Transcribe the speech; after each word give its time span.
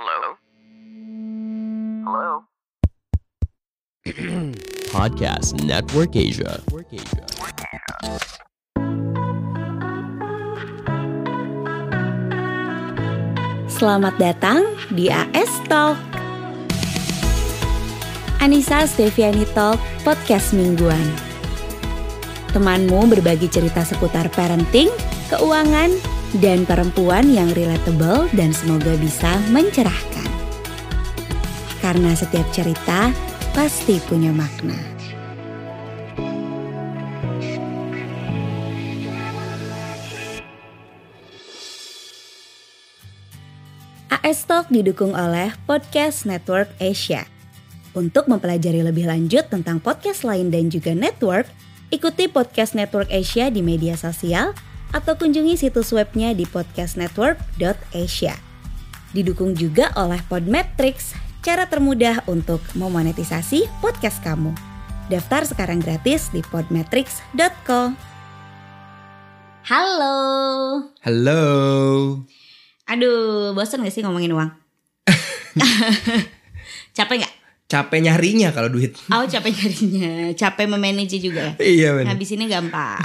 Hello? 0.00 0.32
Hello? 2.08 2.32
Podcast 4.96 5.60
Network 5.60 6.16
Asia. 6.16 6.56
Selamat 13.68 14.16
datang 14.16 14.64
di 14.88 15.12
AS 15.12 15.52
Talk. 15.68 16.00
Anissa 18.40 18.88
Steviani 18.88 19.44
Talk, 19.52 19.76
podcast 20.00 20.56
mingguan. 20.56 21.04
Temanmu 22.56 23.04
berbagi 23.04 23.52
cerita 23.52 23.84
seputar 23.84 24.32
parenting, 24.32 24.88
keuangan, 25.28 25.92
dan 26.38 26.62
perempuan 26.62 27.26
yang 27.26 27.50
relatable 27.50 28.30
dan 28.38 28.54
semoga 28.54 28.94
bisa 29.02 29.34
mencerahkan. 29.50 30.30
Karena 31.82 32.14
setiap 32.14 32.46
cerita 32.54 33.10
pasti 33.50 33.98
punya 34.06 34.30
makna. 34.30 34.78
AS 44.20 44.46
Talk 44.46 44.70
didukung 44.70 45.16
oleh 45.16 45.50
Podcast 45.66 46.22
Network 46.28 46.70
Asia. 46.78 47.26
Untuk 47.90 48.30
mempelajari 48.30 48.86
lebih 48.86 49.10
lanjut 49.10 49.50
tentang 49.50 49.82
podcast 49.82 50.22
lain 50.22 50.54
dan 50.54 50.70
juga 50.70 50.94
network, 50.94 51.50
ikuti 51.90 52.30
Podcast 52.30 52.78
Network 52.78 53.10
Asia 53.10 53.50
di 53.50 53.58
media 53.58 53.98
sosial 53.98 54.54
atau 54.90 55.14
kunjungi 55.18 55.58
situs 55.58 55.94
webnya 55.94 56.34
di 56.34 56.46
podcastnetwork.asia. 56.46 58.34
Didukung 59.10 59.58
juga 59.58 59.90
oleh 59.98 60.22
Podmetrics, 60.30 61.18
cara 61.42 61.66
termudah 61.66 62.22
untuk 62.30 62.62
memonetisasi 62.78 63.66
podcast 63.82 64.22
kamu. 64.22 64.54
Daftar 65.10 65.42
sekarang 65.42 65.82
gratis 65.82 66.30
di 66.30 66.38
podmetrics.co. 66.46 67.94
Halo. 69.66 70.16
Halo. 71.02 71.42
Aduh, 72.86 73.54
bosan 73.54 73.82
gak 73.82 73.94
sih 73.94 74.02
ngomongin 74.06 74.34
uang? 74.34 74.50
Capek 76.96 77.26
gak? 77.26 77.39
Capek 77.70 78.02
nyarinya 78.02 78.50
kalau 78.50 78.66
duit. 78.66 78.98
Oh 79.14 79.22
capek 79.22 79.54
nyarinya, 79.54 80.34
capek 80.34 80.66
memanage 80.66 81.22
juga 81.22 81.54
ya? 81.54 81.62
Iya 81.62 81.88
benar. 81.94 82.18
Habis 82.18 82.34
ini 82.34 82.50
gampang. 82.50 82.98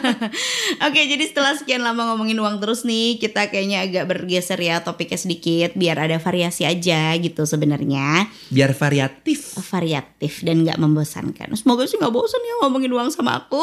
Oke, 0.88 1.00
jadi 1.04 1.20
setelah 1.28 1.52
sekian 1.52 1.84
lama 1.84 2.08
ngomongin 2.08 2.40
uang 2.40 2.56
terus 2.64 2.88
nih, 2.88 3.20
kita 3.20 3.52
kayaknya 3.52 3.84
agak 3.84 4.08
bergeser 4.08 4.56
ya 4.56 4.80
topiknya 4.80 5.20
sedikit 5.20 5.76
biar 5.76 6.08
ada 6.08 6.16
variasi 6.16 6.64
aja 6.64 7.12
gitu 7.20 7.44
sebenarnya. 7.44 8.32
Biar 8.48 8.72
variatif. 8.72 9.60
Variatif 9.60 10.40
dan 10.40 10.64
nggak 10.64 10.80
membosankan. 10.80 11.52
Semoga 11.52 11.84
sih 11.84 12.00
nggak 12.00 12.16
bosan 12.16 12.40
ya 12.40 12.64
ngomongin 12.64 12.96
uang 12.96 13.12
sama 13.12 13.44
aku. 13.44 13.60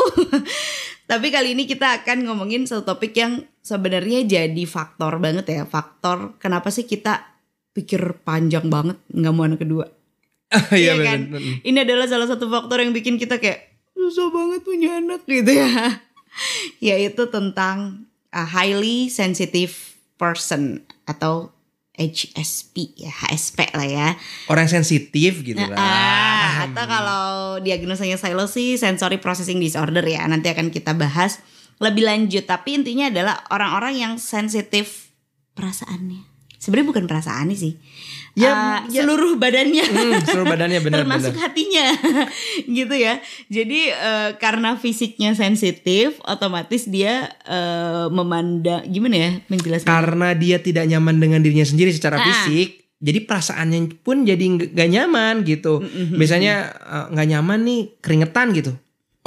Tapi 1.09 1.33
kali 1.33 1.57
ini 1.57 1.66
kita 1.66 2.05
akan 2.05 2.30
ngomongin 2.30 2.69
satu 2.69 2.85
topik 2.85 3.17
yang 3.17 3.50
sebenarnya 3.66 4.22
jadi 4.30 4.63
faktor 4.69 5.17
banget 5.17 5.50
ya. 5.50 5.66
Faktor 5.66 6.38
kenapa 6.38 6.69
sih 6.69 6.85
kita 6.85 7.33
pikir 7.73 8.22
panjang 8.22 8.69
banget 8.69 9.02
nggak 9.09 9.33
mau 9.33 9.50
anak 9.50 9.66
kedua. 9.66 9.98
Iya 10.73 10.97
Iya 10.97 11.05
kan? 11.05 11.19
Ini 11.61 11.78
adalah 11.86 12.09
salah 12.09 12.25
satu 12.25 12.50
faktor 12.50 12.81
yang 12.81 12.92
bikin 12.94 13.22
kita 13.22 13.38
kayak 13.38 13.69
susah 13.94 14.33
banget 14.33 14.61
punya 14.66 14.97
anak 14.97 15.22
gitu 15.30 15.52
ya. 15.53 16.02
Yaitu 16.89 17.30
tentang 17.30 18.09
a 18.33 18.45
highly 18.45 19.09
sensitive 19.09 19.97
person 20.17 20.86
atau 21.06 21.53
HSP 22.00 22.95
ya, 22.95 23.11
HSP 23.11 23.75
lah 23.75 23.88
ya. 23.88 24.08
Orang 24.47 24.72
sensitif 24.72 25.44
gitu 25.44 25.59
lah. 25.59 25.75
Ah, 25.75 26.52
atau 26.72 26.86
kalau 26.88 27.25
diagnosanya 27.59 28.16
silo 28.16 28.47
sih 28.47 28.80
sensory 28.80 29.19
processing 29.19 29.59
disorder 29.59 30.06
ya. 30.08 30.23
Nanti 30.23 30.47
akan 30.47 30.72
kita 30.72 30.96
bahas 30.96 31.44
lebih 31.84 32.07
lanjut. 32.07 32.47
Tapi 32.47 32.79
intinya 32.79 33.12
adalah 33.12 33.44
orang-orang 33.52 34.00
yang 34.00 34.13
sensitif 34.16 35.12
perasaannya. 35.59 36.28
Sebenarnya 36.59 36.88
bukan 36.90 37.06
perasaannya 37.06 37.56
sih. 37.56 37.74
Ya, 38.36 38.52
Ah, 38.52 38.80
ya. 38.86 39.02
seluruh 39.02 39.36
badannya. 39.36 39.81
Hmm, 39.81 40.22
seluruh 40.22 40.47
badannya 40.47 40.80
termasuk 40.80 41.34
benar-benar. 41.34 41.40
hatinya 41.42 41.86
gitu 42.78 42.94
ya 42.94 43.18
jadi 43.47 43.80
eh, 43.92 44.30
karena 44.38 44.75
fisiknya 44.75 45.34
sensitif 45.34 46.22
otomatis 46.22 46.86
dia 46.86 47.25
eh, 47.42 48.06
memandang 48.09 48.86
gimana 48.86 49.16
ya 49.18 49.31
menjelaskan 49.47 49.88
Karena 49.88 50.31
dia 50.34 50.59
tidak 50.59 50.86
nyaman 50.86 51.18
dengan 51.18 51.40
dirinya 51.40 51.64
sendiri 51.64 51.90
secara 51.90 52.20
Ah. 52.20 52.24
fisik, 52.24 52.70
jadi 52.97 53.24
perasaannya 53.24 53.80
pun 54.00 54.24
jadi 54.24 54.46
nggak 54.70 54.90
nyaman 54.90 55.41
gitu. 55.44 55.80
Biasanya 56.14 56.53
eh, 56.70 57.06
nggak 57.09 57.28
nyaman 57.30 57.59
nih 57.62 57.81
keringetan 57.97 58.52
gitu. 58.52 58.72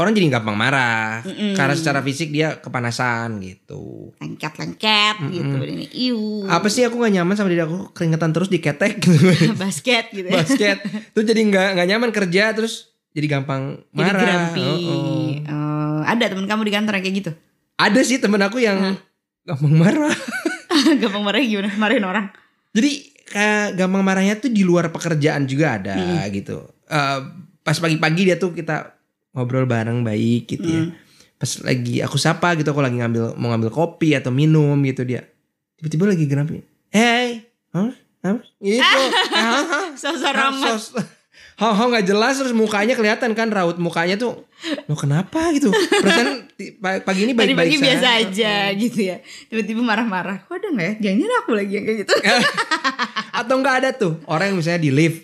Orang 0.03 0.13
jadi 0.13 0.27
gampang 0.29 0.53
marah. 0.53 1.23
Mm-mm. 1.23 1.55
karena 1.55 1.73
secara 1.73 2.03
fisik 2.03 2.29
dia 2.29 2.59
kepanasan 2.59 3.39
gitu. 3.39 4.11
lengket-lengket 4.19 5.17
gitu 5.31 5.55
ini 5.63 5.87
iu. 5.93 6.43
Apa 6.45 6.67
sih 6.67 6.83
aku 6.83 6.99
nggak 6.99 7.15
nyaman 7.15 7.35
sama 7.35 7.49
diri 7.49 7.63
aku? 7.63 7.95
Keringetan 7.95 8.31
terus 8.31 8.49
diketek 8.49 8.99
gitu. 8.99 9.15
basket 9.63 10.11
gitu 10.11 10.27
ya. 10.27 10.35
Basket. 10.37 10.77
Tuh 11.11 11.23
jadi 11.23 11.39
nggak 11.41 11.69
nggak 11.75 11.89
nyaman 11.89 12.11
kerja 12.11 12.51
terus 12.51 12.91
jadi 13.13 13.31
gampang 13.31 13.79
jadi 13.91 14.11
marah. 14.11 14.21
grumpy. 14.21 14.67
Oh, 14.67 14.79
oh. 14.91 15.27
Eh, 15.39 16.01
ada 16.05 16.25
teman 16.27 16.45
kamu 16.45 16.63
di 16.65 16.73
kantor 16.73 16.93
yang 16.93 17.05
kayak 17.05 17.17
gitu? 17.17 17.31
Ada 17.75 18.01
sih 18.03 18.19
temen 18.19 18.39
aku 18.39 18.59
yang 18.59 18.99
gampang 19.43 19.73
marah. 19.73 20.17
Gampang 21.01 21.23
marah 21.23 21.39
gimana? 21.39 21.71
Marahin 21.77 22.03
orang? 22.03 22.27
Jadi 22.73 22.91
kayak 23.29 23.77
gampang 23.77 24.03
marahnya 24.03 24.35
tuh 24.37 24.49
di 24.49 24.61
luar 24.61 24.89
pekerjaan 24.89 25.45
juga 25.45 25.77
ada 25.77 25.95
Hmm. 25.95 26.27
gitu. 26.29 26.65
Eh, 26.85 27.19
pas 27.61 27.77
pagi-pagi 27.77 28.23
dia 28.27 28.37
tuh 28.37 28.51
kita 28.51 28.97
ngobrol 29.33 29.65
bareng 29.65 30.05
baik 30.05 30.49
gitu 30.49 30.69
ya. 30.69 30.83
Hmm. 30.89 30.93
pas 31.37 31.51
lagi 31.67 31.99
aku 31.99 32.17
sapa 32.17 32.55
gitu 32.55 32.71
aku 32.71 32.79
lagi 32.79 33.03
ngambil 33.03 33.35
mau 33.35 33.51
ngambil 33.51 33.75
kopi 33.75 34.15
atau 34.15 34.31
minum 34.31 34.79
gitu 34.87 35.03
dia. 35.03 35.27
Tiba-tiba 35.81 36.05
lagi 36.15 36.25
grumpy 36.31 36.63
hey 36.93 37.49
huh? 37.75 37.91
Apa? 38.23 38.39
gitu. 38.63 39.01
Sosok 40.03 40.31
Ah, 40.31 40.53
ramah 40.53 40.79
Hao 41.53 41.77
hao 41.77 41.93
nggak 41.93 42.09
jelas 42.09 42.41
terus 42.41 42.57
mukanya 42.57 42.97
kelihatan 42.97 43.37
kan 43.37 43.47
raut 43.53 43.77
mukanya 43.77 44.17
tuh 44.17 44.49
lo 44.89 44.95
kenapa? 44.97 45.53
gitu. 45.53 45.69
Perasaan 45.71 46.49
pagi 47.03 47.29
ini 47.29 47.35
baik-baik 47.35 47.77
pagi 47.77 47.79
biasa 47.83 48.09
aja 48.19 48.55
gitu 48.73 48.99
ya. 49.11 49.21
Tiba-tiba 49.51 49.83
marah-marah 49.85 50.47
kok 50.47 50.55
ada 50.59 50.71
nggak 50.73 50.87
ya? 50.87 50.95
Jangan 51.11 51.31
aku 51.45 51.51
lagi 51.55 51.73
yang 51.77 51.85
kayak 51.85 51.99
gitu. 52.07 52.15
Atau 53.43 53.55
nggak 53.61 53.75
ada 53.85 53.91
tuh 53.93 54.19
orang 54.27 54.55
yang 54.55 54.59
misalnya 54.63 54.81
di 54.81 54.91
lift 54.95 55.19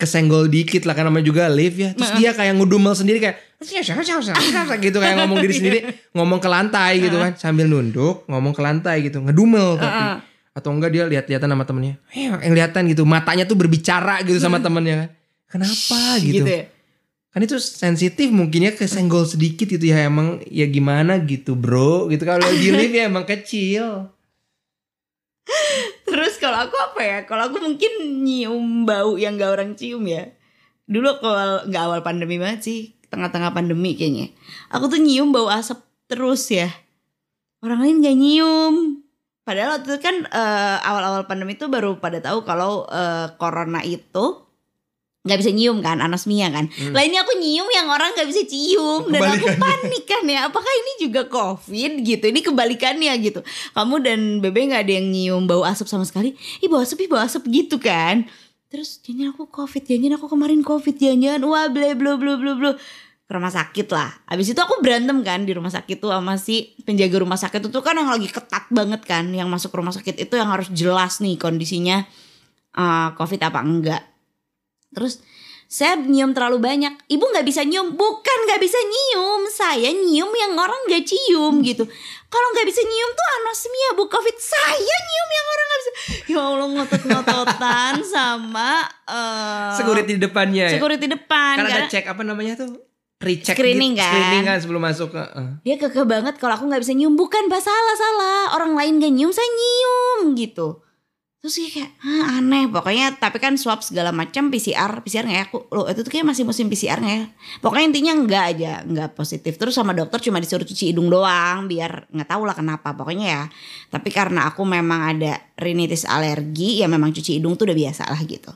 kesenggol 0.00 0.48
dikit 0.48 0.82
lah 0.88 0.96
kan 0.96 1.08
namanya 1.08 1.24
juga 1.28 1.46
lift 1.52 1.76
ya. 1.78 1.92
Terus 1.94 2.10
dia 2.16 2.30
kayak 2.32 2.52
ngudumel 2.58 2.92
sendiri 2.96 3.22
kayak 3.22 3.36
gitu 4.78 4.98
kayak 5.02 5.16
ngomong 5.18 5.38
diri 5.42 5.54
sendiri 5.58 5.78
ngomong 6.14 6.38
ke 6.38 6.46
lantai 6.46 7.02
gitu 7.02 7.18
kan 7.18 7.34
sambil 7.34 7.66
nunduk 7.66 8.22
ngomong 8.30 8.54
ke 8.54 8.62
lantai 8.62 8.96
gitu 9.02 9.18
ngedumel 9.18 9.74
tapi. 9.78 10.22
Atau 10.58 10.74
enggak 10.74 10.90
dia 10.90 11.06
lihat-lihatan 11.06 11.54
sama 11.54 11.62
temennya. 11.62 11.94
Eh, 12.10 12.26
yang 12.26 12.54
lihatan 12.54 12.90
gitu 12.90 13.06
matanya 13.06 13.46
tuh 13.46 13.54
berbicara 13.54 14.26
gitu 14.26 14.42
sama 14.42 14.58
temennya 14.64 15.06
kan. 15.06 15.08
Kenapa 15.54 16.18
gitu, 16.18 16.42
gitu 16.42 16.50
ya? 16.50 16.62
Kan 17.30 17.40
itu 17.46 17.56
sensitif 17.62 18.28
mungkin 18.34 18.66
ya 18.66 18.72
kesenggol 18.74 19.22
sedikit 19.22 19.70
gitu 19.70 19.86
ya 19.86 20.10
emang 20.10 20.42
ya 20.50 20.66
gimana 20.66 21.22
gitu 21.22 21.54
bro? 21.54 22.10
Gitu 22.10 22.26
kalau 22.26 22.42
di 22.42 22.68
lift 22.74 22.90
ya 22.90 23.06
emang 23.06 23.22
kecil. 23.22 24.10
Terus 26.02 26.34
kalau 26.42 26.66
aku 26.66 26.74
apa 26.74 27.00
ya? 27.06 27.18
Kalau 27.22 27.46
aku 27.46 27.62
mungkin 27.62 28.26
nyium 28.26 28.82
bau 28.82 29.14
yang 29.14 29.38
gak 29.38 29.54
orang 29.54 29.78
cium 29.78 30.02
ya. 30.10 30.34
Dulu 30.90 31.22
kalau 31.22 31.68
nggak 31.68 31.82
awal 31.84 32.00
pandemi 32.00 32.40
banget 32.40 32.64
sih, 32.64 32.97
tengah-tengah 33.08 33.52
pandemi 33.52 33.96
kayaknya. 33.96 34.32
Aku 34.72 34.88
tuh 34.88 35.00
nyium 35.00 35.32
bau 35.32 35.48
asap 35.48 35.80
terus 36.08 36.48
ya. 36.48 36.68
Orang 37.60 37.82
lain 37.82 38.04
gak 38.04 38.16
nyium. 38.16 38.74
Padahal 39.42 39.80
waktu 39.80 39.96
itu 39.96 40.00
kan 40.04 40.16
eh, 40.28 40.76
awal-awal 40.84 41.24
pandemi 41.24 41.56
itu 41.56 41.72
baru 41.72 41.96
pada 41.96 42.20
tahu 42.20 42.44
kalau 42.44 42.84
eh, 42.88 43.32
corona 43.40 43.80
itu 43.80 44.48
nggak 45.28 45.44
bisa 45.44 45.52
nyium 45.52 45.84
kan, 45.84 46.00
anosmia 46.00 46.48
kan. 46.48 46.72
Lah 46.94 47.04
ini 47.04 47.20
aku 47.20 47.36
nyium 47.36 47.68
yang 47.68 47.92
orang 47.92 48.16
nggak 48.16 48.28
bisa 48.32 48.48
cium 48.48 49.12
dan 49.12 49.36
aku 49.36 49.52
panik 49.60 50.04
kan 50.08 50.24
ya. 50.24 50.48
Apakah 50.48 50.72
ini 50.72 50.92
juga 51.04 51.28
covid 51.28 52.00
gitu? 52.00 52.24
Ini 52.32 52.40
kebalikannya 52.40 53.12
gitu. 53.20 53.44
Kamu 53.76 54.00
dan 54.00 54.40
Bebe 54.40 54.72
nggak 54.72 54.88
ada 54.88 54.92
yang 54.96 55.12
nyium 55.12 55.44
bau 55.44 55.68
asap 55.68 55.84
sama 55.84 56.08
sekali. 56.08 56.32
Ih 56.64 56.68
bau 56.72 56.80
asap, 56.80 57.04
ih 57.04 57.08
bau 57.12 57.20
asap 57.20 57.44
gitu 57.52 57.76
kan. 57.76 58.24
Terus 58.68 59.00
jangan 59.00 59.32
aku 59.32 59.48
covid, 59.48 59.80
jangan 59.80 60.20
aku 60.20 60.26
kemarin 60.28 60.60
covid, 60.60 60.92
jangan 61.00 61.40
wah 61.48 61.72
ble 61.72 61.96
ble 61.96 62.20
ble 62.20 62.36
ble 62.36 62.52
ble 62.52 62.72
ke 63.28 63.32
rumah 63.36 63.52
sakit 63.52 63.88
lah. 63.92 64.08
Abis 64.28 64.52
itu 64.52 64.60
aku 64.60 64.80
berantem 64.80 65.20
kan 65.20 65.44
di 65.44 65.52
rumah 65.52 65.68
sakit 65.68 66.00
tuh 66.00 66.12
sama 66.12 66.40
si 66.40 66.76
penjaga 66.84 67.20
rumah 67.20 67.36
sakit 67.36 67.68
itu 67.68 67.80
kan 67.84 67.96
yang 67.96 68.08
lagi 68.08 68.28
ketat 68.28 68.68
banget 68.72 69.04
kan, 69.04 69.28
yang 69.32 69.48
masuk 69.48 69.72
rumah 69.72 69.92
sakit 69.92 70.16
itu 70.16 70.34
yang 70.36 70.48
harus 70.48 70.68
jelas 70.72 71.20
nih 71.20 71.36
kondisinya 71.36 72.04
eh, 72.76 73.08
covid 73.16 73.40
apa 73.44 73.60
enggak. 73.60 74.02
Terus 74.92 75.20
saya 75.68 76.00
nyium 76.00 76.32
terlalu 76.32 76.64
banyak. 76.64 76.96
Ibu 77.12 77.24
nggak 77.28 77.44
bisa 77.44 77.60
nyium, 77.60 77.92
bukan 77.92 78.38
nggak 78.48 78.56
bisa 78.56 78.80
nyium. 78.80 79.40
Saya 79.52 79.92
nyium 79.92 80.32
yang 80.32 80.56
orang 80.56 80.80
nggak 80.88 81.04
cium 81.04 81.60
gitu. 81.60 81.84
Kalau 82.32 82.48
nggak 82.56 82.64
bisa 82.64 82.80
nyium 82.80 83.10
tuh 83.12 83.26
anosmia 83.36 83.90
bu 84.00 84.08
covid. 84.08 84.36
Saya 84.40 84.96
nyium 84.96 85.28
yang 85.28 85.46
orang 85.52 85.66
nggak 85.68 85.80
bisa. 85.80 85.92
Ya 86.32 86.40
Allah 86.40 86.68
ngotot-ngotot 86.72 87.48
sama 88.16 88.70
eh, 89.04 89.76
Security 89.76 90.16
di 90.16 90.20
depannya 90.24 90.72
ya. 90.72 90.80
security 90.80 91.04
depan 91.04 91.54
Kan 91.60 91.64
ada 91.68 91.84
karena 91.84 91.92
cek 91.92 92.04
apa 92.16 92.22
namanya 92.24 92.54
tuh? 92.64 92.88
Pre-check 93.18 93.58
Screening 93.58 93.92
gitu. 93.92 94.00
kan? 94.00 94.12
Screening 94.14 94.44
kan 94.48 94.56
sebelum 94.62 94.82
masuk 94.88 95.08
ke 95.12 95.20
eh. 95.20 95.50
dia 95.68 95.76
kekeh 95.76 96.06
banget 96.08 96.40
kalau 96.40 96.56
aku 96.56 96.64
nggak 96.64 96.80
bisa 96.80 96.96
nyium 96.96 97.12
bukan 97.12 97.44
bah 97.52 97.60
salah 97.60 97.96
salah 97.98 98.40
orang 98.56 98.72
lain 98.72 99.02
gak 99.04 99.12
nyium 99.12 99.32
saya 99.34 99.48
nyium 99.52 100.32
gitu 100.32 100.80
terus 101.38 101.54
kayak 101.70 101.94
Hah, 102.02 102.42
aneh. 102.42 102.66
Pokoknya 102.66 103.14
tapi 103.14 103.38
kan 103.38 103.54
swab 103.54 103.78
segala 103.86 104.10
macam 104.10 104.50
PCR 104.50 104.98
PCR 105.06 105.24
nggak 105.24 105.38
ya? 105.38 105.44
Aku 105.46 105.58
lo 105.70 105.86
itu 105.86 106.02
tuh 106.02 106.10
kayak 106.10 106.26
masih 106.26 106.42
musim 106.42 106.66
PCR 106.66 106.98
nggak 106.98 107.14
ya? 107.14 107.24
Pokoknya 107.62 107.86
intinya 107.94 108.12
enggak 108.18 108.44
aja 108.54 108.72
nggak 108.82 109.14
positif. 109.14 109.54
Terus 109.54 109.78
sama 109.78 109.94
dokter 109.94 110.18
cuma 110.18 110.42
disuruh 110.42 110.66
cuci 110.66 110.90
hidung 110.90 111.06
doang 111.06 111.70
biar 111.70 112.10
nggak 112.10 112.28
tahu 112.28 112.42
lah 112.42 112.58
kenapa 112.58 112.90
pokoknya 112.92 113.26
ya. 113.26 113.42
Tapi 113.88 114.10
karena 114.10 114.50
aku 114.50 114.66
memang 114.66 115.14
ada 115.14 115.38
rinitis 115.54 116.02
alergi 116.04 116.82
ya 116.82 116.90
memang 116.90 117.14
cuci 117.14 117.38
hidung 117.38 117.54
tuh 117.54 117.70
udah 117.70 117.78
biasa 117.78 118.10
lah 118.10 118.20
gitu. 118.26 118.50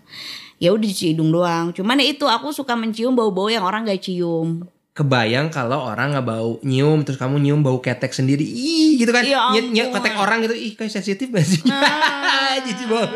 Ya 0.59 0.75
udah 0.75 0.87
cuci 0.87 1.15
hidung 1.15 1.31
doang. 1.31 1.71
Cuman 1.71 2.03
ya 2.03 2.11
itu 2.11 2.27
aku 2.27 2.51
suka 2.51 2.75
mencium 2.75 3.15
bau-bau 3.15 3.47
yang 3.47 3.63
orang 3.63 3.87
gak 3.87 4.03
cium 4.03 4.67
Kebayang 4.93 5.49
kalau 5.49 5.89
orang 5.89 6.13
nggak 6.13 6.27
bau 6.29 6.61
nyium 6.61 7.01
terus 7.01 7.17
kamu 7.17 7.41
nyium 7.41 7.65
bau 7.65 7.81
ketek 7.81 8.13
sendiri. 8.13 8.45
Ih 8.45 9.01
gitu 9.01 9.09
kan. 9.09 9.25
Ya 9.25 9.49
Nyet, 9.49 9.89
ketek 9.89 10.21
orang 10.21 10.45
gitu. 10.45 10.53
Ih 10.53 10.77
kayak 10.77 10.93
sensitif 10.93 11.33
gak 11.33 11.49
sih? 11.49 11.65
Jijik 12.69 12.93
banget. 12.93 13.09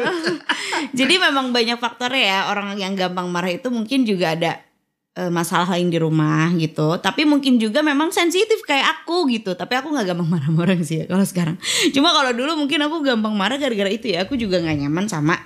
Jadi 0.99 1.14
memang 1.20 1.52
banyak 1.52 1.76
faktornya 1.76 2.25
ya 2.25 2.40
orang 2.49 2.81
yang 2.81 2.96
gampang 2.96 3.28
marah 3.28 3.52
itu 3.52 3.69
mungkin 3.69 4.08
juga 4.08 4.32
ada 4.32 4.56
eh, 5.20 5.28
masalah 5.28 5.76
lain 5.76 5.93
di 5.93 6.00
rumah 6.00 6.49
gitu. 6.56 6.96
Tapi 6.96 7.28
mungkin 7.28 7.61
juga 7.61 7.84
memang 7.84 8.08
sensitif 8.08 8.64
kayak 8.64 9.05
aku 9.05 9.29
gitu. 9.29 9.52
Tapi 9.52 9.76
aku 9.76 9.93
nggak 9.93 10.17
gampang 10.17 10.32
marah 10.32 10.49
sama 10.49 10.61
orang 10.64 10.81
sih 10.81 11.05
ya 11.05 11.05
kalau 11.05 11.29
sekarang. 11.29 11.61
Cuma 11.93 12.08
kalau 12.17 12.32
dulu 12.32 12.56
mungkin 12.56 12.81
aku 12.88 13.05
gampang 13.05 13.37
marah 13.37 13.61
gara-gara 13.61 13.93
itu 13.93 14.17
ya. 14.17 14.25
Aku 14.25 14.40
juga 14.40 14.64
nggak 14.64 14.88
nyaman 14.88 15.12
sama 15.12 15.37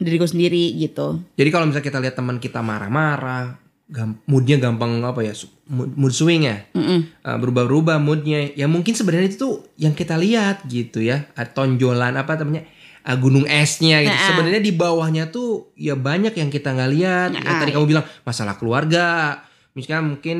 diriku 0.00 0.24
sendiri 0.24 0.76
gitu. 0.80 1.20
Jadi 1.36 1.48
kalau 1.52 1.68
misalnya 1.68 1.86
kita 1.88 1.98
lihat 2.00 2.16
teman 2.16 2.36
kita 2.40 2.60
marah-marah, 2.64 3.60
gam- 3.90 4.22
moodnya 4.24 4.56
gampang 4.56 5.02
apa 5.02 5.20
ya? 5.20 5.34
Mood, 5.66 5.94
mood 5.94 6.10
swing 6.10 6.46
ya. 6.46 6.66
Mm-mm. 6.72 7.10
Uh, 7.20 7.36
berubah-ubah 7.36 7.98
moodnya. 7.98 8.54
Ya 8.54 8.66
mungkin 8.66 8.94
sebenarnya 8.94 9.30
itu 9.30 9.38
tuh 9.38 9.54
yang 9.76 9.92
kita 9.92 10.14
lihat 10.14 10.64
gitu 10.64 11.02
ya. 11.02 11.26
Uh, 11.34 11.46
Tonjolan 11.46 12.14
apa 12.14 12.38
namanya? 12.38 12.66
uh, 13.00 13.16
gunung 13.16 13.44
esnya 13.44 14.00
gitu. 14.00 14.12
Nah. 14.12 14.26
Sebenarnya 14.28 14.60
di 14.60 14.72
bawahnya 14.72 15.28
tuh 15.28 15.72
ya 15.74 15.94
banyak 15.94 16.32
yang 16.32 16.48
kita 16.48 16.70
nggak 16.70 16.90
lihat. 16.92 17.28
Ya, 17.32 17.40
Nah. 17.40 17.58
tadi 17.58 17.70
kamu 17.70 17.86
bilang 17.86 18.06
masalah 18.22 18.54
keluarga. 18.54 19.40
Misalnya 19.72 20.04
mungkin 20.04 20.38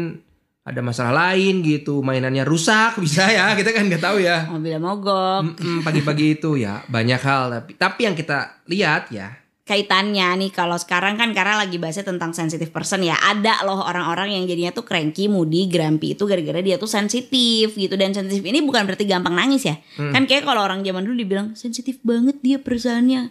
ada 0.61 0.85
masalah 0.85 1.32
lain 1.32 1.64
gitu, 1.64 2.05
mainannya 2.05 2.44
rusak 2.44 2.99
bisa 3.05 3.26
ya. 3.26 3.56
Kita 3.56 3.73
kan 3.73 3.88
nggak 3.88 4.03
tahu 4.03 4.20
ya. 4.20 4.44
Mobilnya 4.46 4.76
mogok. 4.79 5.56
Pagi-pagi 5.81 6.37
itu 6.37 6.61
ya 6.61 6.85
banyak 6.85 7.19
hal 7.19 7.49
tapi 7.50 7.73
tapi 7.75 8.00
yang 8.05 8.14
kita 8.14 8.61
lihat 8.69 9.08
ya 9.08 9.39
kaitannya 9.70 10.34
nih. 10.34 10.50
Kalau 10.50 10.75
sekarang 10.75 11.14
kan 11.14 11.31
karena 11.31 11.62
lagi 11.62 11.78
bahasnya 11.78 12.11
tentang 12.11 12.34
sensitive 12.34 12.75
person 12.75 13.06
ya. 13.06 13.14
Ada 13.14 13.62
loh 13.62 13.87
orang-orang 13.87 14.34
yang 14.34 14.50
jadinya 14.50 14.75
tuh 14.75 14.82
cranky, 14.82 15.31
moody, 15.31 15.70
grumpy 15.70 16.19
itu 16.19 16.26
gara-gara 16.26 16.58
dia 16.58 16.75
tuh 16.75 16.90
sensitif 16.90 17.78
gitu. 17.78 17.94
Dan 17.94 18.11
sensitif 18.11 18.43
ini 18.43 18.58
bukan 18.67 18.82
berarti 18.82 19.06
gampang 19.06 19.38
nangis 19.38 19.70
ya. 19.70 19.78
Kan 19.94 20.26
kayak 20.26 20.43
kalau 20.43 20.67
orang 20.67 20.82
zaman 20.82 21.06
dulu 21.06 21.14
dibilang 21.14 21.55
sensitif 21.55 22.02
banget 22.02 22.43
dia 22.43 22.58
perasaannya 22.58 23.31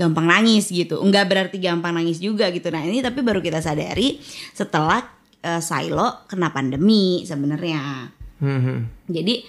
gampang 0.00 0.26
nangis 0.30 0.72
gitu. 0.72 1.04
Enggak 1.04 1.28
berarti 1.28 1.60
gampang 1.60 1.92
nangis 1.92 2.16
juga 2.16 2.48
gitu. 2.48 2.72
Nah 2.72 2.88
ini 2.88 3.04
tapi 3.04 3.20
baru 3.20 3.44
kita 3.44 3.60
sadari 3.60 4.16
setelah 4.56 5.04
eh, 5.44 5.60
Silo 5.60 6.24
kena 6.24 6.48
pandemi 6.54 7.28
sebenarnya. 7.28 8.14
Hmm, 8.38 8.60
hmm. 8.62 9.10
jadi 9.10 9.42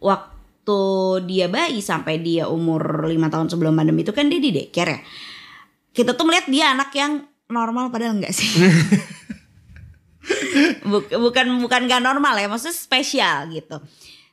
waktu 0.00 0.80
dia 1.28 1.52
bayi 1.52 1.84
sampai 1.84 2.24
dia 2.24 2.48
umur 2.48 3.04
lima 3.04 3.28
tahun 3.28 3.52
sebelum 3.52 3.76
pandemi 3.76 4.00
itu 4.00 4.16
kan 4.16 4.32
dia 4.32 4.40
di 4.40 4.48
daycare 4.48 4.96
ya. 4.96 5.00
Kita 5.90 6.14
tuh 6.14 6.24
melihat 6.24 6.46
dia 6.46 6.70
anak 6.70 6.90
yang 6.94 7.26
normal 7.46 7.90
padahal 7.90 8.14
enggak 8.16 8.30
sih. 8.32 8.46
Buk- 10.84 11.10
bukan 11.10 11.46
bukan 11.64 11.88
gak 11.88 12.02
normal 12.02 12.36
ya, 12.36 12.46
maksudnya 12.46 12.76
spesial 12.76 13.48
gitu. 13.50 13.80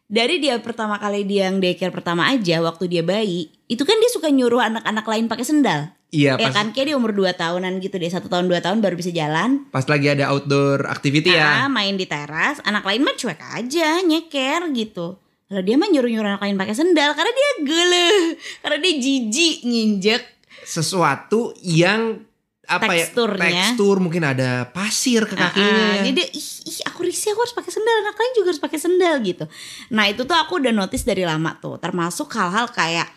Dari 0.07 0.39
dia 0.39 0.55
pertama 0.63 0.95
kali 0.95 1.27
dia 1.27 1.51
yang 1.51 1.59
daycare 1.59 1.91
pertama 1.91 2.31
aja 2.31 2.63
waktu 2.63 2.87
dia 2.87 3.03
bayi, 3.03 3.51
itu 3.67 3.83
kan 3.83 3.99
dia 3.99 4.07
suka 4.07 4.31
nyuruh 4.31 4.63
anak-anak 4.63 5.03
lain 5.03 5.25
pakai 5.27 5.43
sendal. 5.43 5.91
Iya 6.07 6.39
Ya 6.39 6.47
pas 6.47 6.55
kan 6.55 6.71
kayak 6.71 6.87
dia 6.87 6.95
umur 6.95 7.11
2 7.11 7.35
tahunan 7.35 7.83
gitu 7.83 7.99
deh, 7.99 8.07
satu 8.07 8.31
tahun 8.31 8.47
dua 8.47 8.63
tahun 8.63 8.79
baru 8.79 8.95
bisa 8.95 9.11
jalan. 9.11 9.67
pas 9.67 9.83
lagi 9.83 10.07
ada 10.07 10.31
outdoor 10.31 10.87
activity 10.87 11.35
ya. 11.35 11.67
Ah, 11.67 11.67
main 11.67 11.99
di 11.99 12.07
teras, 12.07 12.63
anak 12.63 12.87
lain 12.87 13.03
mah 13.03 13.19
cuek 13.19 13.35
aja, 13.35 13.99
nyeker 14.07 14.71
gitu. 14.71 15.19
Kalau 15.19 15.61
dia 15.63 15.75
mah 15.75 15.91
nyuruh-nyuruh 15.91 16.39
anak 16.39 16.43
lain 16.47 16.55
pakai 16.55 16.75
sendal 16.75 17.11
karena 17.11 17.31
dia 17.35 17.49
gele, 17.67 18.11
karena 18.63 18.77
dia 18.79 18.93
jijik 18.95 19.55
nginjek. 19.67 20.23
Sesuatu 20.67 21.55
yang 21.57 22.27
apa 22.67 22.91
Teksturnya. 22.91 23.47
ya 23.47 23.71
tekstur 23.71 24.03
mungkin 24.03 24.27
ada 24.27 24.67
pasir 24.67 25.23
ke 25.23 25.39
Ah, 25.39 25.47
kakinya. 25.47 26.03
jadi 26.03 26.11
dia, 26.11 26.27
ih, 26.35 26.49
ih 26.67 26.79
aku 26.83 27.07
risih 27.07 27.31
aku 27.31 27.47
harus 27.47 27.55
pakai 27.55 27.71
sendal, 27.71 27.95
anak 28.03 28.19
lain 28.19 28.31
juga 28.35 28.47
harus 28.51 28.59
pakai 28.59 28.75
sendal 28.75 29.15
gitu. 29.23 29.45
Nah 29.89 30.03
itu 30.05 30.27
tuh 30.27 30.35
aku 30.35 30.59
udah 30.59 30.75
notice 30.75 31.07
dari 31.07 31.23
lama 31.23 31.55
tuh, 31.57 31.79
termasuk 31.79 32.27
hal-hal 32.35 32.67
kayak 32.67 33.07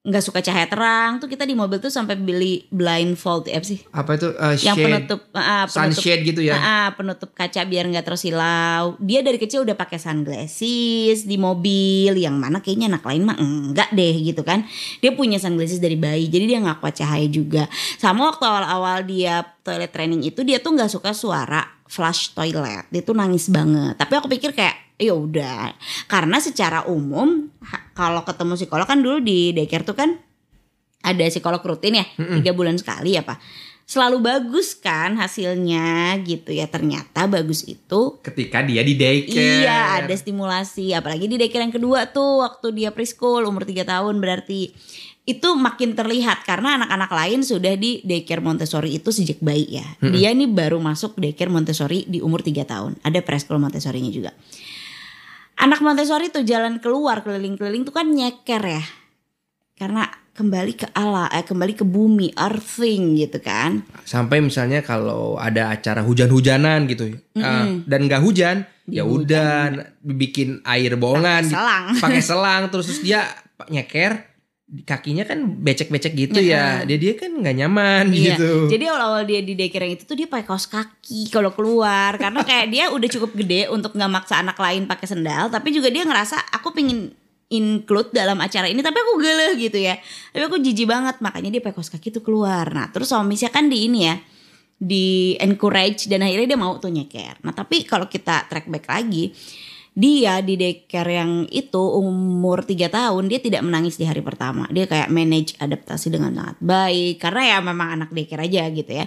nggak 0.00 0.24
suka 0.24 0.40
cahaya 0.40 0.64
terang 0.64 1.20
tuh 1.20 1.28
kita 1.28 1.44
di 1.44 1.52
mobil 1.52 1.76
tuh 1.76 1.92
sampai 1.92 2.16
beli 2.16 2.64
blindfold 2.72 3.52
ya 3.52 3.60
apa 3.60 3.66
sih? 3.68 3.84
apa 3.92 4.10
itu 4.16 4.32
uh, 4.32 4.56
Yang 4.56 4.76
shade, 4.80 4.86
penutup, 4.88 5.20
ah, 5.36 5.68
penutup 5.68 5.76
sunshade 5.76 6.22
gitu 6.24 6.40
ya. 6.40 6.56
Ah, 6.56 6.88
penutup 6.96 7.30
kaca 7.36 7.60
biar 7.68 7.84
nggak 7.84 8.08
tersilau. 8.08 8.96
Dia 8.96 9.20
dari 9.20 9.36
kecil 9.36 9.68
udah 9.68 9.76
pakai 9.76 10.00
sunglasses 10.00 11.28
di 11.28 11.36
mobil, 11.36 12.16
yang 12.16 12.40
mana 12.40 12.64
kayaknya 12.64 12.96
anak 12.96 13.04
lain 13.04 13.28
mah 13.28 13.36
enggak 13.36 13.92
deh 13.92 14.16
gitu 14.24 14.40
kan. 14.40 14.64
Dia 15.04 15.12
punya 15.12 15.36
sunglasses 15.36 15.84
dari 15.84 16.00
bayi, 16.00 16.32
jadi 16.32 16.56
dia 16.56 16.58
nggak 16.64 16.80
kuat 16.80 16.96
cahaya 16.96 17.28
juga. 17.28 17.68
Sama 18.00 18.32
waktu 18.32 18.48
awal-awal 18.48 19.04
dia 19.04 19.44
toilet 19.60 19.92
training 19.92 20.24
itu 20.24 20.40
dia 20.48 20.64
tuh 20.64 20.80
nggak 20.80 20.88
suka 20.88 21.12
suara 21.12 21.60
flush 21.84 22.32
toilet. 22.32 22.88
Dia 22.88 23.04
tuh 23.04 23.12
nangis 23.12 23.52
banget. 23.52 24.00
Tapi 24.00 24.12
aku 24.16 24.32
pikir 24.32 24.56
kayak 24.56 24.89
ya 25.00 25.16
udah, 25.16 25.72
karena 26.06 26.36
secara 26.38 26.84
umum 26.84 27.48
kalau 27.96 28.20
ketemu 28.28 28.54
psikolog 28.60 28.84
kan 28.84 29.00
dulu 29.00 29.24
di 29.24 29.56
daycare 29.56 29.88
tuh 29.88 29.96
kan 29.96 30.20
ada 31.00 31.24
psikolog 31.32 31.64
rutin 31.64 31.96
ya 31.96 32.06
tiga 32.14 32.52
bulan 32.52 32.76
sekali 32.76 33.16
apa 33.16 33.40
selalu 33.90 34.22
bagus 34.22 34.78
kan 34.78 35.18
hasilnya 35.18 36.14
gitu 36.22 36.54
ya. 36.54 36.70
Ternyata 36.70 37.26
bagus 37.26 37.66
itu 37.66 38.22
Ketika 38.22 38.62
dia 38.62 38.86
di 38.86 38.94
daycare. 38.94 39.66
iya 39.66 39.98
ada 39.98 40.14
stimulasi. 40.14 40.94
Apalagi 40.94 41.26
di 41.26 41.34
daycare 41.34 41.66
yang 41.66 41.74
kedua 41.74 42.06
tuh 42.14 42.46
waktu 42.46 42.70
dia 42.70 42.94
preschool 42.94 43.42
umur 43.50 43.66
3 43.66 43.82
tahun 43.82 44.22
berarti. 44.22 44.70
Itu 45.26 45.58
makin 45.58 45.98
terlihat 45.98 46.46
karena 46.46 46.78
anak-anak 46.80 47.10
lain 47.10 47.42
sudah 47.42 47.74
di 47.74 47.98
daycare 48.06 48.42
Montessori 48.42 48.94
itu 48.94 49.10
sejak 49.10 49.42
bayi 49.42 49.82
ya. 49.82 49.86
Dia 49.98 50.30
ini 50.30 50.46
baru 50.46 50.78
masuk 50.78 51.18
daycare 51.18 51.50
Montessori 51.50 52.06
di 52.06 52.22
umur 52.22 52.46
3 52.46 52.62
tahun. 52.62 52.92
Ada 53.02 53.26
preschool 53.26 53.58
Montessori-nya 53.58 54.14
juga 54.14 54.30
anak 55.60 55.80
Montessori 55.80 56.28
tuh 56.28 56.42
jalan 56.42 56.80
keluar 56.80 57.20
keliling-keliling 57.20 57.84
tuh 57.84 57.92
kan 57.92 58.08
nyeker 58.08 58.60
ya. 58.60 58.84
Karena 59.76 60.04
kembali 60.30 60.72
ke 60.72 60.86
Allah 60.92 61.28
eh 61.32 61.44
kembali 61.44 61.76
ke 61.76 61.84
bumi 61.84 62.32
earthing 62.32 63.16
gitu 63.16 63.40
kan. 63.40 63.84
Sampai 64.04 64.40
misalnya 64.40 64.80
kalau 64.80 65.36
ada 65.36 65.68
acara 65.68 66.00
hujan-hujanan 66.00 66.88
gitu 66.88 67.16
uh, 67.36 67.64
dan 67.84 68.00
nggak 68.04 68.22
hujan, 68.24 68.64
ya 68.88 69.04
udah 69.04 69.72
bikin 70.00 70.64
air 70.64 70.96
bohongan, 70.96 71.44
Pakai 71.44 71.48
di- 71.48 71.52
selang. 71.52 71.84
pakai 72.00 72.22
selang 72.32 72.62
terus 72.68 72.86
terus 72.88 73.00
dia 73.00 73.20
nyeker 73.68 74.29
kakinya 74.86 75.26
kan 75.26 75.42
becek-becek 75.58 76.14
gitu 76.14 76.38
ya. 76.38 76.86
Dia 76.86 76.94
dia 76.94 77.18
kan 77.18 77.34
nggak 77.34 77.56
nyaman 77.58 78.04
Iya. 78.14 78.38
gitu. 78.38 78.70
Jadi 78.70 78.84
awal-awal 78.86 79.26
dia 79.26 79.42
di 79.42 79.58
daycare 79.58 79.90
yang 79.90 79.98
itu 79.98 80.06
tuh 80.06 80.14
dia 80.14 80.30
pakai 80.30 80.46
kaos 80.46 80.70
kaki 80.70 81.26
kalau 81.34 81.50
keluar 81.50 82.14
karena 82.14 82.46
kayak 82.46 82.66
dia 82.70 82.84
udah 82.94 83.08
cukup 83.10 83.34
gede 83.34 83.66
untuk 83.66 83.98
nggak 83.98 84.10
maksa 84.10 84.38
anak 84.38 84.54
lain 84.54 84.86
pakai 84.86 85.06
sendal, 85.10 85.50
tapi 85.50 85.74
juga 85.74 85.90
dia 85.90 86.06
ngerasa 86.06 86.54
aku 86.54 86.70
pingin 86.70 87.10
include 87.50 88.14
dalam 88.14 88.38
acara 88.38 88.70
ini 88.70 88.78
tapi 88.78 88.94
aku 88.94 89.18
gele 89.18 89.58
gitu 89.58 89.74
ya. 89.74 89.98
Tapi 90.30 90.42
aku 90.46 90.62
jijik 90.62 90.86
banget 90.86 91.18
makanya 91.18 91.50
dia 91.58 91.62
pakai 91.62 91.74
kaos 91.82 91.90
kaki 91.90 92.14
tuh 92.14 92.22
keluar. 92.22 92.70
Nah, 92.70 92.86
terus 92.94 93.10
sama 93.10 93.26
Misha 93.26 93.50
kan 93.50 93.66
di 93.66 93.90
ini 93.90 94.06
ya 94.06 94.14
di 94.80 95.36
encourage 95.36 96.08
dan 96.08 96.24
akhirnya 96.24 96.54
dia 96.54 96.60
mau 96.62 96.78
tuh 96.78 96.88
nyeker. 96.88 97.42
Nah, 97.42 97.52
tapi 97.52 97.84
kalau 97.84 98.06
kita 98.06 98.46
track 98.48 98.70
back 98.70 98.86
lagi 98.86 99.34
dia 100.00 100.40
di 100.40 100.56
daycare 100.56 101.20
yang 101.20 101.44
itu 101.52 101.76
umur 101.76 102.64
3 102.64 102.88
tahun 102.88 103.28
dia 103.28 103.36
tidak 103.36 103.60
menangis 103.60 104.00
di 104.00 104.08
hari 104.08 104.24
pertama. 104.24 104.64
Dia 104.72 104.88
kayak 104.88 105.12
manage 105.12 105.60
adaptasi 105.60 106.08
dengan 106.08 106.32
sangat 106.32 106.56
baik 106.64 107.20
karena 107.20 107.42
ya 107.44 107.58
memang 107.60 107.88
anak 108.00 108.10
daycare 108.16 108.48
aja 108.48 108.64
gitu 108.72 108.88
ya. 108.88 109.04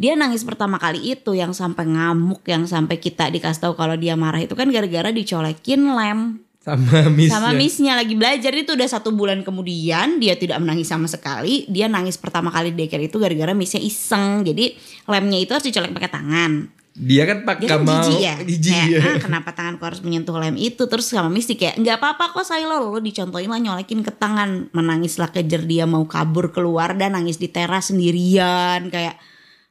Dia 0.00 0.16
nangis 0.16 0.40
pertama 0.48 0.80
kali 0.80 1.12
itu 1.12 1.36
yang 1.36 1.52
sampai 1.52 1.84
ngamuk 1.84 2.40
yang 2.48 2.64
sampai 2.64 2.96
kita 2.96 3.28
dikasih 3.28 3.68
tahu 3.68 3.76
kalau 3.76 4.00
dia 4.00 4.16
marah 4.16 4.40
itu 4.40 4.56
kan 4.56 4.72
gara-gara 4.72 5.12
dicolekin 5.12 5.92
lem 5.92 6.40
Sama 6.60 7.08
miss. 7.12 7.28
sama 7.32 7.52
missnya 7.52 7.96
lagi 7.96 8.16
belajar 8.16 8.52
itu 8.52 8.72
udah 8.76 8.88
satu 8.88 9.12
bulan 9.12 9.44
kemudian 9.44 10.20
dia 10.20 10.36
tidak 10.40 10.60
menangis 10.60 10.88
sama 10.88 11.04
sekali 11.04 11.68
dia 11.68 11.88
nangis 11.88 12.16
pertama 12.16 12.48
kali 12.48 12.72
di 12.72 12.84
daycare 12.84 13.08
itu 13.08 13.16
gara-gara 13.20 13.52
missnya 13.52 13.80
iseng 13.80 14.44
jadi 14.44 14.72
lemnya 15.04 15.40
itu 15.40 15.52
harus 15.52 15.68
dicolek 15.68 15.92
pakai 15.92 16.12
tangan 16.12 16.79
Dia 16.90 17.22
kan 17.22 17.46
pak 17.46 17.62
Dia 17.62 17.70
kan 17.70 17.86
mau 17.86 18.02
jijik 18.02 18.18
ya. 18.18 18.34
jijik 18.42 18.74
Kayak, 18.74 18.88
ya. 18.90 19.00
"Ah, 19.00 19.16
kenapa 19.22 19.50
tanganku 19.54 19.82
harus 19.86 20.02
menyentuh 20.02 20.34
lem 20.34 20.58
itu? 20.58 20.82
Terus 20.90 21.06
sama 21.06 21.30
Misty 21.30 21.54
kayak 21.54 21.78
nggak 21.78 21.96
apa-apa 22.02 22.34
kok 22.34 22.42
Silo 22.42 22.90
lo 22.90 22.98
dicontohin 22.98 23.46
lah 23.46 23.62
nyolekin 23.62 24.02
ke 24.02 24.10
tangan. 24.10 24.68
Menangislah 24.74 25.30
kejar 25.30 25.62
dia 25.70 25.86
mau 25.86 26.02
kabur 26.10 26.50
keluar 26.50 26.98
dan 26.98 27.14
nangis 27.14 27.38
di 27.38 27.46
teras 27.46 27.94
sendirian 27.94 28.90
kayak 28.90 29.16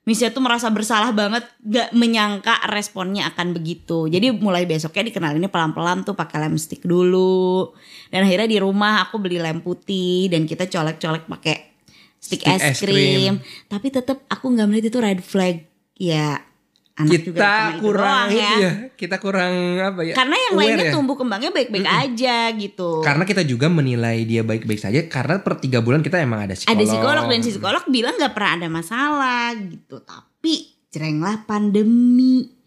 Misty 0.08 0.26
tuh 0.34 0.42
merasa 0.42 0.74
bersalah 0.74 1.14
banget 1.14 1.46
gak 1.62 1.94
menyangka 1.94 2.66
responnya 2.72 3.30
akan 3.30 3.54
begitu. 3.54 4.10
Jadi 4.10 4.34
mulai 4.34 4.66
besoknya 4.66 5.06
dikenalinnya 5.14 5.54
pelan-pelan 5.54 6.02
tuh 6.02 6.18
pakai 6.18 6.50
lem 6.50 6.58
stick 6.58 6.82
dulu. 6.82 7.70
Dan 8.10 8.26
akhirnya 8.26 8.50
di 8.50 8.58
rumah 8.58 9.06
aku 9.06 9.22
beli 9.22 9.38
lem 9.38 9.62
putih 9.62 10.32
dan 10.34 10.50
kita 10.50 10.66
colek-colek 10.66 11.30
pakai 11.30 11.56
stick, 12.18 12.42
Stick 12.42 12.58
es 12.58 12.82
krim. 12.82 13.38
Tapi 13.70 13.88
tetap 13.94 14.26
aku 14.34 14.50
nggak 14.50 14.66
melihat 14.66 14.90
itu 14.90 14.98
red 14.98 15.22
flag. 15.22 15.70
Ya 16.00 16.42
anak 17.00 17.22
juga 17.24 17.40
Kita 17.40 17.54
itu 17.56 17.80
kurang 17.80 18.28
doang 18.28 18.30
ya. 18.36 18.72
Kita 19.00 19.16
kurang 19.24 19.54
apa 19.80 20.02
ya? 20.04 20.14
karena 20.20 20.36
yang 20.36 20.56
lainnya 20.60 20.86
ya. 20.92 20.94
tumbuh 20.94 21.16
kembangnya 21.16 21.52
baik-baik 21.56 21.88
aja 21.88 22.38
gitu. 22.60 23.00
Karena 23.00 23.24
kita 23.24 23.42
juga 23.48 23.72
menilai 23.72 24.28
dia 24.28 24.44
baik-baik 24.44 24.82
saja 24.84 25.00
karena 25.08 25.40
per 25.40 25.64
tiga 25.64 25.80
bulan 25.80 26.04
kita 26.04 26.20
emang 26.20 26.44
ada 26.44 26.60
psikolog. 26.60 26.76
ada 26.76 26.84
psikolog 26.84 27.26
dan 27.32 27.40
si 27.40 27.50
psikolog 27.56 27.84
bilang 27.88 28.16
nggak 28.20 28.34
pernah 28.36 28.52
ada 28.60 28.68
masalah 28.68 29.56
gitu. 29.56 30.04
Tapi 30.04 30.54
jerenglah 30.92 31.48
pandemi 31.48 32.60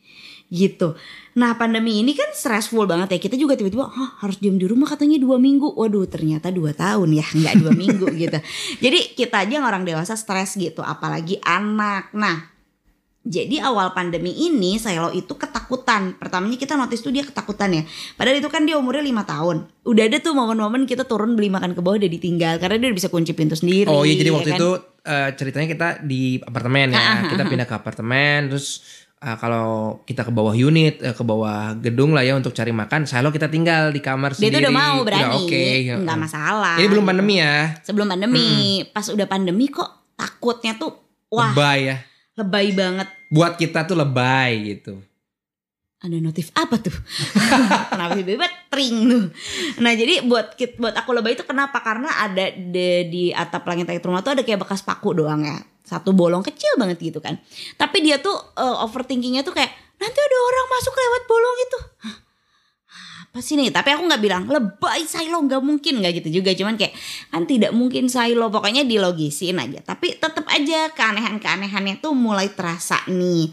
gitu. 0.53 0.93
Nah 1.33 1.57
pandemi 1.57 2.05
ini 2.05 2.13
kan 2.13 2.29
stressful 2.37 2.85
banget 2.85 3.17
ya. 3.17 3.19
Kita 3.25 3.41
juga 3.41 3.57
tiba-tiba 3.57 3.89
Hah, 3.89 4.21
harus 4.21 4.37
diam 4.37 4.61
di 4.61 4.69
rumah 4.69 4.85
katanya 4.85 5.17
dua 5.17 5.41
minggu. 5.41 5.65
Waduh 5.65 6.05
ternyata 6.05 6.53
dua 6.53 6.77
tahun 6.77 7.17
ya 7.17 7.25
nggak 7.25 7.55
dua 7.65 7.73
minggu 7.73 8.07
gitu. 8.21 8.39
Jadi 8.85 9.17
kita 9.17 9.49
aja 9.49 9.53
yang 9.61 9.67
orang 9.67 9.89
dewasa 9.89 10.13
stres 10.13 10.61
gitu. 10.61 10.85
Apalagi 10.85 11.41
anak. 11.41 12.13
Nah 12.13 12.52
jadi 13.23 13.63
awal 13.63 13.95
pandemi 13.95 14.35
ini 14.35 14.83
Silo 14.83 15.15
itu 15.15 15.39
ketakutan. 15.39 16.19
Pertamanya 16.19 16.59
kita 16.59 16.75
notice 16.75 17.07
tuh 17.07 17.15
dia 17.15 17.23
ketakutan 17.23 17.71
ya. 17.71 17.83
Padahal 18.19 18.43
itu 18.43 18.51
kan 18.51 18.67
dia 18.67 18.75
umurnya 18.75 19.07
lima 19.07 19.23
tahun. 19.23 19.63
Udah 19.87 20.11
ada 20.11 20.19
tuh 20.19 20.35
momen-momen 20.35 20.91
kita 20.91 21.07
turun 21.07 21.39
beli 21.39 21.47
makan 21.47 21.79
ke 21.79 21.81
bawah 21.81 22.03
udah 22.03 22.11
ditinggal 22.11 22.59
karena 22.59 22.83
dia 22.83 22.91
udah 22.91 22.99
bisa 22.99 23.11
kunci 23.15 23.31
pintu 23.39 23.55
sendiri. 23.55 23.87
Oh 23.87 24.03
iya 24.03 24.19
jadi 24.19 24.35
ya 24.35 24.35
waktu 24.35 24.51
kan? 24.51 24.59
itu 24.59 24.71
eh, 25.07 25.29
ceritanya 25.39 25.69
kita 25.71 25.89
di 26.03 26.43
apartemen 26.43 26.91
ya. 26.91 27.23
Kita 27.31 27.43
ah, 27.47 27.49
pindah 27.49 27.67
ke 27.71 27.75
apartemen 27.79 28.51
terus 28.51 28.83
eh, 29.23 29.37
kalau 29.39 30.03
kita 30.03 30.27
ke 30.27 30.33
bawah 30.35 30.59
unit, 30.59 30.99
eh, 30.99 31.15
ke 31.15 31.23
bawah 31.23 31.79
gedung 31.79 32.19
lah 32.19 32.27
ya 32.27 32.35
untuk 32.35 32.51
cari 32.51 32.75
makan, 32.75 33.07
Silo 33.07 33.31
kita 33.31 33.47
tinggal 33.47 33.95
di 33.95 34.03
kamar 34.03 34.35
dia 34.35 34.51
sendiri. 34.51 34.55
tuh 34.59 34.63
udah 34.67 34.75
mau 34.75 34.99
berani, 35.07 35.23
Udah 35.23 35.47
oke. 35.47 35.65
nggak 36.03 36.19
masalah. 36.19 36.75
Ini 36.75 36.91
belum 36.91 37.07
pandemi 37.07 37.39
ya. 37.39 37.71
Sebelum 37.87 38.11
pandemi, 38.11 38.83
pas 38.91 39.07
udah 39.07 39.27
pandemi 39.31 39.71
kok 39.71 40.11
takutnya 40.19 40.75
tuh 40.75 40.91
wah 41.31 41.55
Lebay 41.55 41.81
ya. 41.87 41.97
Lebay 42.37 42.73
banget. 42.73 43.09
Buat 43.29 43.61
kita 43.61 43.85
tuh 43.85 43.97
lebay 43.97 44.77
gitu. 44.77 45.01
Ada 46.03 46.19
notif 46.19 46.51
apa 46.59 46.83
tuh? 46.83 46.91
kenapa 47.95 48.19
tiba-tiba 48.19 48.49
tring 48.67 48.97
tuh? 49.07 49.25
Nah 49.79 49.95
jadi 49.95 50.27
buat 50.27 50.59
kit- 50.59 50.75
buat 50.75 50.99
aku 50.99 51.15
lebay 51.15 51.39
itu 51.39 51.47
kenapa? 51.47 51.79
Karena 51.79 52.11
ada 52.27 52.51
di, 52.51 53.07
di 53.07 53.25
atap 53.31 53.63
langit-langit 53.63 54.03
rumah 54.03 54.19
tuh 54.19 54.35
ada 54.35 54.43
kayak 54.43 54.67
bekas 54.67 54.83
paku 54.83 55.15
doang 55.15 55.47
ya. 55.47 55.63
Satu 55.87 56.11
bolong 56.11 56.43
kecil 56.43 56.75
banget 56.75 56.99
gitu 56.99 57.23
kan. 57.23 57.39
Tapi 57.79 58.03
dia 58.03 58.19
tuh 58.19 58.35
eh, 58.35 58.77
overthinkingnya 58.83 59.47
tuh 59.47 59.55
kayak 59.55 59.71
nanti 60.03 60.19
ada 60.19 60.37
orang 60.43 60.67
masuk 60.75 60.95
lewat 60.99 61.23
bolong 61.31 61.57
itu. 61.63 61.79
Hah, 62.03 62.17
apa 63.33 63.41
sih 63.41 63.57
nih? 63.57 63.73
Tapi 63.73 63.97
aku 63.97 64.05
nggak 64.13 64.21
bilang 64.21 64.45
lebay 64.45 65.09
Silo 65.09 65.41
nggak 65.41 65.65
mungkin 65.65 66.05
nggak 66.05 66.21
gitu 66.21 66.45
juga. 66.45 66.53
Cuman 66.53 66.77
kayak 66.77 66.93
kan 67.33 67.49
tidak 67.49 67.73
mungkin 67.73 68.13
Silo. 68.13 68.53
Pokoknya 68.53 68.85
dilogisin 68.85 69.57
aja. 69.57 69.81
Tapi 69.81 70.21
tetap 70.21 70.45
aja 70.53 70.93
keanehan-keanehannya 70.93 72.05
tuh 72.05 72.13
mulai 72.13 72.53
terasa 72.53 73.01
nih. 73.09 73.49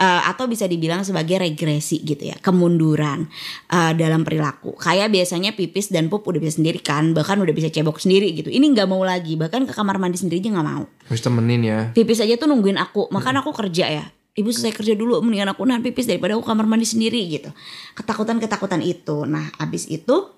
Eh, 0.00 0.22
atau 0.24 0.48
bisa 0.48 0.64
dibilang 0.64 1.04
sebagai 1.04 1.36
regresi 1.36 2.00
gitu 2.00 2.32
ya 2.32 2.40
kemunduran 2.40 3.28
eh, 3.68 3.92
dalam 3.92 4.24
perilaku 4.24 4.72
kayak 4.80 5.12
biasanya 5.12 5.52
pipis 5.52 5.92
dan 5.92 6.08
pup 6.08 6.24
udah 6.24 6.40
bisa 6.40 6.56
sendiri 6.56 6.80
kan 6.80 7.12
bahkan 7.12 7.36
udah 7.36 7.52
bisa 7.52 7.68
cebok 7.68 8.00
sendiri 8.00 8.32
gitu 8.32 8.48
ini 8.48 8.72
nggak 8.72 8.88
mau 8.88 9.04
lagi 9.04 9.36
bahkan 9.36 9.68
ke 9.68 9.76
kamar 9.76 10.00
mandi 10.00 10.16
sendiri 10.16 10.40
aja 10.40 10.56
nggak 10.56 10.68
mau 10.72 10.88
Harus 11.04 11.20
temenin 11.20 11.60
ya. 11.60 11.78
pipis 11.92 12.24
aja 12.24 12.32
tuh 12.40 12.48
nungguin 12.48 12.80
aku 12.80 13.12
makan 13.12 13.44
aku 13.44 13.52
kerja 13.52 13.92
ya 13.92 14.04
ibu 14.40 14.48
selesai 14.48 14.72
kerja 14.72 14.94
dulu 14.96 15.20
mendingan 15.20 15.52
aku 15.52 15.68
nahan 15.68 15.84
pipis 15.84 16.08
daripada 16.08 16.34
aku 16.34 16.44
kamar 16.48 16.64
mandi 16.64 16.88
sendiri 16.88 17.20
gitu. 17.28 17.52
Ketakutan 17.92 18.40
ketakutan 18.40 18.80
itu. 18.80 19.28
Nah 19.28 19.52
abis 19.60 19.86
itu 19.92 20.32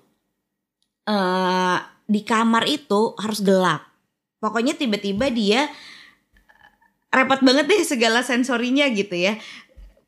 eh 1.07 1.77
di 2.03 2.21
kamar 2.27 2.67
itu 2.67 3.15
harus 3.15 3.39
gelap. 3.39 3.87
Pokoknya 4.43 4.75
tiba-tiba 4.75 5.31
dia 5.31 5.71
repot 7.07 7.39
banget 7.39 7.65
deh 7.71 7.81
segala 7.87 8.19
sensorinya 8.21 8.91
gitu 8.91 9.15
ya. 9.15 9.39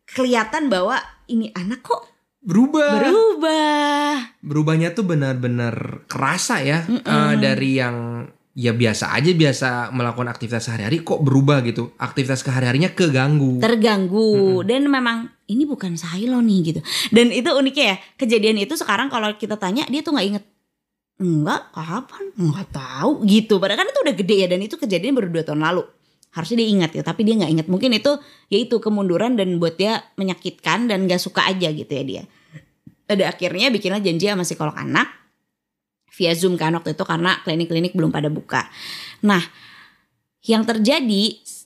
Kelihatan 0.05 0.67
bahwa 0.67 0.99
ini 1.31 1.49
anak 1.55 1.81
kok 1.81 2.15
Berubah. 2.45 3.01
berubah. 3.01 4.37
Berubahnya 4.45 4.93
tuh 4.93 5.09
benar-benar 5.09 6.05
kerasa 6.05 6.61
ya 6.61 6.85
eh, 6.85 7.33
dari 7.41 7.81
yang 7.81 8.29
ya 8.55 8.71
biasa 8.71 9.11
aja 9.11 9.35
biasa 9.35 9.91
melakukan 9.91 10.31
aktivitas 10.31 10.71
sehari-hari 10.71 11.03
kok 11.03 11.19
berubah 11.19 11.59
gitu. 11.67 11.91
Aktivitas 11.99 12.41
kehari-harinya 12.41 12.95
keganggu. 12.95 13.59
terganggu. 13.59 14.63
Dan 14.63 14.87
memang 14.87 15.27
ini 15.51 15.67
bukan 15.67 15.99
Silo 15.99 16.39
nih 16.39 16.59
gitu. 16.73 16.79
Dan 17.11 17.35
itu 17.35 17.51
uniknya 17.51 17.85
ya 17.93 17.97
kejadian 18.15 18.63
itu 18.63 18.73
sekarang 18.79 19.11
kalau 19.11 19.29
kita 19.35 19.59
tanya 19.59 19.83
dia 19.91 19.99
tuh 20.01 20.15
nggak 20.15 20.27
inget. 20.31 20.43
Enggak 21.19 21.71
kapan? 21.75 22.23
Nggak 22.39 22.67
tahu 22.71 23.11
gitu. 23.27 23.59
Padahal 23.59 23.79
kan 23.83 23.87
itu 23.91 23.99
udah 24.07 24.15
gede 24.15 24.35
ya 24.39 24.47
dan 24.47 24.59
itu 24.63 24.75
kejadian 24.79 25.13
baru 25.19 25.27
dua 25.29 25.43
tahun 25.43 25.61
lalu. 25.61 25.83
Harusnya 26.31 26.57
dia 26.63 26.69
ingat 26.71 26.91
ya 26.95 27.03
tapi 27.03 27.27
dia 27.27 27.35
nggak 27.35 27.51
ingat. 27.51 27.67
Mungkin 27.67 27.91
itu 27.91 28.11
ya 28.47 28.57
itu 28.59 28.79
kemunduran 28.79 29.35
dan 29.35 29.59
buat 29.59 29.75
dia 29.75 29.99
menyakitkan 30.15 30.87
dan 30.87 31.07
gak 31.11 31.19
suka 31.19 31.43
aja 31.43 31.71
gitu 31.71 31.91
ya 31.91 32.03
dia. 32.03 32.23
Pada 33.05 33.29
akhirnya 33.29 33.69
bikinlah 33.69 34.01
janji 34.01 34.31
sama 34.31 34.47
psikolog 34.47 34.75
anak 34.75 35.24
via 36.15 36.31
zoom 36.31 36.55
kan 36.55 36.71
waktu 36.73 36.95
itu 36.95 37.03
karena 37.03 37.37
klinik-klinik 37.43 37.91
belum 37.91 38.09
pada 38.09 38.31
buka. 38.31 38.65
Nah 39.27 39.43
yang 40.45 40.63
terjadi 40.63 41.23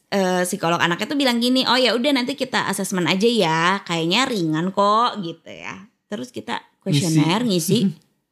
eh, 0.10 0.44
psikolog 0.44 0.82
anaknya 0.82 1.08
tuh 1.14 1.20
bilang 1.20 1.38
gini 1.38 1.68
oh 1.70 1.78
ya 1.78 1.94
udah 1.94 2.12
nanti 2.16 2.34
kita 2.34 2.66
asesmen 2.66 3.06
aja 3.06 3.30
ya 3.30 3.62
kayaknya 3.86 4.26
ringan 4.26 4.74
kok 4.74 5.22
gitu 5.22 5.50
ya. 5.50 5.86
Terus 6.10 6.34
kita 6.34 6.66
kuesioner 6.82 7.46
ngisi, 7.46 7.86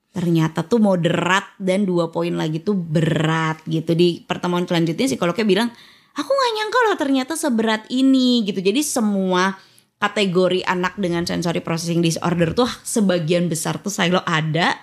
ternyata 0.09 0.65
tuh 0.65 0.81
moderat 0.81 1.45
dan 1.61 1.85
dua 1.85 2.09
poin 2.09 2.33
lagi 2.33 2.57
tuh 2.57 2.73
berat 2.73 3.61
gitu. 3.69 3.93
Di 3.93 4.25
pertemuan 4.25 4.65
selanjutnya 4.65 5.05
psikolognya 5.05 5.45
bilang 5.45 5.69
aku 6.17 6.29
nggak 6.33 6.51
nyangka 6.57 6.79
loh 6.81 6.97
ternyata 6.97 7.33
seberat 7.37 7.85
ini 7.93 8.41
gitu. 8.49 8.57
Jadi 8.57 8.81
semua 8.81 9.53
kategori 9.97 10.61
anak 10.65 10.97
dengan 10.97 11.25
sensory 11.25 11.61
processing 11.61 12.01
disorder 12.01 12.53
tuh 12.53 12.69
sebagian 12.85 13.49
besar 13.49 13.81
tuh 13.81 13.89
silo 13.89 14.21
ada 14.25 14.77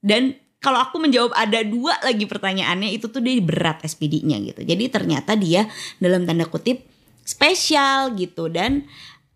dan 0.00 0.36
kalau 0.60 0.82
aku 0.82 0.98
menjawab 0.98 1.36
ada 1.36 1.62
dua 1.62 1.94
lagi 2.02 2.24
pertanyaannya 2.24 2.90
itu 2.96 3.06
tuh 3.12 3.20
dia 3.20 3.38
berat 3.38 3.84
SPD-nya 3.84 4.40
gitu. 4.42 4.60
Jadi 4.64 4.84
ternyata 4.88 5.36
dia 5.36 5.68
dalam 6.00 6.24
tanda 6.24 6.48
kutip 6.48 6.82
spesial 7.26 8.14
gitu 8.14 8.46
dan 8.46 8.86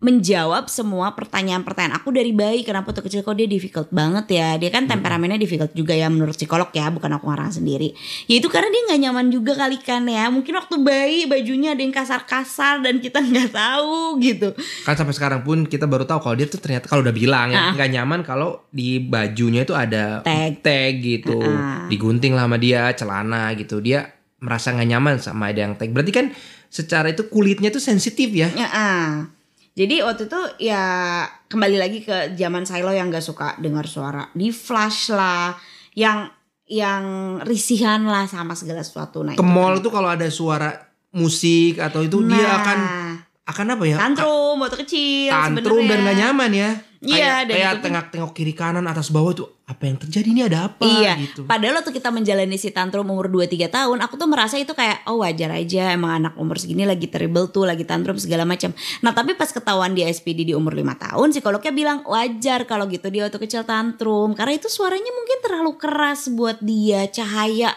menjawab 0.01 0.65
semua 0.65 1.13
pertanyaan-pertanyaan 1.13 1.93
aku 1.93 2.09
dari 2.09 2.33
bayi 2.33 2.61
kenapa 2.61 2.89
tuh 2.89 3.05
kecil 3.05 3.21
kok 3.21 3.33
dia 3.33 3.45
difficult 3.45 3.85
banget 3.87 4.33
ya 4.33 4.57
dia 4.57 4.67
kan 4.67 4.85
temperamennya 4.85 5.37
difficult 5.37 5.69
juga 5.71 5.93
ya 5.93 6.09
menurut 6.09 6.33
psikolog 6.33 6.67
ya 6.69 6.89
bukan 6.89 7.13
aku 7.13 7.25
ngarang 7.25 7.53
sendiri 7.53 7.93
ya 8.25 8.35
itu 8.35 8.49
karena 8.49 8.67
dia 8.67 8.81
nggak 8.83 8.99
nyaman 8.99 9.29
juga 9.29 9.53
kali 9.55 9.77
kan 9.77 10.01
ya 10.03 10.25
mungkin 10.27 10.57
waktu 10.57 10.75
bayi 10.75 11.19
bajunya 11.25 11.71
ada 11.71 11.81
yang 11.81 11.93
kasar-kasar 11.93 12.81
dan 12.81 12.97
kita 12.97 13.21
nggak 13.23 13.53
tahu 13.53 14.17
gitu 14.19 14.57
Kan 14.81 14.97
sampai 14.97 15.13
sekarang 15.13 15.41
pun 15.41 15.63
kita 15.63 15.85
baru 15.85 16.03
tahu 16.03 16.17
kalau 16.19 16.33
dia 16.33 16.49
tuh 16.49 16.57
ternyata 16.57 16.89
kalau 16.89 17.01
udah 17.01 17.13
bilang 17.13 17.47
ya 17.47 17.61
Ah. 17.61 17.71
nggak 17.71 17.91
nyaman 17.91 18.19
kalau 18.21 18.65
di 18.67 18.97
bajunya 18.97 19.61
itu 19.61 19.77
ada 19.77 20.25
Tag. 20.25 20.65
gitu. 20.97 21.37
Ah. 21.37 21.85
Digunting 21.85 22.33
lah 22.33 22.49
sama 22.49 22.57
dia 22.57 22.89
celana 22.91 23.53
gitu. 23.53 23.77
Dia 23.77 24.09
merasa 24.39 24.73
nggak 24.73 24.89
nyaman 24.89 25.15
sama 25.21 25.53
ada 25.53 25.61
yang 25.61 25.77
tag. 25.77 25.93
Berarti 25.93 26.09
kan 26.09 26.25
secara 26.67 27.13
itu 27.13 27.29
kulitnya 27.29 27.69
tuh 27.69 27.77
sensitif 27.77 28.33
ya. 28.33 28.49
Ya, 28.51 28.65
ah. 28.65 29.29
Jadi 29.71 30.03
waktu 30.03 30.27
itu 30.27 30.41
ya 30.67 30.83
kembali 31.47 31.77
lagi 31.79 32.03
ke 32.03 32.35
zaman 32.35 32.67
Silo 32.67 32.91
yang 32.91 33.07
gak 33.07 33.23
suka 33.23 33.55
dengar 33.55 33.87
suara 33.87 34.27
di 34.35 34.51
flash 34.51 35.09
lah, 35.09 35.55
yang 35.95 36.27
yang 36.67 37.03
risihan 37.43 38.03
lah 38.03 38.27
sama 38.27 38.55
segala 38.55 38.83
sesuatu. 38.83 39.23
Nah, 39.23 39.35
Ke 39.35 39.43
mall 39.43 39.79
kan. 39.79 39.83
tuh 39.83 39.91
kalau 39.91 40.09
ada 40.11 40.27
suara 40.27 40.71
musik 41.11 41.79
atau 41.79 42.03
itu 42.03 42.23
dia 42.23 42.39
Nah, 42.39 42.55
akan 42.63 42.79
akan 43.51 43.75
apa 43.75 43.83
ya? 43.85 43.97
tantrum 43.99 44.55
waktu 44.59 44.77
kecil 44.87 45.29
tantrum 45.29 45.83
dan 45.83 45.99
sebenarnya. 45.99 46.07
gak 46.07 46.17
nyaman 46.17 46.51
ya. 46.53 46.71
Iya, 47.01 47.17
kayak, 47.17 47.39
dan 47.49 47.55
kayak 47.57 47.73
tengok-tengok 47.81 48.31
kiri 48.37 48.53
kanan 48.53 48.85
atas 48.85 49.09
bawah 49.09 49.33
tuh 49.33 49.49
apa 49.65 49.89
yang 49.89 49.97
terjadi 49.97 50.27
ini 50.37 50.41
ada 50.45 50.69
apa 50.69 50.85
Iya, 50.85 51.17
gitu. 51.17 51.49
padahal 51.49 51.81
waktu 51.81 51.97
kita 51.97 52.13
menjalani 52.13 52.61
si 52.61 52.69
tantrum 52.69 53.09
umur 53.09 53.25
2-3 53.25 53.73
tahun, 53.73 53.97
aku 54.05 54.21
tuh 54.21 54.29
merasa 54.29 54.61
itu 54.61 54.69
kayak 54.77 55.09
oh 55.09 55.25
wajar 55.25 55.49
aja 55.49 55.97
emang 55.97 56.21
anak 56.21 56.37
umur 56.37 56.61
segini 56.61 56.85
lagi 56.85 57.09
terrible 57.09 57.49
tuh, 57.49 57.65
lagi 57.65 57.89
tantrum 57.89 58.21
segala 58.21 58.45
macam. 58.45 58.69
Nah 59.01 59.17
tapi 59.17 59.33
pas 59.33 59.49
ketahuan 59.49 59.97
dia 59.97 60.13
SPD 60.13 60.45
di 60.45 60.53
umur 60.53 60.77
5 60.77 60.93
tahun, 61.09 61.27
psikolognya 61.33 61.73
bilang 61.73 62.05
wajar 62.05 62.69
kalau 62.69 62.85
gitu 62.85 63.09
dia 63.09 63.25
waktu 63.25 63.39
kecil 63.41 63.65
tantrum, 63.65 64.37
karena 64.37 64.61
itu 64.61 64.69
suaranya 64.69 65.09
mungkin 65.09 65.37
terlalu 65.41 65.73
keras 65.81 66.29
buat 66.29 66.61
dia, 66.61 67.09
cahaya 67.09 67.73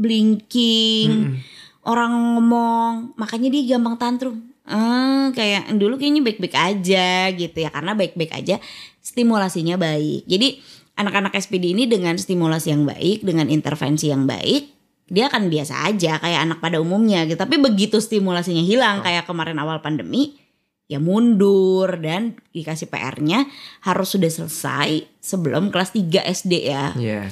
blinking, 0.00 1.10
Mm-mm. 1.12 1.36
orang 1.84 2.12
ngomong, 2.40 2.92
makanya 3.20 3.52
dia 3.52 3.76
gampang 3.76 4.00
tantrum. 4.00 4.51
Eh 4.62 5.24
kayak 5.34 5.74
dulu 5.74 5.98
kayaknya 5.98 6.22
baik-baik 6.22 6.54
aja 6.54 7.34
gitu 7.34 7.58
ya 7.58 7.70
karena 7.74 7.98
baik-baik 7.98 8.32
aja 8.32 8.56
stimulasinya 9.02 9.74
baik. 9.74 10.22
Jadi 10.30 10.62
anak-anak 10.96 11.34
SPD 11.34 11.74
ini 11.74 11.90
dengan 11.90 12.14
stimulasi 12.14 12.70
yang 12.70 12.86
baik, 12.86 13.26
dengan 13.26 13.50
intervensi 13.50 14.12
yang 14.12 14.28
baik, 14.28 14.70
dia 15.10 15.28
akan 15.28 15.50
biasa 15.50 15.88
aja 15.90 16.22
kayak 16.22 16.40
anak 16.46 16.58
pada 16.62 16.78
umumnya 16.78 17.26
gitu. 17.26 17.36
Tapi 17.36 17.58
begitu 17.58 17.98
stimulasinya 17.98 18.62
hilang 18.62 19.02
kayak 19.02 19.26
kemarin 19.26 19.58
awal 19.58 19.82
pandemi, 19.82 20.38
ya 20.86 21.00
mundur 21.00 21.88
dan 21.98 22.36
dikasih 22.52 22.92
PR-nya 22.92 23.48
harus 23.82 24.12
sudah 24.12 24.28
selesai 24.28 25.08
sebelum 25.18 25.72
kelas 25.72 25.96
3 25.96 26.22
SD 26.22 26.52
ya. 26.68 26.92
Iya. 26.94 27.22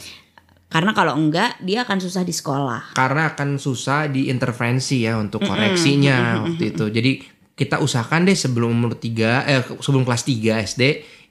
Karena 0.71 0.95
kalau 0.95 1.19
enggak 1.19 1.59
dia 1.59 1.83
akan 1.83 1.99
susah 1.99 2.23
di 2.23 2.31
sekolah. 2.31 2.95
Karena 2.95 3.35
akan 3.35 3.59
susah 3.59 4.07
diintervensi 4.07 5.03
ya 5.03 5.19
untuk 5.19 5.43
koreksinya 5.43 6.47
waktu 6.47 6.71
itu. 6.71 6.87
Jadi 6.87 7.13
kita 7.59 7.83
usahakan 7.83 8.25
deh 8.25 8.39
sebelum 8.39 8.73
umur 8.73 8.95
3 8.97 9.51
eh 9.51 9.61
sebelum 9.83 10.07
kelas 10.07 10.23
3 10.25 10.63
SD 10.71 10.83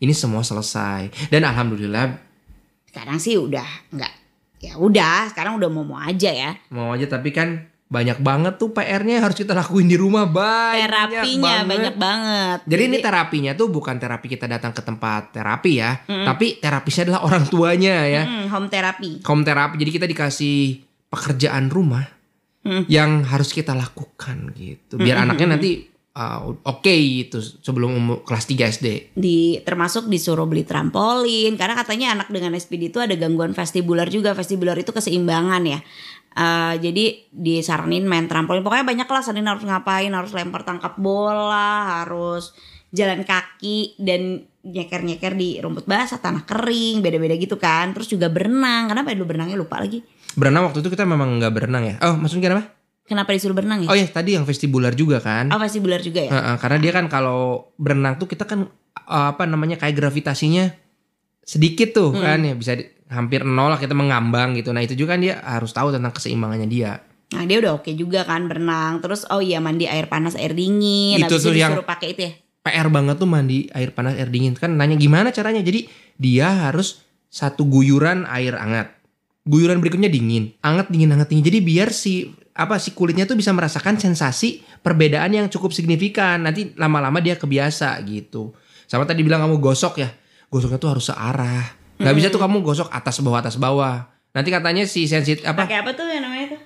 ini 0.04 0.12
semua 0.12 0.44
selesai. 0.44 1.32
Dan 1.32 1.48
alhamdulillah 1.48 2.30
Sekarang 2.92 3.18
sih 3.18 3.40
udah 3.40 3.66
enggak. 3.96 4.14
Ya 4.60 4.76
udah, 4.76 5.32
sekarang 5.32 5.56
udah 5.56 5.72
mau 5.72 5.88
mau 5.88 5.96
aja 6.04 6.36
ya. 6.36 6.52
mau 6.68 6.92
aja 6.92 7.08
tapi 7.08 7.32
kan 7.32 7.72
banyak 7.90 8.22
banget 8.22 8.54
tuh 8.56 8.70
PR-nya 8.70 9.18
harus 9.18 9.34
kita 9.34 9.52
lakuin 9.52 9.90
di 9.90 9.98
rumah 9.98 10.30
banyak 10.30 10.86
Terapinya 10.86 11.42
banget. 11.42 11.66
banyak 11.66 11.96
banget. 11.98 12.60
Jadi 12.70 12.82
ini 12.86 12.98
terapinya 13.02 13.52
tuh 13.54 13.68
bukan 13.68 13.98
terapi 13.98 14.28
kita 14.30 14.46
datang 14.46 14.70
ke 14.70 14.80
tempat 14.80 15.34
terapi 15.34 15.72
ya, 15.76 15.98
tapi 16.06 16.56
terapisnya 16.56 17.10
adalah 17.10 17.22
orang 17.26 17.50
tuanya 17.50 18.06
ya. 18.06 18.24
Hmm, 18.24 18.46
home 18.48 18.70
therapy. 18.70 19.26
Home 19.26 19.42
terapi. 19.42 19.76
Jadi 19.76 19.92
kita 19.92 20.06
dikasih 20.06 20.58
pekerjaan 21.10 21.68
rumah 21.68 22.06
Hmm. 22.60 22.84
yang 22.86 23.24
harus 23.24 23.50
kita 23.50 23.72
lakukan 23.72 24.52
gitu. 24.52 25.00
Biar 25.00 25.24
anaknya 25.24 25.56
nanti 25.56 25.88
uh, 26.12 26.44
oke 26.60 26.92
gitu 26.92 27.40
sebelum 27.40 27.96
umur 27.96 28.18
kelas 28.22 28.46
3 28.46 28.68
SD. 28.70 28.88
di 29.16 29.64
termasuk 29.64 30.06
disuruh 30.06 30.44
beli 30.44 30.68
trampolin 30.68 31.56
karena 31.56 31.74
katanya 31.74 32.12
anak 32.14 32.28
dengan 32.28 32.52
SPD 32.52 32.92
itu 32.92 33.00
ada 33.00 33.16
gangguan 33.16 33.56
vestibular 33.56 34.12
juga 34.12 34.36
vestibular 34.36 34.76
itu 34.76 34.92
keseimbangan 34.92 35.64
ya 35.66 35.80
Eh, 36.32 36.76
jadi 36.80 37.06
disaranin 37.32 38.06
main 38.06 38.26
trampolin 38.26 38.62
pokoknya 38.62 38.86
banyak 38.86 39.06
lah 39.06 39.20
Sanin 39.20 39.44
harus 39.44 39.62
ngapain 39.62 40.08
harus 40.08 40.30
lempar 40.30 40.62
tangkap 40.62 40.94
bola 40.96 42.00
harus 42.00 42.54
jalan 42.90 43.22
kaki 43.22 43.98
dan 43.98 44.46
nyeker-nyeker 44.62 45.34
di 45.34 45.58
rumput 45.58 45.84
basah 45.84 46.18
tanah 46.18 46.44
kering 46.44 47.02
beda-beda 47.02 47.34
gitu 47.34 47.56
kan 47.56 47.92
terus 47.92 48.08
juga 48.08 48.28
berenang 48.28 48.88
kenapa 48.88 49.10
ya 49.10 49.16
lu 49.16 49.26
berenangnya 49.26 49.58
lupa 49.58 49.82
lagi 49.82 50.06
Berenang 50.32 50.70
waktu 50.70 50.80
itu 50.80 50.90
kita 50.90 51.04
memang 51.04 51.42
nggak 51.42 51.50
berenang 51.50 51.84
ya. 51.84 51.96
Oh 52.00 52.14
maksudnya 52.14 52.46
kenapa? 52.48 52.78
kenapa 53.04 53.30
disuruh 53.34 53.58
berenang 53.58 53.80
ya 53.82 53.90
Oh 53.90 53.98
ya 53.98 54.06
tadi 54.06 54.38
yang 54.38 54.46
vestibular 54.46 54.94
juga 54.94 55.18
kan. 55.18 55.50
oh 55.50 55.58
vestibular 55.58 55.98
juga 55.98 56.22
ya 56.22 56.32
Heeh, 56.32 56.56
karena 56.56 56.78
dia 56.78 56.92
kan 56.94 57.10
kalau 57.10 57.74
berenang 57.76 58.16
tuh 58.16 58.30
kita 58.30 58.46
kan 58.46 58.70
uh, 59.04 59.34
apa 59.34 59.44
namanya 59.44 59.76
kayak 59.76 59.98
gravitasinya 59.98 60.70
sedikit 61.42 61.90
tuh 61.92 62.14
Hmm. 62.14 62.22
kan 62.24 62.40
ya 62.40 62.54
bisa 62.54 62.78
di- 62.78 62.86
hampir 63.10 63.42
nol 63.42 63.74
lah 63.74 63.82
kita 63.82 63.98
mengambang 63.98 64.54
gitu. 64.56 64.70
Nah 64.70 64.86
itu 64.86 64.94
juga 64.94 65.18
kan 65.18 65.22
dia 65.26 65.42
harus 65.42 65.74
tahu 65.74 65.90
tentang 65.90 66.14
keseimbangannya 66.14 66.70
dia. 66.70 67.02
Nah 67.34 67.44
dia 67.46 67.58
udah 67.62 67.78
oke 67.78 67.94
juga 67.94 68.26
kan 68.26 68.50
berenang 68.50 69.06
Terus 69.06 69.22
oh 69.30 69.38
iya 69.38 69.62
mandi 69.62 69.86
air 69.86 70.10
panas 70.10 70.34
air 70.34 70.58
dingin 70.58 71.22
Itu 71.22 71.38
Habis 71.38 71.46
itu 71.46 71.50
tuh 71.54 71.62
yang- 71.62 71.78
pakai 71.86 72.18
itu 72.18 72.22
ya 72.26 72.34
PR 72.60 72.90
banget 72.90 73.16
tuh 73.22 73.30
mandi 73.30 73.70
air 73.72 73.94
panas 73.94 74.18
air 74.18 74.28
dingin 74.28 74.54
kan 74.54 74.76
nanya 74.76 75.00
gimana 75.00 75.32
caranya. 75.32 75.64
Jadi 75.64 75.88
dia 76.20 76.70
harus 76.70 77.02
satu 77.32 77.66
guyuran 77.66 78.28
air 78.28 78.54
hangat. 78.60 79.00
Guyuran 79.48 79.80
berikutnya 79.80 80.12
dingin, 80.12 80.54
hangat 80.62 80.92
dingin 80.92 81.10
hangat 81.16 81.32
dingin. 81.32 81.46
Jadi 81.48 81.60
biar 81.64 81.90
si 81.96 82.30
apa 82.54 82.76
si 82.76 82.92
kulitnya 82.92 83.24
tuh 83.24 83.40
bisa 83.40 83.56
merasakan 83.56 83.96
sensasi 83.96 84.62
perbedaan 84.84 85.32
yang 85.32 85.48
cukup 85.48 85.72
signifikan. 85.72 86.44
Nanti 86.44 86.76
lama-lama 86.76 87.24
dia 87.24 87.40
kebiasa 87.40 87.96
gitu. 88.04 88.52
Sama 88.86 89.08
tadi 89.08 89.24
bilang 89.24 89.40
kamu 89.48 89.58
gosok 89.64 90.04
ya. 90.04 90.12
Gosoknya 90.52 90.78
tuh 90.78 91.00
harus 91.00 91.06
searah. 91.08 91.79
Gak 92.00 92.16
bisa 92.16 92.28
tuh 92.32 92.40
kamu 92.40 92.64
gosok 92.64 92.88
atas 92.90 93.20
bawah 93.20 93.40
atas 93.44 93.56
bawah. 93.60 94.08
Nanti 94.32 94.50
katanya 94.54 94.88
si 94.88 95.04
sensit 95.10 95.44
apa 95.44 95.68
Pakai 95.68 95.84
apa 95.84 95.92
tuh 95.92 96.08
yang 96.08 96.24
namanya 96.24 96.56
tuh? 96.56 96.62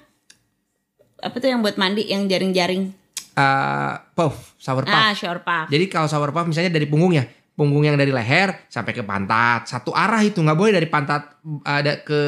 Apa 1.24 1.36
tuh 1.42 1.50
yang 1.50 1.66
buat 1.66 1.80
mandi 1.80 2.06
yang 2.06 2.30
jaring-jaring? 2.30 2.94
eh, 3.34 3.94
puff, 4.14 4.54
sour 4.62 4.86
puff. 4.86 4.94
Ah, 4.94 5.14
shower 5.18 5.42
puff. 5.42 5.66
Jadi 5.74 5.90
kalau 5.90 6.06
sour 6.06 6.30
puff 6.30 6.46
misalnya 6.46 6.70
dari 6.70 6.86
punggung 6.86 7.18
ya, 7.18 7.26
punggung 7.58 7.82
yang 7.82 7.98
dari 7.98 8.14
leher 8.14 8.70
sampai 8.70 8.94
ke 8.94 9.02
pantat, 9.02 9.66
satu 9.66 9.90
arah 9.90 10.22
itu 10.22 10.38
nggak 10.38 10.58
boleh 10.58 10.74
dari 10.74 10.86
pantat 10.86 11.42
ada 11.66 11.98
ke 12.06 12.22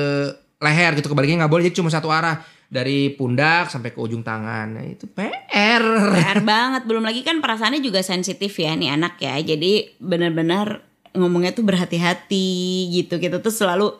leher 0.57 0.97
gitu 0.97 1.13
kebaliknya 1.13 1.45
nggak 1.45 1.51
boleh 1.51 1.63
jadi 1.69 1.77
cuma 1.77 1.93
satu 1.93 2.09
arah 2.09 2.41
dari 2.65 3.13
pundak 3.13 3.69
sampai 3.69 3.93
ke 3.93 3.99
ujung 4.01 4.25
tangan. 4.25 4.81
Nah, 4.81 4.85
itu 4.85 5.05
PR. 5.05 5.83
PR 6.17 6.39
banget. 6.41 6.89
Belum 6.89 7.05
lagi 7.05 7.21
kan 7.21 7.37
perasaannya 7.37 7.79
juga 7.85 8.01
sensitif 8.01 8.57
ya 8.57 8.73
nih 8.73 8.89
anak 8.89 9.21
ya. 9.21 9.37
Jadi 9.37 10.01
benar-benar 10.01 10.81
ngomongnya 11.15 11.55
tuh 11.55 11.65
berhati-hati 11.65 12.91
gitu. 12.91 13.17
Kita 13.17 13.39
tuh 13.39 13.51
selalu 13.51 13.95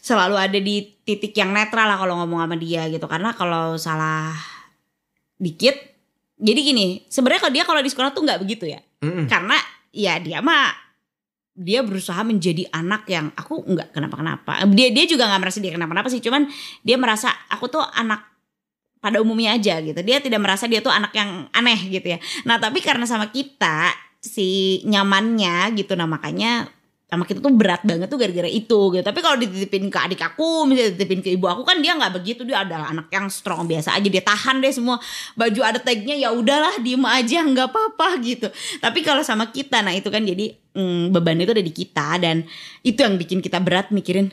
selalu 0.00 0.36
ada 0.38 0.58
di 0.58 0.90
titik 1.06 1.36
yang 1.36 1.54
netral 1.54 1.86
lah 1.86 1.98
kalau 2.00 2.18
ngomong 2.22 2.42
sama 2.42 2.56
dia 2.56 2.86
gitu. 2.88 3.06
Karena 3.06 3.34
kalau 3.34 3.76
salah 3.76 4.34
dikit 5.36 5.76
jadi 6.40 6.60
gini, 6.62 7.04
sebenarnya 7.12 7.40
kalau 7.44 7.52
dia 7.52 7.64
kalau 7.68 7.80
di 7.84 7.90
sekolah 7.92 8.10
tuh 8.16 8.24
nggak 8.24 8.40
begitu 8.40 8.70
ya. 8.70 8.80
Mm-mm. 9.00 9.26
karena 9.32 9.56
ya 9.96 10.20
dia 10.20 10.44
mah 10.44 10.76
dia 11.56 11.80
berusaha 11.80 12.20
menjadi 12.20 12.68
anak 12.68 13.08
yang 13.08 13.32
aku 13.32 13.64
nggak 13.64 13.96
kenapa-kenapa 13.96 14.68
dia 14.76 14.92
dia 14.92 15.04
juga 15.08 15.24
nggak 15.24 15.40
merasa 15.40 15.58
dia 15.58 15.72
kenapa-kenapa 15.72 16.08
sih 16.12 16.20
cuman 16.20 16.44
dia 16.84 16.96
merasa 17.00 17.32
aku 17.48 17.72
tuh 17.72 17.80
anak 17.80 18.20
pada 19.00 19.24
umumnya 19.24 19.56
aja 19.56 19.80
gitu 19.80 19.96
dia 20.04 20.20
tidak 20.20 20.40
merasa 20.44 20.68
dia 20.68 20.84
tuh 20.84 20.92
anak 20.92 21.16
yang 21.16 21.48
aneh 21.56 21.80
gitu 21.88 22.12
ya 22.12 22.18
nah 22.44 22.60
tapi 22.60 22.84
karena 22.84 23.08
sama 23.08 23.32
kita 23.32 23.88
si 24.20 24.80
nyamannya 24.84 25.74
gitu. 25.74 25.96
Nah 25.96 26.06
makanya 26.06 26.68
sama 27.10 27.26
kita 27.26 27.42
tuh 27.42 27.50
berat 27.50 27.82
banget 27.82 28.06
tuh 28.06 28.22
gara-gara 28.22 28.46
itu 28.46 28.78
gitu. 28.94 29.02
Tapi 29.02 29.18
kalau 29.18 29.34
dititipin 29.34 29.90
ke 29.90 29.98
adik 29.98 30.22
aku 30.22 30.62
misalnya 30.62 30.94
dititipin 30.94 31.20
ke 31.26 31.34
ibu 31.34 31.50
aku 31.50 31.66
kan 31.66 31.82
dia 31.82 31.98
nggak 31.98 32.14
begitu. 32.14 32.46
Dia 32.46 32.62
adalah 32.62 32.94
anak 32.94 33.10
yang 33.10 33.26
strong 33.26 33.66
biasa 33.66 33.98
aja. 33.98 34.06
Dia 34.06 34.22
tahan 34.22 34.62
deh 34.62 34.70
semua. 34.70 35.02
Baju 35.34 35.60
ada 35.66 35.82
tagnya 35.82 36.14
ya 36.14 36.30
udahlah 36.30 36.78
diem 36.78 37.02
aja 37.02 37.42
nggak 37.42 37.66
apa-apa 37.66 38.08
gitu. 38.22 38.46
Tapi 38.78 39.02
kalau 39.02 39.26
sama 39.26 39.50
kita 39.50 39.82
nah 39.82 39.90
itu 39.90 40.06
kan 40.06 40.22
jadi 40.22 40.54
mm, 40.54 41.10
beban 41.10 41.42
itu 41.42 41.50
ada 41.50 41.64
di 41.66 41.74
kita. 41.74 42.22
Dan 42.22 42.46
itu 42.86 43.02
yang 43.02 43.18
bikin 43.18 43.42
kita 43.42 43.58
berat 43.58 43.90
mikirin 43.90 44.30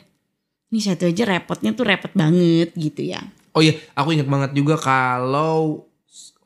ini 0.68 0.78
satu 0.84 1.08
aja 1.08 1.24
repotnya 1.24 1.72
tuh 1.72 1.88
repot 1.88 2.12
banget 2.14 2.76
gitu 2.76 3.00
ya. 3.00 3.24
Oh 3.56 3.64
iya, 3.64 3.74
aku 3.96 4.14
inget 4.14 4.28
banget 4.28 4.54
juga 4.54 4.78
kalau 4.78 5.88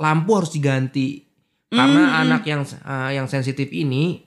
lampu 0.00 0.30
harus 0.32 0.54
diganti 0.54 1.31
karena 1.72 2.02
Mm-mm. 2.04 2.22
anak 2.28 2.42
yang 2.44 2.62
eh, 2.68 3.10
yang 3.16 3.26
sensitif 3.32 3.72
ini 3.72 4.20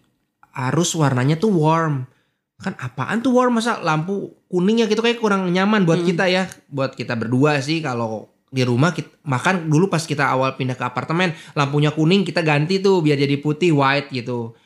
harus 0.50 0.98
warnanya 0.98 1.38
tuh 1.38 1.54
warm. 1.54 2.10
Kan 2.58 2.74
apaan 2.82 3.22
tuh 3.22 3.38
warm 3.38 3.62
masa 3.62 3.78
lampu 3.86 4.34
kuning 4.50 4.82
ya 4.82 4.90
gitu 4.90 5.06
kayak 5.06 5.22
kurang 5.22 5.46
nyaman 5.54 5.86
buat 5.86 6.02
kita 6.02 6.26
ya. 6.26 6.50
Buat 6.74 6.98
kita 6.98 7.14
berdua 7.14 7.62
sih 7.62 7.86
kalau 7.86 8.34
di 8.50 8.66
rumah 8.66 8.96
kita, 8.96 9.12
makan 9.28 9.70
dulu 9.70 9.92
pas 9.92 10.02
kita 10.02 10.26
awal 10.32 10.56
pindah 10.58 10.80
ke 10.80 10.86
apartemen 10.88 11.36
lampunya 11.54 11.92
kuning 11.94 12.24
kita 12.26 12.42
ganti 12.42 12.82
tuh 12.82 13.06
biar 13.06 13.20
jadi 13.20 13.38
putih 13.38 13.78
white 13.78 14.10
gitu. 14.10 14.58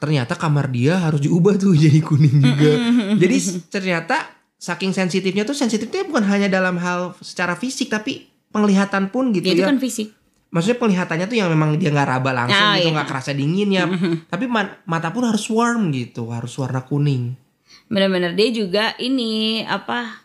Ternyata 0.00 0.38
kamar 0.40 0.72
dia 0.72 0.96
harus 0.96 1.20
diubah 1.20 1.60
tuh 1.60 1.76
jadi 1.84 2.00
kuning 2.00 2.40
juga. 2.40 2.72
Jadi 3.20 3.36
ternyata 3.68 4.40
saking 4.56 4.96
sensitifnya 4.96 5.44
tuh 5.44 5.56
sensitifnya 5.56 6.08
bukan 6.08 6.24
hanya 6.30 6.48
dalam 6.48 6.80
hal 6.80 7.16
secara 7.20 7.58
fisik 7.58 7.92
tapi 7.92 8.28
penglihatan 8.52 9.08
pun 9.08 9.32
gitu 9.32 9.46
ya 9.46 9.54
itu 9.56 9.62
ya. 9.64 9.68
kan 9.72 9.78
fisik 9.80 10.19
Maksudnya 10.50 10.78
penglihatannya 10.78 11.26
tuh 11.26 11.36
yang 11.36 11.48
memang 11.48 11.74
dia 11.74 11.88
nggak 11.88 12.08
raba 12.10 12.30
langsung 12.36 12.58
Oh, 12.60 12.74
gitu 12.74 12.86
iya. 12.86 12.94
nggak 12.96 13.08
kerasa 13.08 13.30
dingin 13.30 13.70
ya. 13.70 13.86
tapi 14.26 14.44
ma- 14.44 14.82
mata 14.84 15.08
pun 15.08 15.22
harus 15.22 15.46
warm 15.46 15.90
gitu, 15.90 16.28
harus 16.28 16.50
warna 16.54 16.82
kuning. 16.82 17.34
bener-bener 17.86 18.34
dia 18.34 18.50
juga 18.50 18.94
ini 18.96 19.62
apa 19.62 20.22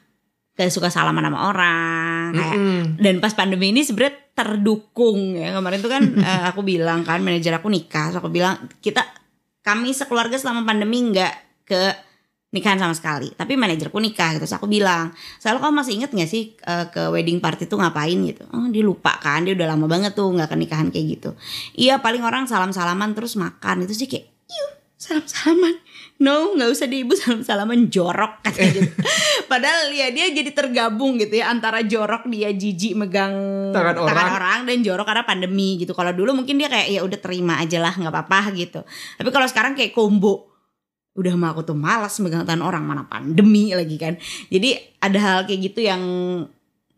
gak 0.54 0.70
suka 0.70 0.88
salaman 0.88 1.22
sama 1.24 1.40
orang 1.46 2.30
kayak 2.32 2.56
Mm-mm. 2.56 2.82
dan 2.98 3.18
pas 3.18 3.34
pandemi 3.34 3.70
ini 3.70 3.82
sebenarnya 3.82 4.18
terdukung 4.34 5.34
ya 5.34 5.50
kemarin 5.52 5.80
tuh 5.80 5.90
kan 5.90 6.04
eh, 6.22 6.42
aku 6.46 6.62
bilang 6.62 7.02
kan 7.02 7.20
manajer 7.20 7.54
aku 7.54 7.68
nikah 7.68 8.10
so 8.10 8.18
aku 8.18 8.30
bilang 8.30 8.54
kita 8.80 9.02
kami 9.60 9.92
sekeluarga 9.92 10.38
selama 10.38 10.62
pandemi 10.64 11.06
nggak 11.06 11.34
ke 11.64 11.82
nikahan 12.56 12.80
sama 12.80 12.96
sekali. 12.96 13.36
Tapi 13.36 13.60
manajerku 13.60 14.00
nikah 14.00 14.40
gitu. 14.40 14.48
Terus 14.48 14.56
aku 14.56 14.72
bilang 14.72 15.12
selalu 15.44 15.60
kamu 15.60 15.74
masih 15.84 15.94
inget 16.00 16.10
gak 16.16 16.30
sih 16.32 16.56
eh, 16.56 16.86
ke 16.88 17.12
wedding 17.12 17.44
party 17.44 17.68
tuh 17.68 17.84
ngapain? 17.84 18.16
Gitu. 18.16 18.48
Oh 18.56 18.72
dia 18.72 18.84
lupa 18.88 19.20
kan. 19.20 19.44
Dia 19.44 19.52
udah 19.52 19.76
lama 19.76 19.92
banget 19.92 20.16
tuh 20.16 20.32
nggak 20.32 20.48
ke 20.48 20.56
nikahan 20.56 20.88
kayak 20.88 21.06
gitu. 21.20 21.30
Iya 21.76 22.00
paling 22.00 22.24
orang 22.24 22.48
salam 22.48 22.72
salaman 22.72 23.12
terus 23.12 23.36
makan. 23.36 23.84
Itu 23.84 23.92
sih 23.92 24.08
kayak 24.08 24.32
yuk 24.48 24.72
salam 24.96 25.28
salaman 25.28 25.76
no 26.16 26.56
nggak 26.56 26.72
usah 26.72 26.88
deh 26.88 27.04
ibu 27.04 27.12
salam 27.12 27.44
salaman 27.44 27.92
jorok 27.92 28.40
katanya 28.48 28.80
gitu. 28.80 28.92
Padahal 29.52 29.92
ya 29.92 30.08
dia 30.16 30.32
jadi 30.32 30.48
tergabung 30.56 31.20
gitu 31.20 31.36
ya 31.36 31.52
antara 31.52 31.84
jorok 31.84 32.32
dia 32.32 32.56
jijik 32.56 32.96
megang 32.96 33.36
Tangan 33.76 34.00
orang. 34.00 34.32
orang 34.40 34.60
dan 34.72 34.78
jorok 34.80 35.04
karena 35.04 35.28
pandemi 35.28 35.76
gitu. 35.76 35.92
Kalau 35.92 36.16
dulu 36.16 36.32
mungkin 36.32 36.56
dia 36.56 36.72
kayak 36.72 36.88
ya 36.88 37.02
udah 37.04 37.20
terima 37.20 37.60
aja 37.60 37.84
lah 37.84 37.92
nggak 37.92 38.14
apa-apa 38.16 38.56
gitu. 38.56 38.88
Tapi 39.20 39.30
kalau 39.36 39.48
sekarang 39.52 39.76
kayak 39.76 39.92
combo 39.92 40.55
udah 41.16 41.34
mah 41.40 41.56
aku 41.56 41.64
tuh 41.64 41.78
malas 41.80 42.20
megang 42.20 42.44
tangan 42.44 42.64
orang 42.64 42.84
mana 42.84 43.04
pandemi 43.08 43.72
lagi 43.72 43.96
kan. 43.96 44.20
Jadi 44.52 45.00
ada 45.00 45.18
hal 45.20 45.40
kayak 45.48 45.72
gitu 45.72 45.80
yang 45.88 46.04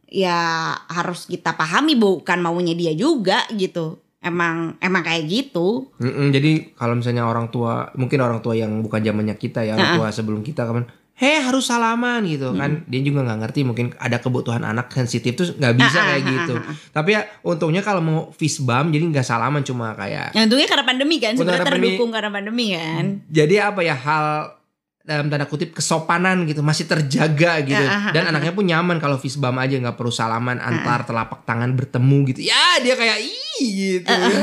ya 0.09 0.73
harus 0.89 1.29
kita 1.29 1.53
pahami 1.53 1.93
bukan 1.93 2.41
maunya 2.41 2.73
dia 2.73 2.97
juga 2.97 3.45
gitu. 3.53 4.01
Emang 4.17 4.75
emang 4.81 5.05
kayak 5.05 5.29
gitu. 5.29 5.93
Mm-mm, 6.01 6.33
jadi 6.33 6.73
kalau 6.73 6.97
misalnya 6.97 7.29
orang 7.29 7.53
tua, 7.53 7.93
mungkin 7.93 8.17
orang 8.25 8.41
tua 8.41 8.57
yang 8.57 8.81
bukan 8.81 9.05
zamannya 9.05 9.37
kita 9.37 9.61
ya, 9.61 9.77
orang 9.77 10.01
tua 10.01 10.09
sebelum 10.09 10.41
kita 10.41 10.65
kan, 10.65 10.89
heh 11.17 11.41
harus 11.41 11.65
salaman 11.65 12.21
gitu 12.29 12.53
kan. 12.53 12.85
Dia 12.85 13.01
juga 13.01 13.25
nggak 13.25 13.39
ngerti 13.41 13.65
mungkin 13.65 13.89
ada 13.97 14.21
kebutuhan 14.21 14.61
anak 14.61 14.93
sensitif 14.93 15.33
tuh 15.33 15.49
nggak 15.57 15.73
bisa 15.73 15.97
Ah, 15.97 16.01
ah, 16.01 16.07
kayak 16.13 16.21
ah, 16.21 16.29
gitu. 16.29 16.53
ah. 16.61 16.73
Tapi 16.93 17.09
ya 17.17 17.21
untungnya 17.41 17.81
kalau 17.81 18.01
mau 18.05 18.19
fist 18.37 18.61
bump 18.61 18.93
jadi 18.93 19.01
nggak 19.09 19.25
salaman 19.25 19.65
cuma 19.65 19.97
kayak. 19.97 20.37
Yang 20.37 20.45
untungnya 20.53 20.67
karena 20.69 20.85
pandemi 20.85 21.17
kan, 21.17 21.33
sebenarnya 21.33 21.65
pandemi. 21.65 21.85
terdukung 21.89 22.09
karena 22.13 22.29
pandemi 22.29 22.65
kan. 22.77 23.05
Jadi 23.33 23.55
apa 23.57 23.81
ya 23.81 23.95
hal 23.97 24.25
dalam 25.07 25.31
tanda 25.31 25.47
kutip 25.47 25.71
kesopanan 25.71 26.43
gitu 26.43 26.59
masih 26.59 26.83
terjaga 26.83 27.63
gitu 27.63 27.79
ah, 27.79 28.11
dan 28.11 28.27
ah, 28.27 28.35
anaknya 28.35 28.51
pun 28.51 28.67
nyaman 28.67 28.99
kalau 28.99 29.15
fist 29.15 29.39
bump 29.39 29.55
aja 29.55 29.79
nggak 29.79 29.95
perlu 29.95 30.11
salaman 30.11 30.59
antar 30.59 31.07
telapak 31.07 31.47
tangan 31.47 31.71
bertemu 31.71 32.17
gitu 32.27 32.43
ya 32.43 32.83
dia 32.83 32.93
kayak 32.93 33.23
ih 33.23 33.39
gitu 33.71 34.11
ya. 34.11 34.39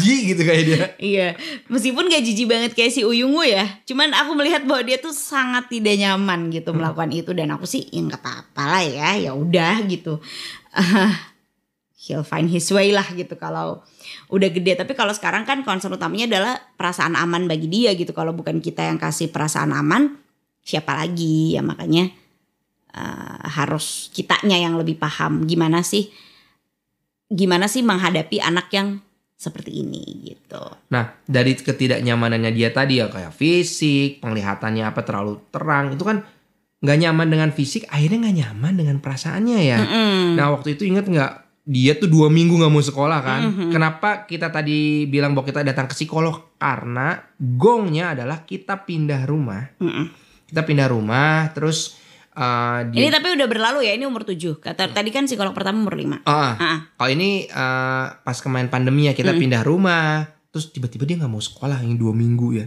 jijik 0.00 0.20
gitu 0.32 0.42
kayak 0.42 0.64
dia 0.64 0.84
Iya, 0.96 1.28
meskipun 1.68 2.08
gak 2.08 2.24
jijik 2.24 2.48
banget 2.48 2.72
kayak 2.72 2.88
si 2.88 3.04
Uyungwu 3.04 3.44
ya, 3.44 3.84
cuman 3.84 4.10
aku 4.10 4.32
melihat 4.32 4.64
bahwa 4.64 4.80
dia 4.82 4.96
tuh 4.96 5.12
sangat 5.12 5.68
tidak 5.68 5.94
nyaman 5.94 6.48
gitu 6.48 6.72
Hmm. 6.72 6.80
melakukan 6.80 7.12
itu 7.12 7.30
dan 7.30 7.52
aku 7.52 7.62
sih 7.62 7.84
ya 7.86 8.00
nggak 8.00 8.18
apa-apa 8.18 8.62
lah 8.64 8.82
ya, 8.82 9.08
ya 9.20 9.32
udah 9.36 9.84
gitu. 9.84 10.18
He'll 11.96 12.28
find 12.28 12.52
his 12.52 12.68
way 12.68 12.92
lah 12.92 13.08
gitu 13.16 13.40
kalau 13.40 13.80
udah 14.28 14.52
gede. 14.52 14.76
Tapi 14.76 14.92
kalau 14.92 15.16
sekarang 15.16 15.48
kan 15.48 15.64
concern 15.64 15.96
utamanya 15.96 16.28
adalah 16.28 16.54
perasaan 16.76 17.16
aman 17.16 17.48
bagi 17.48 17.72
dia 17.72 17.96
gitu. 17.96 18.12
Kalau 18.12 18.36
bukan 18.36 18.60
kita 18.60 18.84
yang 18.84 19.00
kasih 19.00 19.32
perasaan 19.32 19.72
aman, 19.72 20.12
siapa 20.60 20.92
lagi 20.92 21.56
ya 21.56 21.64
makanya 21.64 22.12
eh, 22.92 23.38
harus 23.48 24.12
kitanya 24.12 24.60
yang 24.60 24.76
lebih 24.76 25.00
paham 25.00 25.48
gimana 25.48 25.80
sih, 25.80 26.12
gimana 27.32 27.64
sih 27.64 27.80
menghadapi 27.80 28.44
anak 28.44 28.68
yang 28.76 29.00
seperti 29.36 29.84
ini 29.84 30.04
gitu. 30.32 30.64
Nah, 30.92 31.16
dari 31.28 31.56
ketidaknyamanannya 31.56 32.52
dia 32.56 32.72
tadi 32.72 33.00
ya 33.00 33.12
kayak 33.12 33.36
fisik, 33.36 34.24
penglihatannya 34.24 34.84
apa 34.84 35.00
terlalu 35.04 35.40
terang, 35.52 35.92
itu 35.92 36.04
kan 36.04 36.24
nggak 36.80 36.98
nyaman 37.04 37.28
dengan 37.28 37.50
fisik, 37.52 37.84
akhirnya 37.88 38.28
nggak 38.28 38.36
nyaman 38.40 38.72
dengan 38.80 38.96
perasaannya 39.00 39.58
ya. 39.60 39.78
Mm-mm. 39.80 40.40
Nah, 40.40 40.52
waktu 40.56 40.76
itu 40.76 40.88
inget 40.88 41.08
nggak? 41.08 41.45
Dia 41.66 41.98
tuh 41.98 42.06
dua 42.06 42.30
minggu 42.30 42.54
nggak 42.54 42.70
mau 42.70 42.78
sekolah 42.78 43.18
kan? 43.20 43.42
Mhm. 43.50 43.74
Kenapa 43.74 44.22
kita 44.22 44.54
tadi 44.54 45.02
bilang 45.04 45.34
bahwa 45.34 45.50
kita 45.50 45.66
datang 45.66 45.90
ke 45.90 45.98
psikolog? 45.98 46.54
Karena 46.54 47.18
gongnya 47.36 48.14
adalah 48.14 48.46
kita 48.46 48.86
pindah 48.86 49.26
rumah. 49.26 49.74
Mm-mm. 49.82 50.06
Kita 50.46 50.62
pindah 50.62 50.86
rumah, 50.86 51.50
terus 51.50 51.98
uh, 52.32 52.86
dia. 52.86 53.02
Ini 53.02 53.10
tapi 53.10 53.34
udah 53.34 53.50
berlalu 53.50 53.82
ya, 53.82 53.98
ini 53.98 54.06
umur 54.06 54.22
7. 54.22 54.62
Kata 54.62 54.94
tadi 54.94 55.10
kan 55.10 55.26
psikolog 55.26 55.50
pertama 55.50 55.82
umur 55.82 55.98
5. 55.98 56.22
Ah, 56.22 56.54
Ah, 56.54 56.78
kalau 56.94 57.10
ini 57.10 57.50
uh, 57.50 58.14
pas 58.22 58.38
kemarin 58.38 58.70
pandemi 58.70 59.10
ya 59.10 59.12
kita 59.12 59.34
pindah 59.34 59.66
rumah, 59.66 60.22
terus 60.54 60.70
tiba-tiba 60.70 61.02
dia 61.02 61.18
nggak 61.18 61.28
mau 61.28 61.42
sekolah 61.42 61.82
yang 61.82 61.98
dua 61.98 62.14
minggu 62.14 62.62
ya. 62.62 62.66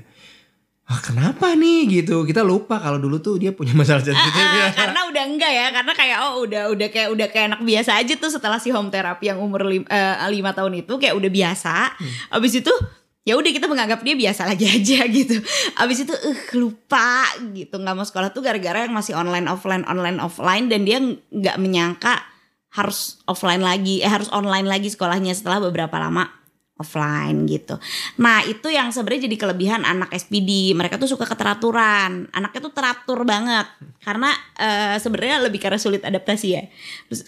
Ah, 0.90 1.00
kenapa 1.00 1.54
nih 1.54 2.02
gitu? 2.02 2.26
Kita 2.26 2.42
lupa 2.42 2.82
kalau 2.82 2.98
dulu 2.98 3.22
tuh 3.22 3.38
dia 3.38 3.54
punya 3.54 3.72
masalah 3.80 4.02
sensitif 4.02 4.44
ya. 4.44 4.74
karena 4.76 5.06
udah 5.20 5.36
enggak 5.36 5.52
ya, 5.52 5.66
karena 5.76 5.92
kayak 5.92 6.18
oh 6.24 6.34
udah 6.48 6.64
udah 6.72 6.88
kayak 6.88 7.10
udah 7.12 7.28
kayak 7.28 7.46
anak 7.52 7.62
biasa 7.68 7.92
aja 8.00 8.16
tuh 8.16 8.32
setelah 8.32 8.56
si 8.56 8.72
home 8.72 8.88
therapy 8.88 9.28
yang 9.28 9.44
umur 9.44 9.68
5 9.68 9.84
tahun 10.32 10.74
itu 10.80 10.94
kayak 10.96 11.12
udah 11.12 11.28
biasa. 11.28 11.76
Abis 12.32 12.64
itu 12.64 12.72
ya 13.28 13.36
udah 13.36 13.52
kita 13.52 13.68
menganggap 13.68 14.00
dia 14.00 14.16
biasa 14.16 14.48
lagi 14.48 14.64
aja 14.80 15.04
gitu. 15.12 15.36
Abis 15.76 16.08
itu 16.08 16.16
eh 16.16 16.40
lupa 16.56 17.28
gitu 17.52 17.76
nggak 17.76 17.96
mau 18.00 18.08
sekolah 18.08 18.32
tuh 18.32 18.40
gara-gara 18.40 18.88
yang 18.88 18.96
masih 18.96 19.12
online 19.20 19.52
offline 19.52 19.84
online 19.92 20.24
offline 20.24 20.72
dan 20.72 20.88
dia 20.88 21.04
nggak 21.36 21.60
menyangka 21.60 22.16
harus 22.80 23.20
offline 23.28 23.60
lagi 23.60 24.00
eh 24.00 24.08
harus 24.08 24.32
online 24.32 24.70
lagi 24.70 24.88
sekolahnya 24.88 25.36
setelah 25.36 25.60
beberapa 25.68 26.00
lama 26.00 26.39
offline 26.80 27.44
gitu. 27.46 27.76
Nah 28.24 28.42
itu 28.48 28.72
yang 28.72 28.90
sebenarnya 28.90 29.28
jadi 29.28 29.36
kelebihan 29.36 29.84
anak 29.84 30.16
SPD. 30.16 30.72
Mereka 30.74 30.96
tuh 30.96 31.12
suka 31.12 31.28
keteraturan. 31.28 32.32
Anaknya 32.32 32.60
tuh 32.64 32.74
teratur 32.74 33.28
banget. 33.28 33.68
Karena 34.00 34.32
eh, 34.56 34.96
sebenarnya 34.98 35.44
lebih 35.44 35.60
karena 35.60 35.76
sulit 35.76 36.02
adaptasi 36.08 36.48
ya. 36.48 36.64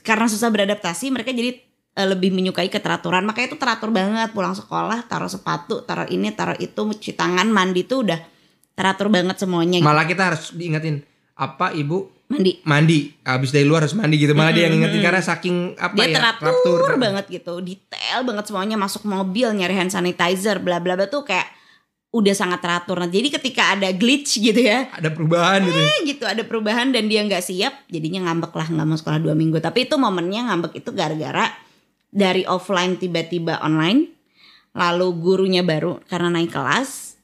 Karena 0.01 0.31
susah 0.31 0.47
beradaptasi 0.47 1.11
mereka 1.11 1.35
jadi 1.35 1.59
eh, 1.99 2.07
lebih 2.07 2.31
menyukai 2.31 2.71
keteraturan. 2.71 3.27
Makanya 3.27 3.53
itu 3.53 3.59
teratur 3.59 3.91
banget. 3.91 4.31
Pulang 4.31 4.55
sekolah 4.55 5.03
taruh 5.05 5.29
sepatu, 5.29 5.83
taruh 5.83 6.07
ini, 6.07 6.31
taruh 6.31 6.55
itu, 6.55 6.87
cuci 6.87 7.13
tangan, 7.13 7.51
mandi 7.51 7.83
tuh 7.83 8.07
udah 8.07 8.19
teratur 8.71 9.11
banget 9.11 9.35
semuanya. 9.35 9.83
Gitu. 9.83 9.85
Malah 9.85 10.07
kita 10.07 10.23
harus 10.31 10.55
diingetin 10.55 11.03
apa 11.35 11.75
ibu 11.75 12.07
Mandi. 12.31 12.63
mandi 12.63 12.99
habis 13.27 13.51
dari 13.51 13.67
luar 13.67 13.83
harus 13.83 13.95
mandi 13.99 14.15
gitu. 14.15 14.31
Malah 14.31 14.55
dia 14.55 14.71
yang 14.71 14.79
ingetin 14.79 15.03
karena 15.03 15.19
saking 15.19 15.75
apa 15.75 15.93
Dia 15.99 16.07
ya 16.07 16.15
teratur 16.15 16.79
banget 16.95 17.25
gitu, 17.27 17.59
detail 17.59 18.23
banget 18.23 18.47
semuanya 18.47 18.79
masuk 18.79 19.03
mobil 19.03 19.51
nyari 19.51 19.75
hand 19.75 19.91
sanitizer 19.91 20.63
bla 20.63 20.79
bla 20.79 20.95
bla 20.95 21.11
tuh 21.11 21.27
kayak 21.27 21.59
udah 22.11 22.35
sangat 22.35 22.59
teratur. 22.59 22.99
Nah, 22.99 23.07
jadi 23.07 23.31
ketika 23.31 23.79
ada 23.79 23.87
glitch 23.95 24.35
gitu 24.35 24.59
ya, 24.59 24.91
Ada 24.91 25.15
perubahan 25.15 25.63
gitu. 25.63 25.79
eh, 25.79 25.97
gitu 26.11 26.23
ada 26.27 26.43
perubahan 26.43 26.91
dan 26.91 27.07
dia 27.07 27.23
nggak 27.23 27.39
siap, 27.39 27.87
jadinya 27.87 28.27
ngambek 28.27 28.51
lah 28.51 28.67
nggak 28.67 28.87
mau 28.87 28.99
sekolah 28.99 29.19
dua 29.23 29.35
minggu. 29.35 29.63
Tapi 29.63 29.87
itu 29.87 29.95
momennya 29.95 30.51
ngambek 30.51 30.83
itu 30.83 30.91
gara-gara 30.91 31.55
dari 32.11 32.43
offline 32.43 32.99
tiba-tiba 32.99 33.63
online, 33.63 34.11
lalu 34.75 35.07
gurunya 35.23 35.63
baru 35.63 36.03
karena 36.11 36.35
naik 36.35 36.51
kelas, 36.51 37.15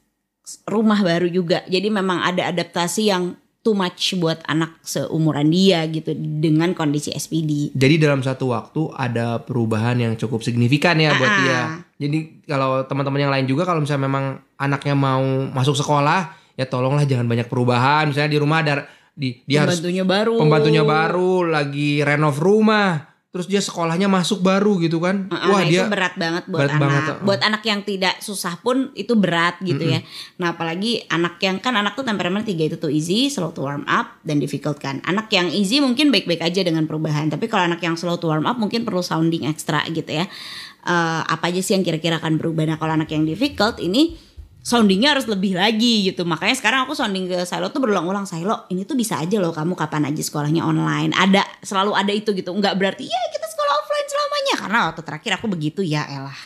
rumah 0.64 1.04
baru 1.04 1.28
juga. 1.28 1.60
Jadi 1.68 1.92
memang 1.92 2.24
ada 2.24 2.48
adaptasi 2.48 3.12
yang 3.12 3.36
too 3.62 3.74
much 3.74 4.14
buat 4.16 4.40
anak 4.46 4.78
seumuran 4.86 5.50
dia 5.50 5.82
gitu 5.90 6.14
dengan 6.16 6.72
kondisi 6.72 7.10
SPD. 7.12 7.74
Jadi 7.74 7.94
dalam 7.98 8.22
satu 8.22 8.54
waktu 8.54 8.94
ada 8.94 9.42
perubahan 9.42 9.98
yang 9.98 10.14
cukup 10.14 10.40
signifikan 10.40 10.96
ya 10.96 11.12
buat 11.18 11.32
dia. 11.42 11.60
Jadi 11.98 12.46
kalau 12.46 12.86
teman-teman 12.86 13.20
yang 13.28 13.32
lain 13.34 13.46
juga 13.50 13.66
kalau 13.66 13.82
misalnya 13.82 14.06
memang 14.06 14.24
anaknya 14.56 14.94
mau 14.94 15.24
masuk 15.50 15.74
sekolah, 15.74 16.32
ya 16.54 16.64
tolonglah 16.70 17.04
jangan 17.04 17.26
banyak 17.26 17.50
perubahan. 17.50 18.06
Misalnya 18.08 18.30
di 18.30 18.40
rumah 18.40 18.58
ada 18.62 18.86
di 19.18 19.42
dia 19.50 19.66
harus 19.66 19.82
pembantunya 19.82 20.04
baru. 20.06 20.34
pembantunya 20.38 20.82
baru 20.86 21.32
lagi 21.50 21.90
renov 22.06 22.38
rumah, 22.38 23.17
terus 23.28 23.44
dia 23.44 23.60
sekolahnya 23.60 24.08
masuk 24.08 24.40
baru 24.40 24.80
gitu 24.80 25.04
kan. 25.04 25.28
Uh, 25.28 25.52
Wah, 25.52 25.60
nah, 25.60 25.68
dia 25.68 25.84
itu 25.84 25.92
berat 25.92 26.14
banget 26.16 26.44
buat 26.48 26.60
berat 26.64 26.72
anak. 26.72 26.80
banget, 26.80 27.02
uh. 27.04 27.16
Buat 27.28 27.40
anak 27.44 27.62
yang 27.68 27.80
tidak 27.84 28.14
susah 28.24 28.56
pun 28.64 28.88
itu 28.96 29.12
berat 29.20 29.60
gitu 29.60 29.84
ya. 29.84 30.00
Nah, 30.40 30.56
apalagi 30.56 31.04
anak 31.12 31.36
yang 31.44 31.60
kan 31.60 31.76
anak 31.76 31.92
tuh 31.92 32.08
temperamen 32.08 32.40
tiga 32.40 32.72
itu 32.72 32.80
tuh 32.80 32.88
easy, 32.88 33.28
slow 33.28 33.52
to 33.52 33.68
warm 33.68 33.84
up 33.84 34.16
dan 34.24 34.40
difficult 34.40 34.80
kan. 34.80 35.04
Anak 35.04 35.28
yang 35.28 35.52
easy 35.52 35.84
mungkin 35.84 36.08
baik-baik 36.08 36.40
aja 36.40 36.64
dengan 36.64 36.88
perubahan, 36.88 37.28
tapi 37.28 37.52
kalau 37.52 37.68
anak 37.68 37.84
yang 37.84 38.00
slow 38.00 38.16
to 38.16 38.32
warm 38.32 38.48
up 38.48 38.56
mungkin 38.56 38.88
perlu 38.88 39.04
sounding 39.04 39.44
ekstra 39.44 39.84
gitu 39.92 40.08
ya. 40.08 40.24
Eh, 40.88 41.22
apa 41.28 41.52
aja 41.52 41.60
sih 41.60 41.76
yang 41.76 41.84
kira-kira 41.84 42.16
akan 42.16 42.40
berubah? 42.40 42.64
Nah, 42.64 42.80
kalau 42.80 42.96
anak 42.96 43.12
yang 43.12 43.28
difficult 43.28 43.76
ini 43.76 44.16
soundingnya 44.68 45.16
harus 45.16 45.24
lebih 45.24 45.56
lagi 45.56 46.12
gitu. 46.12 46.28
Makanya 46.28 46.52
sekarang 46.60 46.84
aku 46.84 46.92
sounding 46.92 47.24
ke 47.24 47.48
Silo 47.48 47.72
tuh 47.72 47.80
berulang-ulang 47.80 48.28
Silo 48.28 48.68
ini 48.68 48.84
tuh 48.84 49.00
bisa 49.00 49.16
aja 49.16 49.40
loh 49.40 49.56
kamu 49.56 49.72
kapan 49.72 50.12
aja 50.12 50.20
sekolahnya 50.20 50.60
online. 50.60 51.16
Ada 51.16 51.40
selalu 51.64 51.96
ada 51.96 52.12
itu 52.12 52.36
gitu. 52.36 52.52
Nggak 52.52 52.76
berarti 52.76 53.08
ya 53.08 53.20
kita 53.32 53.46
sekolah 53.48 53.72
offline 53.80 54.08
selamanya. 54.12 54.54
Karena 54.60 54.78
waktu 54.92 55.00
terakhir 55.00 55.32
aku 55.40 55.46
begitu 55.48 55.80
ya 55.80 56.04
elah 56.04 56.36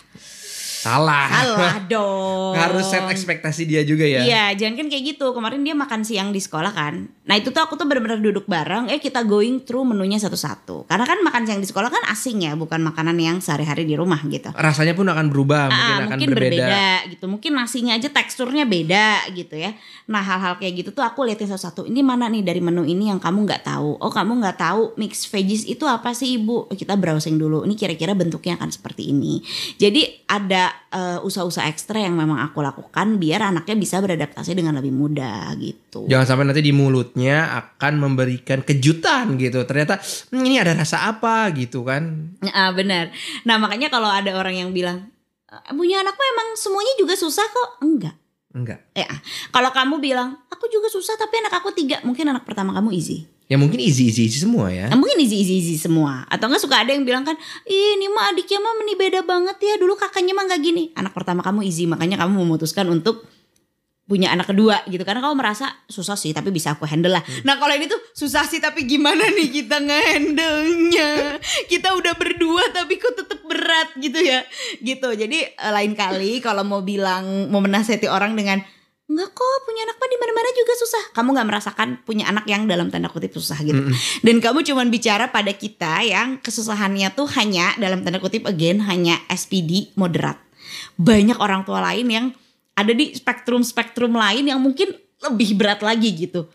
salah. 0.82 1.26
salah 1.28 1.76
dong 1.92 2.52
Harus 2.52 2.84
set 2.84 3.04
ekspektasi 3.04 3.62
dia 3.64 3.82
juga 3.82 4.02
ya. 4.02 4.22
Iya, 4.22 4.44
jangan 4.56 4.74
kan 4.76 4.86
kayak 4.88 5.04
gitu. 5.08 5.30
Kemarin 5.30 5.62
dia 5.62 5.72
makan 5.72 6.02
siang 6.02 6.30
di 6.30 6.38
sekolah 6.38 6.70
kan. 6.70 7.06
Nah 7.22 7.34
itu 7.34 7.48
tuh 7.48 7.60
aku 7.60 7.74
tuh 7.74 7.84
benar-benar 7.84 8.18
duduk 8.18 8.44
bareng. 8.44 8.88
Eh 8.88 8.98
kita 8.98 9.22
going 9.22 9.62
through 9.62 9.84
menunya 9.84 10.18
satu-satu. 10.18 10.84
Karena 10.84 11.04
kan 11.04 11.18
makan 11.20 11.42
siang 11.44 11.58
di 11.58 11.66
sekolah 11.66 11.86
kan 11.86 12.02
asing 12.08 12.42
ya, 12.42 12.52
bukan 12.52 12.82
makanan 12.82 13.14
yang 13.14 13.38
sehari-hari 13.38 13.84
di 13.84 13.94
rumah 13.94 14.18
gitu. 14.24 14.50
Rasanya 14.50 14.92
pun 14.92 15.06
akan 15.06 15.26
berubah, 15.28 15.68
mungkin 15.68 15.78
Ah, 15.84 15.98
akan 16.02 16.08
mungkin 16.12 16.28
berbeda. 16.34 16.50
berbeda 16.58 16.84
gitu. 17.08 17.24
Mungkin 17.26 17.50
nasinya 17.54 17.92
aja 17.94 18.08
teksturnya 18.08 18.64
beda 18.64 19.06
gitu 19.30 19.54
ya. 19.54 19.72
Nah 20.06 20.20
hal-hal 20.20 20.56
kayak 20.56 20.72
gitu 20.78 20.90
tuh 20.90 21.02
aku 21.02 21.22
liatin 21.22 21.46
satu-satu. 21.46 21.86
Ini 21.86 22.00
mana 22.02 22.26
nih 22.26 22.42
dari 22.42 22.58
menu 22.58 22.82
ini 22.82 23.06
yang 23.06 23.20
kamu 23.20 23.44
nggak 23.44 23.62
tahu? 23.64 23.96
Oh 23.96 24.10
kamu 24.10 24.40
nggak 24.40 24.58
tahu 24.58 24.82
mix 24.96 25.24
veggies 25.24 25.62
itu 25.64 25.84
apa 25.84 26.10
sih 26.12 26.36
ibu? 26.36 26.66
Kita 26.68 26.96
browsing 26.96 27.36
dulu. 27.36 27.62
Ini 27.62 27.74
kira-kira 27.74 28.12
bentuknya 28.12 28.56
akan 28.56 28.68
seperti 28.68 29.08
ini. 29.08 29.38
Jadi 29.76 30.26
ada 30.26 30.71
eh, 30.90 31.18
usaha-usaha 31.22 31.68
ekstra 31.68 32.00
yang 32.02 32.14
memang 32.16 32.40
aku 32.40 32.60
lakukan 32.60 33.16
biar 33.16 33.48
anaknya 33.48 33.76
bisa 33.76 33.98
beradaptasi 33.98 34.52
dengan 34.52 34.76
lebih 34.76 34.92
mudah 34.92 35.52
gitu. 35.56 36.04
Jangan 36.06 36.26
sampai 36.28 36.44
nanti 36.48 36.62
di 36.62 36.74
mulutnya 36.74 37.52
akan 37.56 38.02
memberikan 38.02 38.60
kejutan 38.60 39.38
gitu. 39.40 39.62
Ternyata 39.64 40.00
"Hmm, 40.32 40.42
ini 40.44 40.58
ada 40.58 40.76
rasa 40.76 41.08
apa 41.08 41.48
gitu 41.56 41.86
kan. 41.86 42.34
Ah 42.52 42.70
benar. 42.76 43.14
Nah 43.48 43.56
makanya 43.56 43.88
kalau 43.88 44.10
ada 44.10 44.32
orang 44.36 44.58
yang 44.58 44.70
bilang 44.76 45.08
"Eh, 45.48 45.72
punya 45.72 46.02
anakmu 46.04 46.22
emang 46.36 46.48
semuanya 46.60 46.94
juga 47.00 47.14
susah 47.16 47.46
kok? 47.48 47.70
Enggak. 47.80 48.16
Enggak. 48.52 48.84
Ah, 48.92 49.16
kalau 49.48 49.72
kamu 49.72 49.96
bilang 50.04 50.36
aku 50.52 50.68
juga 50.68 50.92
susah 50.92 51.16
tapi 51.16 51.40
anak 51.40 51.56
aku 51.56 51.72
tiga, 51.72 52.04
mungkin 52.04 52.28
anak 52.28 52.44
pertama 52.44 52.76
kamu 52.76 52.92
easy. 52.92 53.24
Ya 53.50 53.60
mungkin 53.60 53.82
easy-easy 53.82 54.32
semua 54.32 54.72
ya. 54.72 54.88
Nah, 54.88 54.96
mungkin 54.96 55.20
easy 55.20 55.40
easy 55.44 55.60
easy 55.60 55.76
semua. 55.76 56.24
Atau 56.30 56.48
enggak 56.48 56.62
suka 56.64 56.80
ada 56.80 56.94
yang 56.94 57.04
bilang 57.04 57.26
kan, 57.26 57.36
Ih, 57.68 58.00
ini 58.00 58.08
mah 58.08 58.32
adiknya 58.32 58.62
mah 58.62 58.72
ini 58.80 58.94
beda 58.96 59.20
banget 59.22 59.56
ya. 59.60 59.74
Dulu 59.76 59.92
kakaknya 59.98 60.32
mah 60.32 60.48
nggak 60.48 60.60
gini. 60.62 60.88
Anak 60.96 61.12
pertama 61.12 61.44
kamu 61.44 61.66
easy, 61.68 61.84
makanya 61.84 62.16
kamu 62.22 62.42
memutuskan 62.42 62.88
untuk 62.88 63.28
punya 64.02 64.34
anak 64.34 64.50
kedua 64.50 64.82
gitu 64.90 65.06
karena 65.06 65.22
kamu 65.24 65.38
merasa 65.38 65.72
susah 65.86 66.18
sih 66.18 66.34
tapi 66.34 66.52
bisa 66.52 66.74
aku 66.74 66.84
handle 66.84 67.16
lah. 67.16 67.24
Nah 67.46 67.56
kalau 67.56 67.72
ini 67.72 67.86
tuh 67.86 67.96
susah 68.12 68.44
sih 68.44 68.58
tapi 68.58 68.84
gimana 68.84 69.24
nih 69.30 69.48
kita 69.62 69.78
ngehandle-nya? 69.78 71.38
Kita 71.70 71.96
udah 71.96 72.12
berdua 72.18 72.66
tapi 72.74 72.98
kok 72.98 73.14
tetep 73.14 73.40
berat 73.46 73.94
gitu 74.00 74.18
ya 74.20 74.40
gitu 74.80 75.12
jadi 75.12 75.54
eh, 75.54 75.72
lain 75.72 75.92
kali 75.92 76.40
kalau 76.40 76.64
mau 76.64 76.80
bilang 76.80 77.48
mau 77.52 77.60
menasihati 77.60 78.08
orang 78.08 78.32
dengan 78.32 78.64
Enggak 79.12 79.36
kok 79.36 79.56
punya 79.68 79.84
anak 79.84 80.00
mah 80.00 80.08
di 80.08 80.16
mana-mana 80.16 80.48
juga 80.56 80.72
susah. 80.80 81.04
Kamu 81.12 81.28
nggak 81.36 81.48
merasakan 81.52 81.88
punya 82.08 82.24
anak 82.32 82.48
yang 82.48 82.64
dalam 82.64 82.88
tanda 82.88 83.12
kutip 83.12 83.36
susah 83.36 83.60
gitu. 83.60 83.92
Dan 84.24 84.40
kamu 84.40 84.64
cuman 84.64 84.88
bicara 84.88 85.28
pada 85.28 85.52
kita 85.52 86.00
yang 86.00 86.40
kesusahannya 86.40 87.12
tuh 87.12 87.28
hanya 87.36 87.76
dalam 87.76 88.00
tanda 88.00 88.16
kutip 88.24 88.48
again 88.48 88.80
hanya 88.88 89.20
SPD 89.28 89.92
moderat. 90.00 90.40
Banyak 90.96 91.36
orang 91.36 91.68
tua 91.68 91.84
lain 91.84 92.08
yang 92.08 92.26
ada 92.72 92.96
di 92.96 93.12
spektrum-spektrum 93.12 94.16
lain 94.16 94.48
yang 94.48 94.56
mungkin 94.64 94.96
lebih 95.20 95.60
berat 95.60 95.84
lagi 95.84 96.08
gitu. 96.16 96.48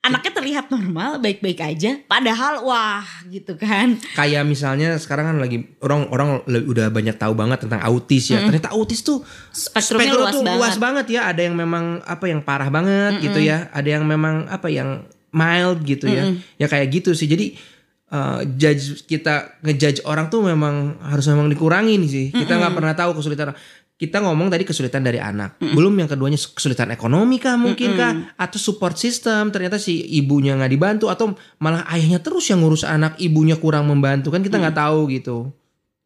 Anaknya 0.00 0.32
terlihat 0.32 0.72
normal, 0.72 1.20
baik-baik 1.20 1.60
aja, 1.60 2.00
padahal 2.08 2.64
wah 2.64 3.04
gitu 3.28 3.52
kan. 3.60 4.00
Kayak 4.16 4.48
misalnya 4.48 4.96
sekarang 4.96 5.28
kan 5.28 5.36
lagi 5.36 5.76
orang-orang 5.84 6.40
le- 6.48 6.64
udah 6.64 6.88
banyak 6.88 7.20
tahu 7.20 7.36
banget 7.36 7.68
tentang 7.68 7.84
autis 7.84 8.32
ya. 8.32 8.40
Ternyata 8.40 8.72
autis 8.72 9.04
tuh 9.04 9.20
Spektrumnya 9.52 10.08
spektrum 10.08 10.24
luas 10.24 10.32
tuh 10.32 10.40
banget. 10.40 10.56
luas 10.56 10.76
banget 10.80 11.06
ya. 11.12 11.20
Ada 11.28 11.40
yang 11.44 11.52
memang 11.52 12.00
apa 12.00 12.24
yang 12.24 12.40
parah 12.40 12.72
banget 12.72 13.20
gitu 13.20 13.44
ya. 13.44 13.68
Ada 13.76 14.00
yang 14.00 14.08
memang 14.08 14.48
apa 14.48 14.72
yang 14.72 15.04
mild 15.36 15.84
gitu 15.84 16.08
ya. 16.08 16.32
Ya 16.56 16.64
kayak 16.64 16.88
gitu 16.90 17.12
sih. 17.12 17.28
Jadi 17.28 17.60
uh, 18.08 18.40
judge 18.56 19.04
kita 19.04 19.60
ngejudge 19.60 20.00
orang 20.08 20.32
tuh 20.32 20.40
memang 20.40 20.96
harus 21.04 21.28
memang 21.28 21.46
dikurangin 21.46 22.08
sih. 22.08 22.32
Kita 22.32 22.56
nggak 22.56 22.72
pernah 22.72 22.96
tahu 22.96 23.20
kesulitan 23.20 23.52
orang. 23.52 23.60
Kita 24.00 24.24
ngomong 24.24 24.48
tadi 24.48 24.64
kesulitan 24.64 25.04
dari 25.04 25.20
anak. 25.20 25.60
Belum 25.60 25.92
yang 25.92 26.08
keduanya 26.08 26.40
kesulitan 26.40 26.88
ekonomi 26.88 27.36
kah 27.36 27.60
mungkin 27.60 28.00
kah 28.00 28.32
atau 28.40 28.56
support 28.56 28.96
system 28.96 29.52
ternyata 29.52 29.76
si 29.76 30.00
ibunya 30.16 30.56
nggak 30.56 30.72
dibantu 30.72 31.12
atau 31.12 31.36
malah 31.60 31.84
ayahnya 31.92 32.24
terus 32.24 32.48
yang 32.48 32.64
ngurus 32.64 32.88
anak, 32.88 33.20
ibunya 33.20 33.60
kurang 33.60 33.92
membantu 33.92 34.32
kan 34.32 34.40
kita 34.40 34.56
nggak 34.56 34.72
tahu 34.80 35.04
gitu. 35.12 35.52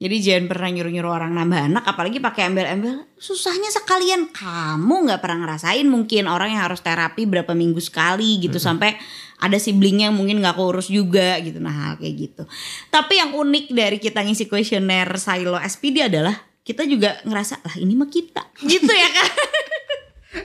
Jadi 0.03 0.17
jangan 0.27 0.51
pernah 0.51 0.69
nyuruh-nyuruh 0.75 1.13
orang 1.15 1.39
nambah 1.39 1.61
anak 1.71 1.85
apalagi 1.87 2.19
pakai 2.19 2.51
embel-embel. 2.51 3.07
Susahnya 3.15 3.71
sekalian 3.71 4.27
kamu 4.35 5.07
nggak 5.07 5.23
pernah 5.23 5.47
ngerasain 5.47 5.87
mungkin 5.87 6.27
orang 6.27 6.51
yang 6.51 6.67
harus 6.67 6.83
terapi 6.83 7.31
berapa 7.31 7.55
minggu 7.55 7.79
sekali 7.79 8.43
gitu 8.43 8.59
sampai 8.59 8.99
ada 9.39 9.55
siblingnya 9.55 10.11
yang 10.11 10.19
mungkin 10.19 10.43
nggak 10.43 10.59
keurus 10.59 10.91
juga 10.91 11.39
gitu 11.39 11.63
nah 11.63 11.71
hal 11.71 12.03
kayak 12.03 12.15
gitu. 12.27 12.43
Tapi 12.91 13.23
yang 13.23 13.39
unik 13.39 13.71
dari 13.71 14.03
kita 14.03 14.27
ngisi 14.27 14.51
kuesioner 14.51 15.15
silo 15.15 15.63
SPD 15.63 16.11
adalah 16.11 16.54
kita 16.65 16.83
juga 16.85 17.21
ngerasa 17.23 17.61
lah 17.61 17.77
ini 17.77 17.93
mah 17.93 18.09
kita. 18.09 18.43
Gitu 18.65 18.89
ya 18.89 19.09
kan. 19.13 19.31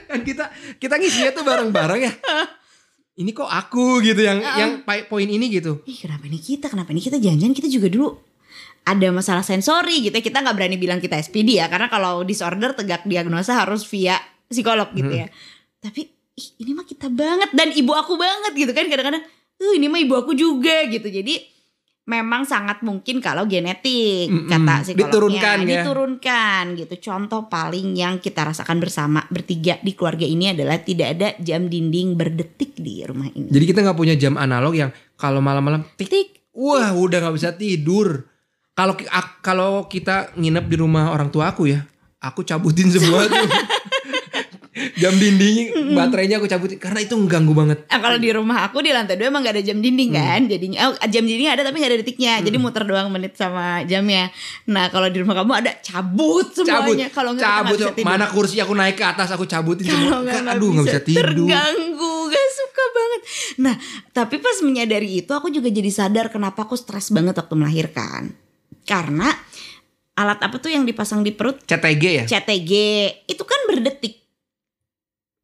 kan 0.06 0.20
kita 0.22 0.44
kita 0.76 0.94
ngisinya 0.94 1.32
tuh 1.32 1.42
bareng-bareng 1.42 2.00
ya. 2.04 2.12
Ini 3.16 3.30
kok 3.32 3.48
aku 3.48 4.00
gitu 4.00 4.22
yang 4.22 4.38
yang 4.38 4.70
pa- 4.80 5.04
poin 5.04 5.26
ini 5.26 5.50
gitu. 5.50 5.82
Ih 5.82 5.98
kenapa 5.98 6.24
ini 6.24 6.38
kita? 6.38 6.70
Kenapa 6.70 6.92
ini 6.92 7.02
kita? 7.02 7.18
Jangan-jangan 7.18 7.52
kita 7.52 7.68
juga 7.68 7.88
dulu 7.88 8.08
ada 8.80 9.08
masalah 9.10 9.42
sensori 9.42 10.00
gitu 10.00 10.14
ya. 10.14 10.22
Kita 10.22 10.40
nggak 10.40 10.54
berani 10.54 10.76
bilang 10.76 11.00
kita 11.00 11.18
SPD 11.18 11.58
ya 11.58 11.66
karena 11.66 11.90
kalau 11.90 12.22
disorder 12.22 12.72
tegak 12.72 13.02
diagnosa 13.02 13.58
harus 13.58 13.82
via 13.84 14.16
psikolog 14.46 14.88
gitu 14.92 15.10
ya. 15.10 15.26
Tapi 15.80 16.06
ih, 16.36 16.48
ini 16.60 16.70
mah 16.72 16.86
kita 16.86 17.10
banget. 17.10 17.50
Dan 17.50 17.74
ibu 17.74 17.92
aku 17.92 18.14
banget 18.14 18.52
gitu 18.54 18.72
kan 18.72 18.86
kadang-kadang 18.86 19.24
"Eh, 19.58 19.72
ini 19.76 19.86
mah 19.86 20.00
ibu 20.00 20.14
aku 20.14 20.32
juga 20.32 20.86
gitu. 20.86 21.04
Jadi 21.04 21.44
memang 22.10 22.42
sangat 22.42 22.82
mungkin 22.82 23.22
kalau 23.22 23.46
genetik 23.46 24.26
Mm-mm. 24.26 24.50
kata 24.50 24.74
psikolognya 24.82 25.06
Diturunkan 25.06 25.56
ya. 25.62 25.68
diturunkan 25.78 26.62
gitu 26.74 26.94
contoh 27.06 27.46
paling 27.46 27.94
yang 27.94 28.18
kita 28.18 28.50
rasakan 28.50 28.82
bersama 28.82 29.22
bertiga 29.30 29.78
di 29.78 29.94
keluarga 29.94 30.26
ini 30.26 30.50
adalah 30.50 30.82
tidak 30.82 31.08
ada 31.14 31.28
jam 31.38 31.70
dinding 31.70 32.18
berdetik 32.18 32.74
di 32.74 33.06
rumah 33.06 33.30
ini 33.30 33.46
Jadi 33.46 33.64
kita 33.70 33.86
nggak 33.86 33.98
punya 33.98 34.18
jam 34.18 34.34
analog 34.34 34.74
yang 34.74 34.90
kalau 35.14 35.38
malam-malam 35.38 35.86
tik 35.94 36.10
tik 36.10 36.28
wah 36.50 36.90
udah 36.90 37.22
nggak 37.22 37.36
bisa 37.38 37.54
tidur. 37.54 38.26
Kalau 38.74 38.96
kalau 39.44 39.70
kita 39.86 40.32
nginep 40.34 40.64
di 40.66 40.76
rumah 40.80 41.12
orang 41.12 41.28
tua 41.28 41.52
aku 41.52 41.68
ya, 41.68 41.84
aku 42.18 42.40
cabutin 42.42 42.88
semua 42.88 43.22
tuh. 43.28 43.44
Jam 45.00 45.16
dinding 45.16 45.56
baterainya 45.96 46.36
aku 46.36 46.46
cabutin 46.46 46.76
karena 46.76 47.00
itu 47.00 47.16
mengganggu 47.16 47.52
banget. 47.56 47.78
Nah, 47.88 47.98
kalau 47.98 48.18
di 48.20 48.28
rumah 48.30 48.68
aku 48.68 48.84
di 48.84 48.92
lantai 48.92 49.16
dua 49.16 49.32
emang 49.32 49.40
gak 49.40 49.56
ada 49.56 49.64
jam 49.64 49.80
dinding 49.80 50.12
kan, 50.12 50.40
jadinya 50.44 50.78
oh, 50.86 50.94
jam 51.08 51.24
dinding 51.24 51.48
ada 51.48 51.64
tapi 51.64 51.80
gak 51.80 51.90
ada 51.90 51.98
detiknya, 52.04 52.34
jadi 52.44 52.56
muter 52.60 52.84
doang 52.84 53.08
menit 53.08 53.32
sama 53.34 53.80
jamnya. 53.88 54.28
Nah 54.68 54.92
kalau 54.92 55.08
di 55.08 55.18
rumah 55.24 55.32
kamu 55.40 55.52
ada 55.56 55.72
cabut 55.80 56.52
Cabut, 56.52 56.92
semuanya, 56.92 57.08
kalau 57.08 57.32
nggak 57.32 57.48
cabut. 57.48 57.76
nggak 57.80 57.94
bisa. 57.96 58.04
Mana 58.04 58.26
kursi 58.28 58.60
aku 58.60 58.76
naik 58.76 59.00
ke 59.00 59.04
atas 59.06 59.32
aku 59.32 59.48
cabutin 59.48 59.88
Kalau 59.88 59.96
semua. 59.96 60.18
nggak, 60.20 60.34
Kan, 60.36 60.42
nggak 60.44 60.56
aduh 60.60 60.68
nggak 60.76 60.86
bisa 60.86 61.00
tidur. 61.00 61.24
Terganggu, 61.24 62.14
gak 62.28 62.48
suka 62.52 62.84
banget. 62.92 63.20
Nah 63.64 63.74
tapi 64.10 64.36
pas 64.36 64.56
menyadari 64.60 65.24
itu 65.24 65.32
aku 65.32 65.48
juga 65.48 65.72
jadi 65.72 65.88
sadar 65.88 66.28
kenapa 66.28 66.68
aku 66.68 66.76
stres 66.76 67.08
banget 67.08 67.38
waktu 67.40 67.54
melahirkan. 67.56 68.22
Karena 68.84 69.30
alat 70.14 70.36
apa 70.42 70.60
tuh 70.60 70.68
yang 70.68 70.84
dipasang 70.84 71.24
di 71.24 71.32
perut 71.32 71.64
CTG 71.64 72.04
ya. 72.04 72.24
CTG 72.28 72.72
itu 73.24 73.42
kan 73.46 73.60
berdetik. 73.64 74.19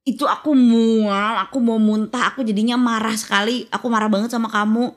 Itu 0.07 0.23
aku 0.31 0.55
mual, 0.55 1.35
aku 1.43 1.59
mau 1.59 1.83
muntah, 1.83 2.31
aku 2.31 2.47
jadinya 2.47 2.79
marah 2.79 3.19
sekali. 3.19 3.67
Aku 3.75 3.91
marah 3.91 4.07
banget 4.07 4.31
sama 4.31 4.47
kamu. 4.47 4.95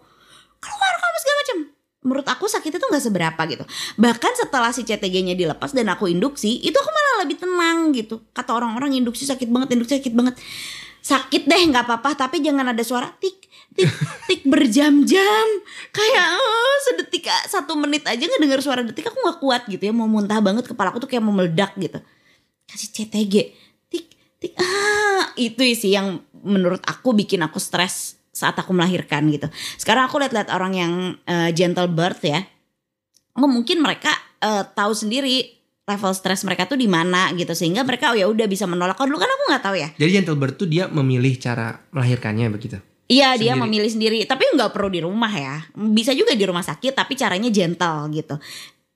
Keluar 0.62 0.94
kamu 1.02 1.18
segala 1.18 1.38
macam. 1.42 1.58
Menurut 2.00 2.28
aku 2.30 2.46
sakitnya 2.46 2.78
tuh 2.78 2.90
nggak 2.94 3.06
seberapa 3.10 3.42
gitu. 3.50 3.66
Bahkan 3.98 4.32
setelah 4.38 4.70
si 4.70 4.86
CTG-nya 4.86 5.34
dilepas 5.34 5.74
dan 5.74 5.90
aku 5.90 6.06
induksi, 6.14 6.62
itu 6.62 6.78
aku 6.78 6.90
malah 6.94 7.26
lebih 7.26 7.42
tenang 7.42 7.90
gitu. 7.98 8.22
Kata 8.38 8.54
orang-orang 8.54 9.02
induksi 9.02 9.26
sakit 9.26 9.50
banget, 9.50 9.74
induksi 9.74 9.98
sakit 9.98 10.14
banget. 10.14 10.38
Sakit 11.02 11.50
deh 11.50 11.58
nggak 11.58 11.90
apa-apa, 11.90 12.14
tapi 12.14 12.46
jangan 12.46 12.70
ada 12.70 12.84
suara 12.86 13.10
tik 13.18 13.50
tik 13.74 13.90
tik 14.30 14.42
berjam-jam. 14.46 15.48
Kayak 15.90 16.28
eh, 16.38 16.78
sedetik 16.86 17.26
satu 17.50 17.74
menit 17.82 18.06
aja 18.06 18.22
ngedenger 18.22 18.62
suara 18.62 18.86
detik 18.86 19.10
aku 19.10 19.18
nggak 19.26 19.40
kuat 19.42 19.62
gitu 19.66 19.90
ya. 19.90 19.92
Mau 19.92 20.06
muntah 20.06 20.38
banget 20.38 20.70
kepala 20.70 20.94
aku 20.94 21.02
tuh 21.02 21.10
kayak 21.10 21.26
mau 21.26 21.34
meledak 21.34 21.74
gitu 21.82 21.98
kasih 22.70 22.90
CTG 22.94 23.36
ah 24.56 25.36
itu 25.36 25.60
sih 25.76 25.92
yang 25.96 26.24
menurut 26.44 26.80
aku 26.88 27.12
bikin 27.12 27.44
aku 27.44 27.60
stres 27.60 28.20
saat 28.32 28.56
aku 28.56 28.72
melahirkan 28.72 29.28
gitu. 29.28 29.52
Sekarang 29.76 30.08
aku 30.08 30.22
lihat-lihat 30.24 30.48
orang 30.54 30.74
yang 30.76 30.94
eh, 31.28 31.52
gentle 31.52 31.92
birth 31.92 32.24
ya. 32.24 32.40
Oh 33.36 33.50
mungkin 33.52 33.84
mereka 33.84 34.16
eh, 34.40 34.64
tahu 34.64 34.96
sendiri 34.96 35.60
level 35.90 36.14
stres 36.14 36.46
mereka 36.46 36.70
tuh 36.70 36.80
di 36.80 36.88
mana 36.88 37.34
gitu. 37.36 37.52
Sehingga 37.52 37.84
mereka 37.84 38.16
oh 38.16 38.18
ya 38.18 38.32
udah 38.32 38.48
bisa 38.48 38.64
menolak. 38.64 38.96
Kalau 38.96 39.12
dulu 39.12 39.20
kan 39.20 39.32
aku 39.32 39.44
nggak 39.52 39.64
tahu 39.64 39.76
ya. 39.76 39.90
Jadi 40.00 40.10
gentle 40.22 40.40
birth 40.40 40.56
tuh 40.56 40.70
dia 40.70 40.88
memilih 40.88 41.36
cara 41.36 41.76
melahirkannya 41.92 42.48
begitu. 42.54 42.78
Iya 43.10 43.36
dia 43.42 43.58
memilih 43.58 43.90
sendiri. 43.90 44.22
Tapi 44.24 44.54
nggak 44.56 44.70
perlu 44.70 44.88
di 44.94 45.02
rumah 45.02 45.34
ya. 45.34 45.66
Bisa 45.74 46.14
juga 46.14 46.38
di 46.38 46.46
rumah 46.46 46.62
sakit 46.62 46.94
tapi 46.94 47.18
caranya 47.18 47.50
gentle 47.50 48.08
gitu. 48.14 48.38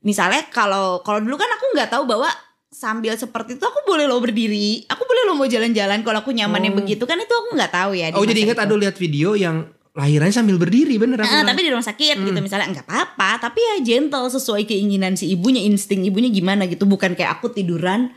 Misalnya 0.06 0.46
kalau 0.54 1.02
kalau 1.02 1.20
dulu 1.20 1.36
kan 1.36 1.50
aku 1.50 1.66
nggak 1.74 1.90
tahu 1.90 2.04
bahwa 2.06 2.30
sambil 2.74 3.14
seperti 3.14 3.56
itu 3.56 3.64
aku 3.64 3.86
boleh 3.86 4.04
lo 4.04 4.18
berdiri. 4.18 4.84
Aku 4.86 5.02
boleh 5.02 5.24
lo 5.24 5.34
mau 5.34 5.46
jalan-jalan 5.46 6.02
kalau 6.02 6.20
aku 6.20 6.34
nyamannya 6.34 6.74
Oh. 6.74 6.78
begitu. 6.82 7.06
Kan 7.06 7.16
itu 7.18 7.30
aku 7.32 7.54
nggak 7.54 7.72
tahu 7.72 7.92
ya 7.94 8.10
Oh 8.12 8.26
jadi 8.26 8.44
ingat 8.44 8.60
ada 8.60 8.74
lihat 8.74 8.98
video 8.98 9.34
yang 9.34 9.64
lahirannya 9.94 10.34
sambil 10.34 10.58
berdiri 10.58 10.98
bener 10.98 11.22
aku 11.22 11.30
Ah, 11.30 11.46
tapi 11.46 11.62
di 11.62 11.70
rumah 11.70 11.86
sakit 11.86 12.18
gitu 12.20 12.34
Hmm. 12.34 12.42
misalnya. 12.42 12.68
Nggak 12.68 12.86
apa-apa 12.86 13.30
tapi 13.40 13.62
ya 13.62 13.76
gentle 13.80 14.26
sesuai 14.28 14.66
keinginan 14.66 15.14
si 15.14 15.30
ibunya 15.30 15.62
insting 15.62 16.02
ibunya 16.02 16.28
gimana 16.28 16.66
gitu. 16.66 16.84
Bukan 16.84 17.14
kayak 17.14 17.38
aku 17.38 17.54
tiduran 17.54 18.10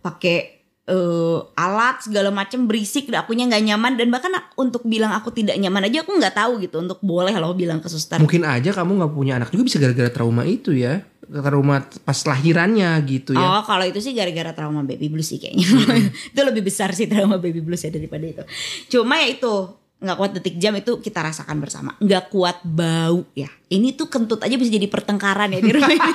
pakai 0.00 0.54
eh, 0.86 1.38
alat 1.58 1.98
segala 1.98 2.30
macam 2.30 2.70
berisik 2.70 3.10
dan 3.10 3.18
akunya 3.18 3.42
nggak 3.44 3.64
nyaman. 3.64 3.92
Dan 3.96 4.06
bahkan 4.06 4.30
untuk 4.54 4.84
bilang 4.84 5.10
aku 5.10 5.32
tidak 5.32 5.56
nyaman 5.56 5.82
aja 5.82 6.04
aku 6.04 6.14
nggak 6.14 6.30
tahu 6.32 6.62
gitu. 6.62 6.78
Untuk 6.78 7.02
boleh 7.02 7.34
loh 7.34 7.50
bilang 7.52 7.82
ke 7.82 7.88
suster. 7.88 8.22
Mungkin 8.22 8.46
aja 8.46 8.70
kamu 8.70 8.94
nggak 8.94 9.10
punya 9.10 9.34
anak 9.34 9.50
juga 9.50 9.66
bisa 9.66 9.82
gara-gara 9.82 10.06
trauma 10.06 10.46
itu 10.46 10.70
ya. 10.70 11.02
Trauma 11.26 11.82
pas 12.06 12.18
lahirannya 12.22 12.94
gitu 13.02 13.34
ya. 13.34 13.42
Oh 13.42 13.62
kalau 13.66 13.82
itu 13.82 13.98
sih 13.98 14.14
gara-gara 14.14 14.54
trauma 14.54 14.86
baby 14.86 15.10
blues 15.10 15.26
sih 15.34 15.42
kayaknya. 15.42 15.66
Itu 16.32 16.40
lebih 16.46 16.62
besar 16.62 16.94
sih 16.94 17.10
trauma 17.10 17.42
baby 17.42 17.58
blues 17.58 17.82
ya 17.82 17.90
daripada 17.90 18.22
itu. 18.22 18.42
Cuma 18.86 19.18
ya 19.18 19.34
itu 19.34 19.54
nggak 19.96 20.16
kuat 20.20 20.30
detik 20.36 20.60
jam 20.60 20.76
itu 20.76 21.02
kita 21.02 21.24
rasakan 21.24 21.58
bersama. 21.58 21.98
Nggak 21.98 22.30
kuat 22.30 22.62
bau 22.62 23.26
ya. 23.34 23.50
Ini 23.72 23.98
tuh 23.98 24.06
kentut 24.06 24.38
aja 24.44 24.54
bisa 24.54 24.70
jadi 24.70 24.86
pertengkaran 24.86 25.50
ya 25.50 25.60
di 25.64 25.70
rumah 25.72 25.90
ini. 25.90 26.12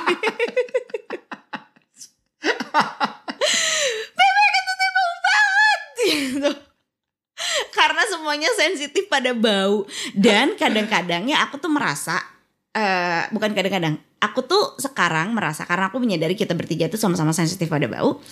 Bebe 4.16 4.44
kentutnya 4.48 4.88
bau 4.96 5.14
banget 5.20 5.80
gitu. 6.08 6.50
karena 7.74 8.02
semuanya 8.06 8.50
sensitif 8.54 9.04
pada 9.10 9.34
bau. 9.36 9.84
Dan 10.16 10.54
kadang-kadangnya 10.56 11.42
aku 11.44 11.58
tuh 11.60 11.68
merasa 11.68 12.16
eh 12.72 13.28
bukan 13.28 13.52
kadang-kadang 13.52 14.00
aku 14.22 14.46
tuh 14.46 14.78
sekarang 14.78 15.34
merasa 15.34 15.66
karena 15.66 15.90
aku 15.90 15.98
menyadari 15.98 16.38
kita 16.38 16.54
bertiga 16.54 16.86
tuh 16.86 16.96
sama-sama 16.96 17.34
sensitif 17.34 17.66
pada 17.66 17.90
bau 17.90 18.22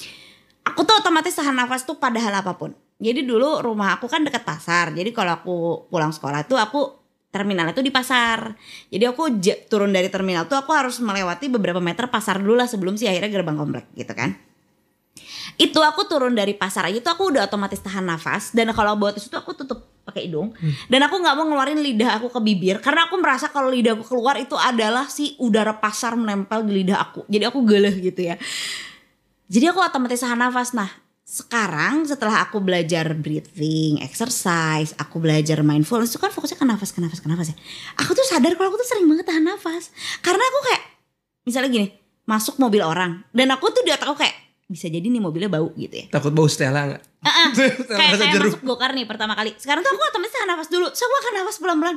aku 0.64 0.80
tuh 0.86 0.94
otomatis 1.02 1.34
tahan 1.34 1.56
nafas 1.56 1.82
tuh 1.82 1.98
pada 1.98 2.20
hal 2.20 2.32
apa 2.32 2.54
pun. 2.54 2.70
Jadi 3.00 3.24
dulu 3.24 3.64
rumah 3.64 3.96
aku 3.96 4.06
kan 4.12 4.20
dekat 4.20 4.44
pasar 4.44 4.92
jadi 4.92 5.08
kalau 5.10 5.32
aku 5.40 5.56
pulang 5.88 6.12
sekolah 6.12 6.44
tuh 6.44 6.60
aku 6.60 7.00
terminalnya 7.32 7.72
tuh 7.72 7.86
di 7.86 7.90
pasar. 7.90 8.54
Jadi 8.92 9.04
aku 9.08 9.40
turun 9.70 9.90
dari 9.90 10.12
terminal 10.12 10.44
tuh 10.46 10.60
aku 10.60 10.70
harus 10.76 11.00
melewati 11.00 11.48
beberapa 11.48 11.80
meter 11.80 12.12
pasar 12.12 12.38
dulu 12.38 12.60
lah 12.60 12.68
sebelum 12.68 13.00
sih 13.00 13.08
akhirnya 13.08 13.30
gerbang 13.32 13.56
komplek 13.56 13.88
gitu 13.96 14.12
kan. 14.12 14.36
Itu 15.56 15.80
aku 15.80 16.06
turun 16.06 16.36
dari 16.36 16.54
pasar 16.54 16.86
aja 16.92 17.00
tuh 17.00 17.12
aku 17.16 17.24
udah 17.34 17.48
otomatis 17.48 17.80
tahan 17.80 18.04
nafas 18.04 18.52
dan 18.52 18.70
kalau 18.76 18.94
bawa 19.00 19.16
tisu 19.16 19.32
tuh 19.32 19.40
aku 19.40 19.56
tutup 19.56 19.89
pakai 20.04 20.26
hidung. 20.26 20.52
Dan 20.88 21.00
aku 21.06 21.20
nggak 21.20 21.34
mau 21.38 21.44
ngeluarin 21.46 21.80
lidah 21.80 22.18
aku 22.18 22.32
ke 22.32 22.40
bibir 22.42 22.76
karena 22.82 23.06
aku 23.06 23.20
merasa 23.20 23.48
kalau 23.52 23.70
lidah 23.70 23.94
aku 23.94 24.04
keluar 24.04 24.36
itu 24.40 24.58
adalah 24.58 25.06
si 25.06 25.36
udara 25.38 25.76
pasar 25.78 26.16
menempel 26.16 26.66
di 26.66 26.82
lidah 26.82 26.98
aku. 26.98 27.24
Jadi 27.30 27.44
aku 27.46 27.58
geleh 27.62 27.94
gitu 28.00 28.20
ya. 28.32 28.36
Jadi 29.50 29.64
aku 29.70 29.78
otomatis 29.82 30.22
tahan 30.22 30.38
nafas. 30.38 30.74
Nah 30.74 30.90
sekarang 31.30 32.10
setelah 32.10 32.42
aku 32.42 32.58
belajar 32.58 33.06
breathing 33.14 34.02
exercise 34.02 34.90
aku 34.98 35.22
belajar 35.22 35.62
mindfulness 35.62 36.10
itu 36.10 36.18
kan 36.18 36.34
fokusnya 36.34 36.58
ke 36.58 36.66
nafas 36.66 36.90
ke 36.90 36.98
nafas 36.98 37.22
ke 37.22 37.28
nafas 37.30 37.54
ya. 37.54 37.56
Aku 38.02 38.18
tuh 38.18 38.26
sadar 38.26 38.58
kalau 38.58 38.74
aku 38.74 38.82
tuh 38.82 38.88
sering 38.90 39.06
banget 39.06 39.30
tahan 39.30 39.46
nafas. 39.46 39.94
Karena 40.26 40.42
aku 40.42 40.58
kayak 40.66 40.82
misalnya 41.46 41.70
gini 41.70 41.88
masuk 42.26 42.58
mobil 42.58 42.82
orang. 42.82 43.22
Dan 43.30 43.54
aku 43.54 43.70
tuh 43.70 43.86
di 43.86 43.94
otak 43.94 44.10
aku 44.10 44.26
kayak 44.26 44.49
bisa 44.70 44.86
jadi 44.86 45.02
nih 45.02 45.18
mobilnya 45.18 45.50
bau 45.50 45.74
gitu 45.74 45.90
ya 45.98 46.06
Takut 46.14 46.30
bau 46.30 46.46
Stella 46.46 46.94
gak? 46.94 47.02
Ah. 47.26 47.50
Stella 47.58 47.98
kayak 47.98 48.14
kayak 48.14 48.34
jeruk. 48.38 48.54
masuk 48.54 48.62
gokar 48.62 48.94
nih 48.94 49.04
pertama 49.04 49.34
kali. 49.34 49.50
Sekarang 49.58 49.82
tuh 49.82 49.90
aku 49.90 50.02
otomatis 50.06 50.32
tahan 50.32 50.48
nafas 50.54 50.68
dulu. 50.70 50.86
So 50.94 51.02
aku 51.04 51.16
akan 51.20 51.32
nafas 51.42 51.56
pelan-pelan. 51.58 51.96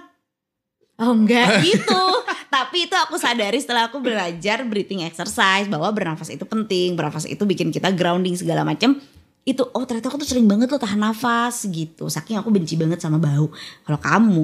Oh 1.00 1.14
enggak 1.14 1.48
gitu. 1.70 2.04
Tapi 2.50 2.90
itu 2.90 2.96
aku 2.98 3.16
sadari 3.22 3.62
setelah 3.62 3.88
aku 3.94 4.02
belajar 4.02 4.66
breathing 4.66 5.06
exercise 5.06 5.70
bahwa 5.70 5.90
bernafas 5.94 6.34
itu 6.34 6.44
penting, 6.44 6.98
bernafas 6.98 7.30
itu 7.30 7.46
bikin 7.46 7.70
kita 7.70 7.94
grounding 7.94 8.34
segala 8.34 8.66
macam. 8.66 8.98
Itu 9.46 9.70
oh 9.74 9.84
ternyata 9.86 10.10
aku 10.10 10.22
tuh 10.26 10.30
sering 10.34 10.50
banget 10.50 10.74
loh 10.74 10.82
tahan 10.82 10.98
nafas 10.98 11.70
gitu. 11.70 12.10
Saking 12.10 12.42
aku 12.42 12.50
benci 12.50 12.74
banget 12.74 12.98
sama 12.98 13.22
bau. 13.22 13.54
Kalau 13.86 14.00
kamu 14.02 14.44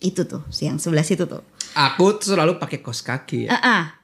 itu 0.00 0.28
tuh 0.28 0.44
si 0.52 0.68
yang 0.68 0.76
sebelah 0.76 1.04
situ 1.04 1.24
tuh. 1.24 1.40
Aku 1.72 2.20
tuh 2.20 2.36
selalu 2.36 2.60
pakai 2.60 2.84
kos 2.84 3.00
kaki 3.00 3.48
ya. 3.48 3.56
Ah, 3.56 3.95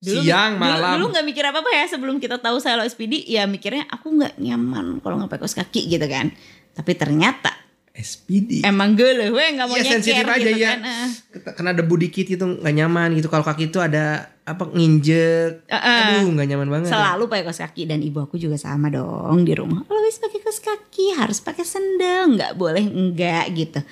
ah. 0.00 0.22
Siang, 0.24 0.52
dulu- 0.56 0.62
malam. 0.64 0.92
Dulu 0.96 1.04
nggak 1.12 1.26
mikir 1.28 1.44
apa-apa 1.44 1.70
ya 1.70 1.84
sebelum 1.84 2.16
kita 2.16 2.40
tahu 2.40 2.56
saya 2.56 2.80
lo 2.80 2.84
SPD 2.84 3.20
ya 3.28 3.44
mikirnya 3.44 3.84
aku 3.86 4.16
nggak 4.16 4.40
nyaman 4.40 5.04
kalau 5.04 5.20
nggak 5.20 5.28
pakai 5.28 5.42
kaos 5.44 5.56
kaki 5.56 5.86
gitu 5.86 6.06
kan. 6.08 6.32
Tapi 6.72 6.96
ternyata 6.96 7.52
SPD. 7.90 8.64
emang 8.64 8.96
gue 8.96 9.12
loh, 9.12 9.34
gue 9.34 9.44
nggak 9.50 9.66
mau 9.66 9.76
nyeker 9.76 9.92
sensitif 9.98 10.24
aja 10.24 10.40
gitu 10.40 10.56
ya. 10.56 10.70
kan. 10.72 10.80
ah. 10.80 11.08
Kena 11.52 11.70
debu 11.76 11.94
dikit 12.00 12.24
gitu 12.24 12.44
nggak 12.48 12.74
nyaman 12.74 13.12
gitu. 13.18 13.28
Kalau 13.28 13.44
kaki 13.44 13.68
itu 13.68 13.76
ada 13.76 14.30
apa 14.46 14.64
nginjek. 14.72 15.68
Ah, 15.68 15.76
ah. 15.76 15.98
Aduh 16.16 16.32
nggak 16.32 16.48
nyaman 16.48 16.68
banget. 16.70 16.88
Selalu 16.88 17.28
pakai 17.28 17.44
kaos 17.44 17.60
kaki 17.60 17.84
dan 17.84 18.00
ibu 18.00 18.24
aku 18.24 18.40
juga 18.40 18.56
sama 18.56 18.88
dong 18.88 19.44
di 19.44 19.52
rumah. 19.52 19.84
Always 19.84 20.16
pakai 20.16 20.40
kaos 20.40 20.64
kaki, 20.64 21.12
harus 21.12 21.44
pakai 21.44 21.66
sendal, 21.66 22.32
nggak 22.40 22.56
boleh 22.56 22.88
enggak 22.88 23.52
gitu. 23.52 23.84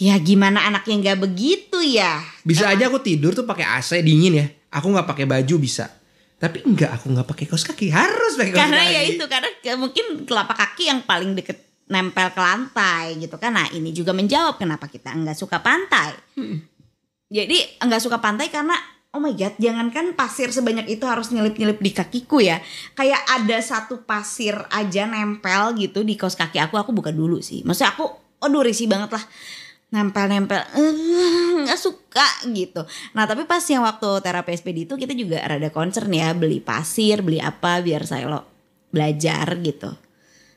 Ya 0.00 0.16
gimana 0.16 0.64
anaknya 0.64 1.12
nggak 1.12 1.18
begitu 1.20 1.78
ya? 1.84 2.22
Bisa 2.42 2.70
aja 2.70 2.88
aku 2.88 3.02
tidur 3.02 3.36
tuh 3.36 3.44
pakai 3.44 3.66
AC 3.66 4.00
dingin 4.00 4.40
ya. 4.40 4.46
Aku 4.72 4.88
nggak 4.88 5.04
pakai 5.04 5.28
baju 5.28 5.54
bisa. 5.60 5.86
Tapi 6.36 6.64
enggak 6.64 6.96
aku 6.96 7.12
nggak 7.12 7.28
pakai 7.28 7.44
kaos 7.46 7.62
kaki. 7.62 7.92
Harus 7.92 8.34
pakai 8.34 8.50
kaos 8.56 8.60
karena 8.64 8.82
kaki. 8.82 8.94
ya 8.96 9.02
itu 9.06 9.24
karena 9.28 9.50
ke- 9.60 9.78
mungkin 9.78 10.04
telapak 10.24 10.56
kaki 10.58 10.90
yang 10.90 11.00
paling 11.04 11.36
deket 11.36 11.60
nempel 11.92 12.32
ke 12.32 12.40
lantai 12.40 13.20
gitu 13.20 13.36
kan 13.36 13.52
nah 13.52 13.68
ini 13.68 13.92
juga 13.92 14.16
menjawab 14.16 14.56
kenapa 14.56 14.88
kita 14.88 15.12
nggak 15.12 15.36
suka 15.36 15.60
pantai 15.60 16.16
jadi 17.28 17.84
nggak 17.84 18.00
suka 18.00 18.16
pantai 18.16 18.48
karena 18.48 18.72
oh 19.12 19.20
my 19.20 19.36
god 19.36 19.52
jangankan 19.60 20.16
pasir 20.16 20.48
sebanyak 20.48 20.88
itu 20.88 21.04
harus 21.04 21.28
nyelip 21.28 21.52
nyelip 21.60 21.84
di 21.84 21.92
kakiku 21.92 22.40
ya 22.40 22.64
kayak 22.96 23.20
ada 23.28 23.60
satu 23.60 24.08
pasir 24.08 24.56
aja 24.72 25.04
nempel 25.04 25.76
gitu 25.76 26.00
di 26.00 26.16
kaos 26.16 26.32
kaki 26.32 26.56
aku 26.56 26.80
aku 26.80 26.96
buka 26.96 27.12
dulu 27.12 27.44
sih 27.44 27.60
maksudnya 27.60 27.92
aku 27.92 28.08
aduh 28.40 28.64
risih 28.64 28.88
banget 28.88 29.12
lah 29.12 29.24
nempel-nempel 29.92 30.56
eh, 30.72 30.92
nggak 31.68 31.80
suka 31.80 32.48
gitu. 32.48 32.82
Nah 33.12 33.28
tapi 33.28 33.44
pas 33.44 33.60
yang 33.68 33.84
waktu 33.84 34.08
terapi 34.24 34.56
SPD 34.56 34.88
itu 34.88 34.96
kita 34.96 35.12
juga 35.12 35.44
rada 35.44 35.68
concern 35.68 36.08
ya 36.08 36.32
beli 36.32 36.64
pasir, 36.64 37.20
beli 37.20 37.38
apa 37.38 37.84
biar 37.84 38.08
saya 38.08 38.26
lo 38.26 38.40
belajar 38.88 39.46
gitu. 39.60 39.92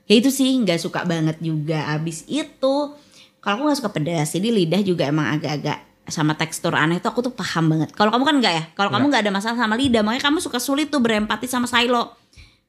Ya 0.07 0.15
itu 0.17 0.31
sih 0.31 0.55
nggak 0.63 0.79
suka 0.79 1.03
banget 1.03 1.37
juga. 1.43 1.91
Abis 1.91 2.23
itu 2.31 2.95
kalau 3.43 3.61
aku 3.61 3.63
nggak 3.69 3.79
suka 3.83 3.91
pedas, 3.91 4.33
jadi 4.33 4.49
lidah 4.49 4.81
juga 4.81 5.05
emang 5.05 5.35
agak-agak 5.35 5.83
sama 6.05 6.37
tekstur 6.37 6.77
aneh 6.77 7.01
itu 7.01 7.07
aku 7.09 7.25
tuh 7.25 7.33
paham 7.33 7.75
banget. 7.75 7.91
Kalau 7.93 8.13
kamu 8.13 8.23
kan 8.23 8.35
enggak 8.39 8.53
ya? 8.53 8.63
Kalau 8.77 8.89
kamu 8.93 9.05
nggak 9.09 9.21
ada 9.25 9.33
masalah 9.33 9.57
sama 9.57 9.75
lidah, 9.75 10.01
makanya 10.05 10.29
kamu 10.29 10.37
suka 10.39 10.61
sulit 10.61 10.93
tuh 10.93 11.01
berempati 11.01 11.49
sama 11.49 11.65
Silo. 11.65 12.13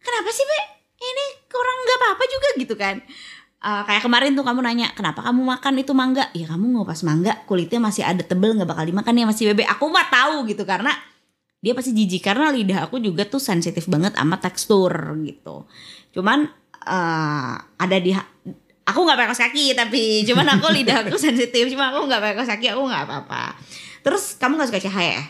Kenapa 0.00 0.30
sih 0.32 0.44
Be? 0.44 0.60
Ini 0.96 1.24
kurang 1.52 1.76
nggak 1.84 1.98
apa-apa 2.00 2.24
juga 2.28 2.48
gitu 2.56 2.74
kan? 2.74 2.96
Eh, 3.66 3.82
kayak 3.82 4.06
kemarin 4.06 4.30
tuh 4.38 4.46
kamu 4.46 4.62
nanya 4.62 4.94
kenapa 4.94 5.26
kamu 5.26 5.42
makan 5.42 5.74
itu 5.82 5.90
mangga? 5.90 6.30
Ya 6.38 6.46
kamu 6.46 6.70
ngupas 6.70 7.02
mangga 7.02 7.34
kulitnya 7.50 7.82
masih 7.82 8.06
ada 8.06 8.22
tebel 8.22 8.54
nggak 8.54 8.70
bakal 8.70 8.86
dimakan 8.86 9.18
ya 9.18 9.26
masih 9.26 9.50
bebek 9.50 9.66
aku 9.66 9.90
mah 9.90 10.06
tahu 10.06 10.46
gitu 10.46 10.62
karena 10.62 10.94
dia 11.58 11.74
pasti 11.74 11.90
jijik 11.90 12.22
karena 12.22 12.54
lidah 12.54 12.86
aku 12.86 13.02
juga 13.02 13.26
tuh 13.26 13.42
sensitif 13.42 13.90
banget 13.90 14.14
sama 14.14 14.38
tekstur 14.38 14.94
gitu. 15.26 15.66
Cuman 16.14 16.46
eh, 16.86 17.54
ada 17.58 17.96
di 17.98 18.14
aku 18.86 18.98
nggak 19.02 19.18
pakai 19.18 19.28
kaos 19.34 19.42
kaki 19.50 19.74
tapi 19.74 20.22
cuman 20.22 20.46
aku 20.46 20.66
lidah 20.78 21.02
aku 21.02 21.18
sensitif 21.18 21.66
cuma 21.74 21.90
aku 21.90 22.06
nggak 22.06 22.22
pakai 22.22 22.34
kaos 22.38 22.50
kaki 22.54 22.70
aku 22.70 22.86
nggak 22.86 23.02
apa-apa. 23.02 23.58
Terus 24.06 24.38
kamu 24.38 24.62
nggak 24.62 24.68
suka 24.70 24.82
cahaya? 24.86 25.18
Ya? 25.18 25.22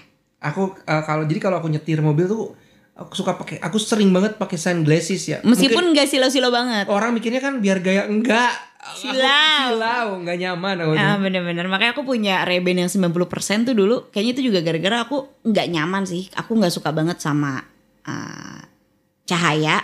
Aku 0.52 0.76
eh, 0.76 1.02
kalau 1.08 1.24
jadi 1.24 1.40
kalau 1.40 1.64
aku 1.64 1.72
nyetir 1.72 2.04
mobil 2.04 2.28
tuh 2.28 2.52
aku 2.96 3.12
suka 3.12 3.36
pakai 3.36 3.60
aku 3.60 3.76
sering 3.76 4.08
banget 4.08 4.40
pakai 4.40 4.56
sunglasses 4.56 5.22
ya. 5.28 5.38
meskipun 5.44 5.92
nggak 5.92 6.08
silo-silo 6.08 6.48
banget 6.48 6.88
orang 6.88 7.12
mikirnya 7.12 7.44
kan 7.44 7.60
biar 7.60 7.84
gaya 7.84 8.08
enggak. 8.08 8.52
Silau. 8.86 9.18
silau, 9.18 10.22
enggak 10.22 10.38
nyaman 10.38 10.78
aku. 10.78 10.94
Ah 10.94 11.18
bener-bener 11.18 11.66
makanya 11.66 11.90
aku 11.98 12.06
punya 12.06 12.46
Ray-Ban 12.46 12.86
yang 12.86 12.90
90% 13.10 13.66
tuh 13.66 13.74
dulu 13.74 14.14
kayaknya 14.14 14.32
itu 14.38 14.42
juga 14.46 14.62
gara-gara 14.62 15.02
aku 15.02 15.42
nggak 15.42 15.66
nyaman 15.74 16.06
sih 16.06 16.30
aku 16.38 16.54
nggak 16.54 16.70
suka 16.70 16.94
banget 16.94 17.18
sama 17.18 17.66
ah, 18.06 18.62
cahaya 19.26 19.82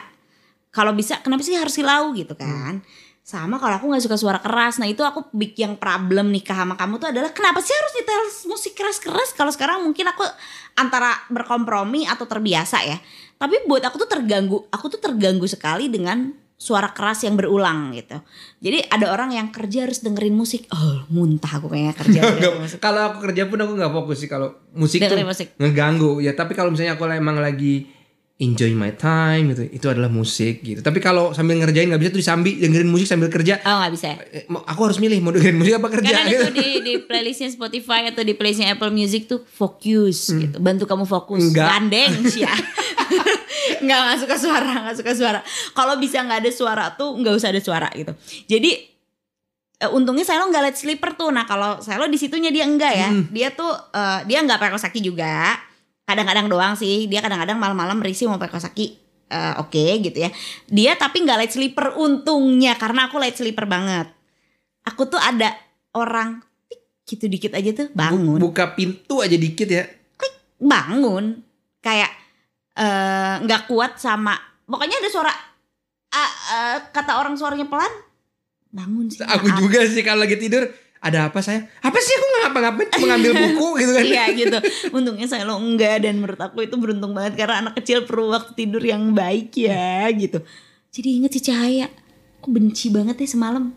kalau 0.70 0.94
bisa 0.94 1.18
kenapa 1.20 1.42
sih 1.42 1.58
harus 1.58 1.74
silau 1.74 2.14
gitu 2.14 2.38
kan 2.38 2.78
sama 3.22 3.62
kalau 3.62 3.78
aku 3.78 3.86
nggak 3.86 4.02
suka 4.02 4.18
suara 4.18 4.42
keras. 4.42 4.82
Nah 4.82 4.90
itu 4.90 5.06
aku 5.06 5.30
big 5.30 5.54
yang 5.54 5.78
problem 5.78 6.34
nikah 6.34 6.58
sama 6.58 6.74
kamu 6.74 6.98
tuh 6.98 7.14
adalah 7.14 7.30
kenapa 7.30 7.62
sih 7.62 7.70
harus 7.70 7.92
nyetel 7.94 8.22
musik 8.50 8.74
keras-keras? 8.74 9.30
Kalau 9.38 9.54
sekarang 9.54 9.86
mungkin 9.86 10.10
aku 10.10 10.26
antara 10.74 11.14
berkompromi 11.30 12.02
atau 12.10 12.26
terbiasa 12.26 12.82
ya. 12.82 12.98
Tapi 13.38 13.62
buat 13.70 13.82
aku 13.86 14.02
tuh 14.02 14.10
terganggu 14.10 14.66
aku 14.74 14.90
tuh 14.90 15.00
terganggu 15.00 15.46
sekali 15.46 15.86
dengan 15.86 16.34
suara 16.58 16.94
keras 16.94 17.22
yang 17.26 17.34
berulang 17.34 17.94
gitu. 17.94 18.18
Jadi 18.62 18.86
ada 18.90 19.10
orang 19.10 19.34
yang 19.34 19.50
kerja 19.54 19.86
harus 19.86 20.02
dengerin 20.02 20.34
musik. 20.34 20.66
Oh 20.74 21.06
muntah 21.10 21.58
aku 21.58 21.66
kayaknya 21.70 21.94
kerja 21.94 22.20
kalau 22.84 23.10
aku 23.10 23.18
kerja 23.30 23.50
pun 23.50 23.58
aku 23.62 23.72
nggak 23.78 23.92
fokus 23.94 24.18
sih. 24.22 24.30
Kalau 24.30 24.50
musik 24.74 24.98
Dengerin 24.98 25.26
tuh 25.26 25.30
musik. 25.30 25.48
ngeganggu. 25.58 26.22
Ya 26.22 26.34
tapi 26.34 26.58
kalau 26.58 26.74
misalnya 26.74 26.98
aku 26.98 27.06
emang 27.06 27.38
lagi 27.38 28.01
enjoy 28.34 28.72
my 28.72 28.90
time 28.92 29.50
gitu 29.50 29.62
itu 29.68 29.86
adalah 29.86 30.08
musik 30.08 30.60
gitu 30.60 30.80
tapi 30.80 30.98
kalau 30.98 31.30
sambil 31.30 31.56
ngerjain 31.56 31.86
nggak 31.86 32.00
bisa 32.00 32.10
tuh 32.10 32.20
disambi 32.20 32.58
dengerin 32.58 32.86
musik 32.86 33.06
sambil 33.06 33.28
kerja 33.28 33.60
oh 33.60 33.76
nggak 33.78 33.92
bisa 33.92 34.08
Eh, 34.28 34.44
mau- 34.46 34.62
aku 34.62 34.80
harus 34.82 34.98
milih 34.98 35.20
mau 35.20 35.30
dengerin 35.30 35.54
musik 35.54 35.74
apa 35.74 35.88
kerja 35.88 36.10
Karena 36.12 36.28
gitu. 36.28 36.42
tuh 36.42 36.52
di 36.58 36.68
di 36.80 36.94
playlistnya 36.98 37.48
Spotify 37.48 38.08
atau 38.08 38.20
di 38.20 38.32
playlistnya 38.32 38.72
Apple 38.72 38.90
Music 38.90 39.26
tuh 39.26 39.44
fokus 39.44 40.32
gitu, 40.32 40.56
bantu 40.58 40.84
kamu 40.84 41.04
fokus. 41.04 41.38
Hmm. 41.38 41.48
Enggak. 41.52 41.66
Gandeng 41.68 42.12
sih 42.32 42.42
ya. 42.42 42.50
nggak 43.84 43.98
nggak 44.00 44.18
suka 44.18 44.36
suara, 44.36 44.72
nggak 44.82 44.96
suka 44.96 45.12
suara. 45.12 45.40
Kalau 45.70 45.94
bisa 45.96 46.18
nggak 46.20 46.40
ada 46.42 46.50
suara 46.50 46.84
tuh 46.92 47.14
nggak 47.14 47.34
usah 47.34 47.48
ada 47.50 47.60
suara 47.60 47.88
gitu. 47.94 48.10
Jadi 48.48 48.70
eh, 49.78 49.90
untungnya 49.90 50.22
saya 50.22 50.42
lo 50.42 50.50
nggak 50.50 50.62
liat 50.66 50.76
sleeper 50.76 51.14
tuh. 51.14 51.30
Nah 51.30 51.44
kalau 51.44 51.78
saya 51.78 51.98
lo 51.98 52.06
di 52.06 52.18
situnya 52.18 52.50
dia 52.50 52.66
enggak 52.66 52.92
ya. 52.92 53.08
Hmm. 53.10 53.30
Dia 53.30 53.54
tuh 53.54 53.70
eh, 53.70 54.20
dia 54.26 54.42
nggak 54.42 54.58
pakai 54.58 54.80
kaki 54.80 54.98
juga. 54.98 55.54
Kadang-kadang 56.12 56.46
doang 56.52 56.74
sih. 56.76 57.08
Dia 57.08 57.24
kadang-kadang 57.24 57.56
malam-malam 57.56 58.04
risih 58.04 58.28
mau 58.28 58.36
pakai 58.36 58.60
kaos 58.60 58.68
kaki. 58.68 58.86
Eh, 59.32 59.54
Oke 59.58 59.96
gitu 60.04 60.18
ya. 60.20 60.30
Dia 60.68 60.92
tapi 61.00 61.24
nggak 61.24 61.38
light 61.40 61.52
sleeper 61.56 61.96
untungnya 61.96 62.76
karena 62.76 63.08
aku 63.08 63.16
light 63.16 63.36
sleeper 63.40 63.64
banget. 63.64 64.12
Aku 64.84 65.08
tuh 65.08 65.18
ada 65.18 65.56
orang 65.96 66.42
gitu 67.02 67.26
dikit 67.28 67.52
aja 67.52 67.70
tuh 67.74 67.86
bangun 67.92 68.38
buka 68.38 68.72
pintu 68.78 69.20
aja 69.20 69.34
dikit 69.34 69.68
ya 69.68 69.84
bangun 70.62 71.42
kayak 71.82 72.10
eh, 72.78 73.34
nggak 73.42 73.66
kuat 73.66 73.98
sama 73.98 74.38
pokoknya 74.64 75.02
ada 75.02 75.10
suara 75.10 75.32
ah, 76.14 76.30
eh, 76.56 76.76
kata 76.94 77.18
orang 77.18 77.34
suaranya 77.34 77.66
pelan 77.66 77.90
bangun 78.72 79.10
sih 79.10 79.20
aku 79.26 79.50
maaf. 79.50 79.58
juga 79.60 79.80
sih 79.84 80.00
kalau 80.06 80.24
lagi 80.24 80.38
tidur 80.38 80.64
ada 81.02 81.26
apa 81.26 81.42
saya? 81.42 81.66
Apa 81.82 81.98
sih 81.98 82.14
aku 82.14 82.26
nggak 82.30 82.42
ngapa-ngapain? 82.46 82.88
Cuma 82.94 83.06
ngambil 83.10 83.32
buku 83.34 83.68
gitu 83.82 83.90
kan? 83.90 84.04
Iya 84.06 84.24
gitu. 84.38 84.58
Untungnya 84.94 85.26
saya 85.26 85.42
lo 85.42 85.58
enggak 85.58 86.06
Dan 86.06 86.22
menurut 86.22 86.38
aku 86.38 86.62
itu 86.62 86.78
beruntung 86.78 87.10
banget 87.10 87.42
Karena 87.42 87.58
anak 87.58 87.74
kecil 87.82 88.06
perlu 88.06 88.30
waktu 88.30 88.54
tidur 88.54 88.78
yang 88.78 89.10
baik 89.10 89.50
ya 89.58 90.06
gitu. 90.14 90.38
Jadi 90.94 91.08
inget 91.18 91.34
si 91.34 91.42
Cahaya 91.42 91.90
Aku 92.38 92.54
benci 92.54 92.94
banget 92.94 93.18
ya 93.18 93.28
semalam. 93.34 93.74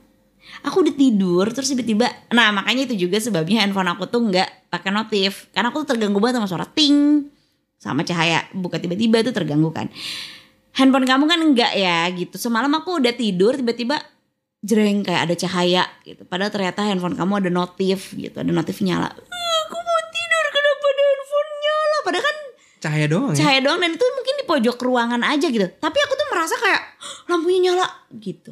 Aku 0.61 0.85
udah 0.85 0.93
tidur 0.93 1.49
Terus 1.49 1.73
tiba-tiba 1.73 2.05
Nah 2.29 2.53
makanya 2.53 2.93
itu 2.93 3.09
juga 3.09 3.17
sebabnya 3.17 3.65
handphone 3.65 3.89
aku 3.89 4.05
tuh 4.05 4.21
nggak 4.29 4.69
pakai 4.69 4.93
notif. 4.93 5.49
Karena 5.49 5.73
aku 5.73 5.81
tuh 5.81 5.97
terganggu 5.97 6.21
banget 6.21 6.37
sama 6.37 6.47
suara 6.47 6.69
ting 6.69 7.25
Sama 7.81 8.05
Cahaya. 8.05 8.45
Buka 8.53 8.77
tiba-tiba 8.77 9.25
tuh 9.25 9.33
terganggu 9.33 9.73
kan. 9.73 9.89
Handphone 10.77 11.09
kamu 11.09 11.25
kan 11.25 11.39
enggak 11.41 11.73
ya 11.73 12.05
gitu. 12.13 12.37
Semalam 12.37 12.69
aku 12.69 13.01
udah 13.01 13.17
tidur 13.17 13.57
Tiba-tiba 13.57 13.97
jreng 14.65 15.05
kayak 15.05 15.29
ada 15.29 15.35
cahaya 15.37 15.83
gitu. 16.01 16.25
Padahal 16.25 16.49
ternyata 16.49 16.81
handphone 16.81 17.13
kamu 17.13 17.33
ada 17.37 17.49
notif 17.49 18.11
gitu, 18.11 18.33
ada 18.33 18.49
notif 18.49 18.81
nyala. 18.81 19.13
"Eh, 19.13 19.57
Aku 19.65 19.77
mau 19.77 19.99
tidur 20.09 20.45
kenapa 20.49 20.85
ada 20.87 21.03
handphone 21.05 21.51
nyala? 21.55 21.95
Padahal 22.01 22.23
kan 22.23 22.37
cahaya 22.81 23.05
doang 23.05 23.31
ya 23.31 23.37
cahaya 23.37 23.59
doang 23.61 23.79
dan 23.79 23.91
itu 23.93 24.05
mungkin 24.11 24.35
di 24.35 24.45
pojok 24.45 24.77
ruangan 24.79 25.21
aja 25.23 25.47
gitu. 25.47 25.67
Tapi 25.69 25.97
aku 25.99 26.13
tuh 26.13 26.27
merasa 26.27 26.55
kayak 26.55 26.81
"Hah, 26.97 27.17
lampunya 27.29 27.59
nyala 27.69 27.85
gitu. 28.17 28.51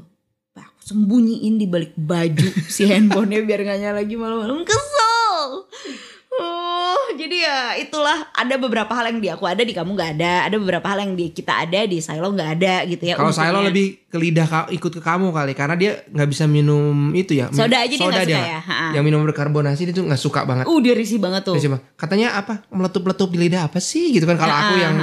Bah, 0.51 0.69
aku 0.69 0.81
sembunyiin 0.83 1.57
di 1.57 1.65
balik 1.65 1.97
baju 1.97 2.45
si 2.67 2.85
handphonenya 2.85 3.41
biar 3.41 3.61
nggak 3.63 3.79
nyala 3.79 3.95
lagi 3.99 4.13
malam-malam 4.13 4.61
kesel 4.61 5.65
Oh, 6.33 7.13
jadi 7.13 7.45
ya 7.45 7.59
itulah 7.77 8.25
ada 8.33 8.57
beberapa 8.57 8.89
hal 8.97 9.13
yang 9.13 9.21
di 9.21 9.29
aku 9.29 9.45
ada 9.45 9.61
di 9.61 9.69
kamu 9.69 9.93
nggak 9.93 10.11
ada, 10.17 10.49
ada 10.49 10.55
beberapa 10.57 10.87
hal 10.89 11.05
yang 11.05 11.13
di 11.13 11.29
kita 11.29 11.61
ada 11.61 11.85
di 11.85 12.01
Silo 12.01 12.33
nggak 12.33 12.49
ada 12.57 12.75
gitu 12.89 13.03
ya. 13.05 13.13
Kalau. 13.13 13.29
Silo 13.29 13.61
lebih 13.61 14.09
ke 14.09 14.17
lidah 14.17 14.65
ikut 14.73 14.91
ke 14.97 15.01
kamu 15.01 15.29
kali 15.29 15.53
karena 15.53 15.77
dia 15.77 16.01
nggak 16.09 16.29
bisa 16.33 16.49
minum 16.49 17.13
itu 17.13 17.37
ya. 17.37 17.53
Soda 17.53 17.85
aja 17.85 17.93
dia 17.93 18.01
nggak 18.01 18.25
suka 18.25 18.41
ya, 18.49 18.59
ha-ha. 18.65 18.87
Yang 18.97 19.03
minum 19.05 19.21
berkarbonasi 19.29 19.81
dia 19.89 19.93
tuh 19.93 20.05
nggak 20.09 20.21
suka 20.21 20.41
banget. 20.41 20.65
Uh 20.65 20.79
dia 20.81 20.97
risih 20.97 21.21
banget 21.21 21.45
tuh. 21.45 21.53
Dia 21.53 21.69
cuma 21.69 21.77
katanya 21.93 22.33
apa 22.33 22.65
meletup-letup 22.73 23.29
di 23.29 23.37
lidah 23.45 23.69
apa 23.69 23.77
sih 23.77 24.09
gitu 24.09 24.25
kan 24.25 24.39
kalau 24.39 24.55
aku 24.57 24.73
yang. 24.81 24.95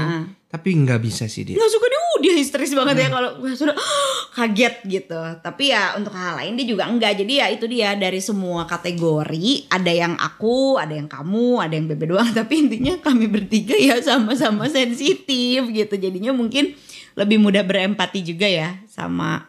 Tapi 0.51 0.74
nggak 0.74 0.98
bisa 0.98 1.30
sih 1.30 1.46
dia. 1.46 1.55
nggak 1.55 1.70
suka 1.70 1.86
dia 1.86 2.01
uh, 2.03 2.18
dia 2.18 2.34
histeris 2.34 2.74
banget 2.74 3.07
ya 3.07 3.09
kalau 3.14 3.30
sudah 3.55 3.76
kaget 4.36 4.74
gitu. 4.90 5.20
Tapi 5.38 5.70
ya 5.70 5.94
untuk 5.94 6.11
hal 6.11 6.42
lain 6.42 6.59
dia 6.59 6.66
juga 6.66 6.90
enggak 6.90 7.22
jadi 7.22 7.46
ya 7.46 7.46
itu 7.55 7.70
dia. 7.70 7.94
Dari 7.94 8.18
semua 8.18 8.66
kategori 8.66 9.70
ada 9.70 9.92
yang 9.94 10.18
aku 10.18 10.74
ada 10.82 10.90
yang 10.90 11.07
kamu 11.07 11.62
ada 11.62 11.74
yang 11.78 11.86
bebe 11.86 12.11
doang. 12.11 12.34
Tapi 12.42 12.66
intinya 12.66 12.98
kami 12.98 13.30
bertiga 13.30 13.78
ya 13.78 14.03
sama-sama 14.03 14.66
sensitif 14.66 15.70
gitu. 15.70 15.94
Jadinya 15.94 16.34
mungkin 16.34 16.74
lebih 17.14 17.38
mudah 17.38 17.62
berempati 17.62 18.26
juga 18.26 18.51
ya 18.51 18.82
sama 18.90 19.46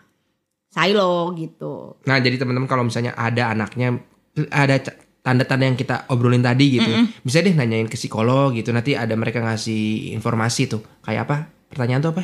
Silo 0.70 1.34
gitu. 1.34 1.98
Nah 2.06 2.22
jadi 2.22 2.38
teman-teman 2.38 2.70
kalau 2.70 2.86
misalnya 2.86 3.18
ada 3.18 3.50
anaknya 3.50 4.06
ada 4.54 4.78
tanda-tanda 5.22 5.70
yang 5.70 5.78
kita 5.78 6.10
obrolin 6.10 6.42
tadi 6.42 6.82
gitu, 6.82 6.92
bisa 7.22 7.46
deh 7.46 7.54
nanyain 7.54 7.86
ke 7.86 7.98
psikolog 7.98 8.54
gitu. 8.58 8.74
Nanti 8.74 8.98
ada 8.98 9.14
mereka 9.14 9.42
ngasih 9.42 10.14
informasi 10.18 10.70
tuh 10.70 10.82
kayak 11.06 11.30
apa? 11.30 11.38
Pertanyaan 11.70 12.02
tuh 12.02 12.12
apa? 12.18 12.24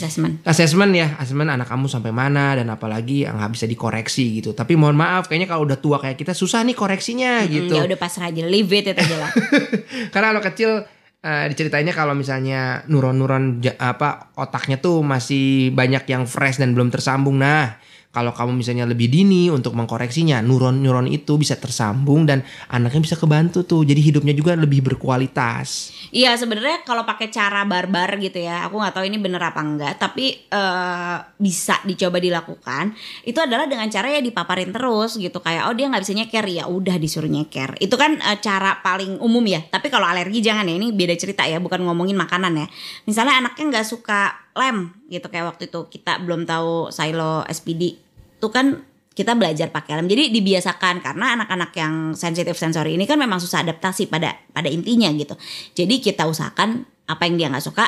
assessment 0.00 0.40
Assessment 0.48 0.92
ya, 0.96 1.08
assessment 1.20 1.52
anak 1.52 1.68
kamu 1.68 1.84
sampai 1.84 2.08
mana 2.08 2.56
dan 2.56 2.72
apalagi 2.72 3.28
yang 3.28 3.36
nggak 3.36 3.52
bisa 3.52 3.66
dikoreksi 3.68 4.40
gitu. 4.40 4.56
Tapi 4.56 4.72
mohon 4.80 4.96
maaf, 4.96 5.28
kayaknya 5.28 5.52
kalau 5.52 5.68
udah 5.68 5.76
tua 5.76 6.00
kayak 6.00 6.16
kita 6.16 6.32
susah 6.32 6.64
nih 6.64 6.72
koreksinya 6.72 7.44
gitu. 7.44 7.76
ya 7.76 7.84
udah 7.84 7.98
pasrah 8.00 8.32
aja 8.32 8.40
leave 8.48 8.72
it 8.72 8.88
itu 8.88 8.96
aja 8.96 9.16
lah 9.20 9.30
Karena 10.14 10.32
kalau 10.32 10.42
kecil 10.42 10.70
eh, 11.20 11.44
diceritainnya 11.52 11.92
kalau 11.92 12.16
misalnya 12.16 12.80
nuron-nuron 12.88 13.60
apa 13.76 14.32
otaknya 14.40 14.80
tuh 14.80 15.04
masih 15.04 15.68
banyak 15.76 16.08
yang 16.08 16.24
fresh 16.24 16.56
dan 16.56 16.72
belum 16.72 16.88
tersambung. 16.88 17.36
Nah, 17.36 17.76
kalau 18.10 18.34
kamu 18.34 18.58
misalnya 18.58 18.90
lebih 18.90 19.06
dini 19.06 19.54
untuk 19.54 19.78
mengkoreksinya, 19.78 20.42
neuron-neuron 20.42 21.06
itu 21.06 21.38
bisa 21.38 21.54
tersambung 21.54 22.26
dan 22.26 22.42
anaknya 22.66 23.06
bisa 23.06 23.14
kebantu 23.14 23.62
tuh. 23.62 23.86
Jadi 23.86 24.02
hidupnya 24.02 24.34
juga 24.34 24.58
lebih 24.58 24.82
berkualitas. 24.82 25.94
Iya 26.10 26.34
sebenarnya 26.34 26.82
kalau 26.82 27.06
pakai 27.06 27.30
cara 27.30 27.62
barbar 27.62 28.18
gitu 28.18 28.42
ya, 28.42 28.66
aku 28.66 28.82
nggak 28.82 28.98
tahu 28.98 29.06
ini 29.06 29.22
bener 29.22 29.38
apa 29.38 29.62
enggak, 29.62 29.94
tapi 30.02 30.42
eh, 30.42 31.16
bisa 31.38 31.78
dicoba 31.86 32.18
dilakukan. 32.18 32.98
Itu 33.22 33.46
adalah 33.46 33.70
dengan 33.70 33.86
cara 33.86 34.10
ya 34.10 34.18
dipaparin 34.18 34.74
terus 34.74 35.14
gitu, 35.14 35.38
kayak 35.38 35.70
oh 35.70 35.74
dia 35.78 35.86
nggak 35.86 36.02
bisa 36.02 36.14
nyeker 36.18 36.46
ya 36.50 36.66
udah 36.66 36.98
disuruh 36.98 37.30
nyeker. 37.30 37.78
Itu 37.78 37.94
kan 37.94 38.18
eh, 38.18 38.38
cara 38.42 38.82
paling 38.82 39.22
umum 39.22 39.46
ya. 39.46 39.62
Tapi 39.62 39.86
kalau 39.86 40.10
alergi 40.10 40.42
jangan 40.42 40.66
ya, 40.66 40.74
ini 40.74 40.90
beda 40.90 41.14
cerita 41.14 41.46
ya, 41.46 41.62
bukan 41.62 41.86
ngomongin 41.86 42.18
makanan 42.18 42.58
ya. 42.58 42.66
Misalnya 43.06 43.38
anaknya 43.38 43.78
nggak 43.78 43.86
suka 43.86 44.49
lem 44.56 44.94
gitu 45.06 45.26
kayak 45.30 45.56
waktu 45.56 45.70
itu 45.70 45.86
kita 45.90 46.22
belum 46.22 46.44
tahu 46.44 46.90
silo 46.90 47.46
SPD, 47.46 47.98
itu 48.38 48.48
kan 48.50 48.82
kita 49.14 49.34
belajar 49.36 49.68
pakai 49.68 50.00
lem. 50.00 50.06
Jadi 50.08 50.30
dibiasakan 50.32 51.02
karena 51.02 51.36
anak-anak 51.38 51.70
yang 51.76 51.94
sensitif 52.14 52.56
sensori 52.56 52.94
ini 52.94 53.04
kan 53.04 53.18
memang 53.18 53.42
susah 53.42 53.62
adaptasi 53.66 54.08
pada 54.08 54.34
pada 54.54 54.68
intinya 54.70 55.10
gitu. 55.14 55.34
Jadi 55.74 56.00
kita 56.00 56.26
usahakan 56.26 56.86
apa 57.10 57.22
yang 57.26 57.34
dia 57.36 57.46
nggak 57.50 57.64
suka, 57.66 57.86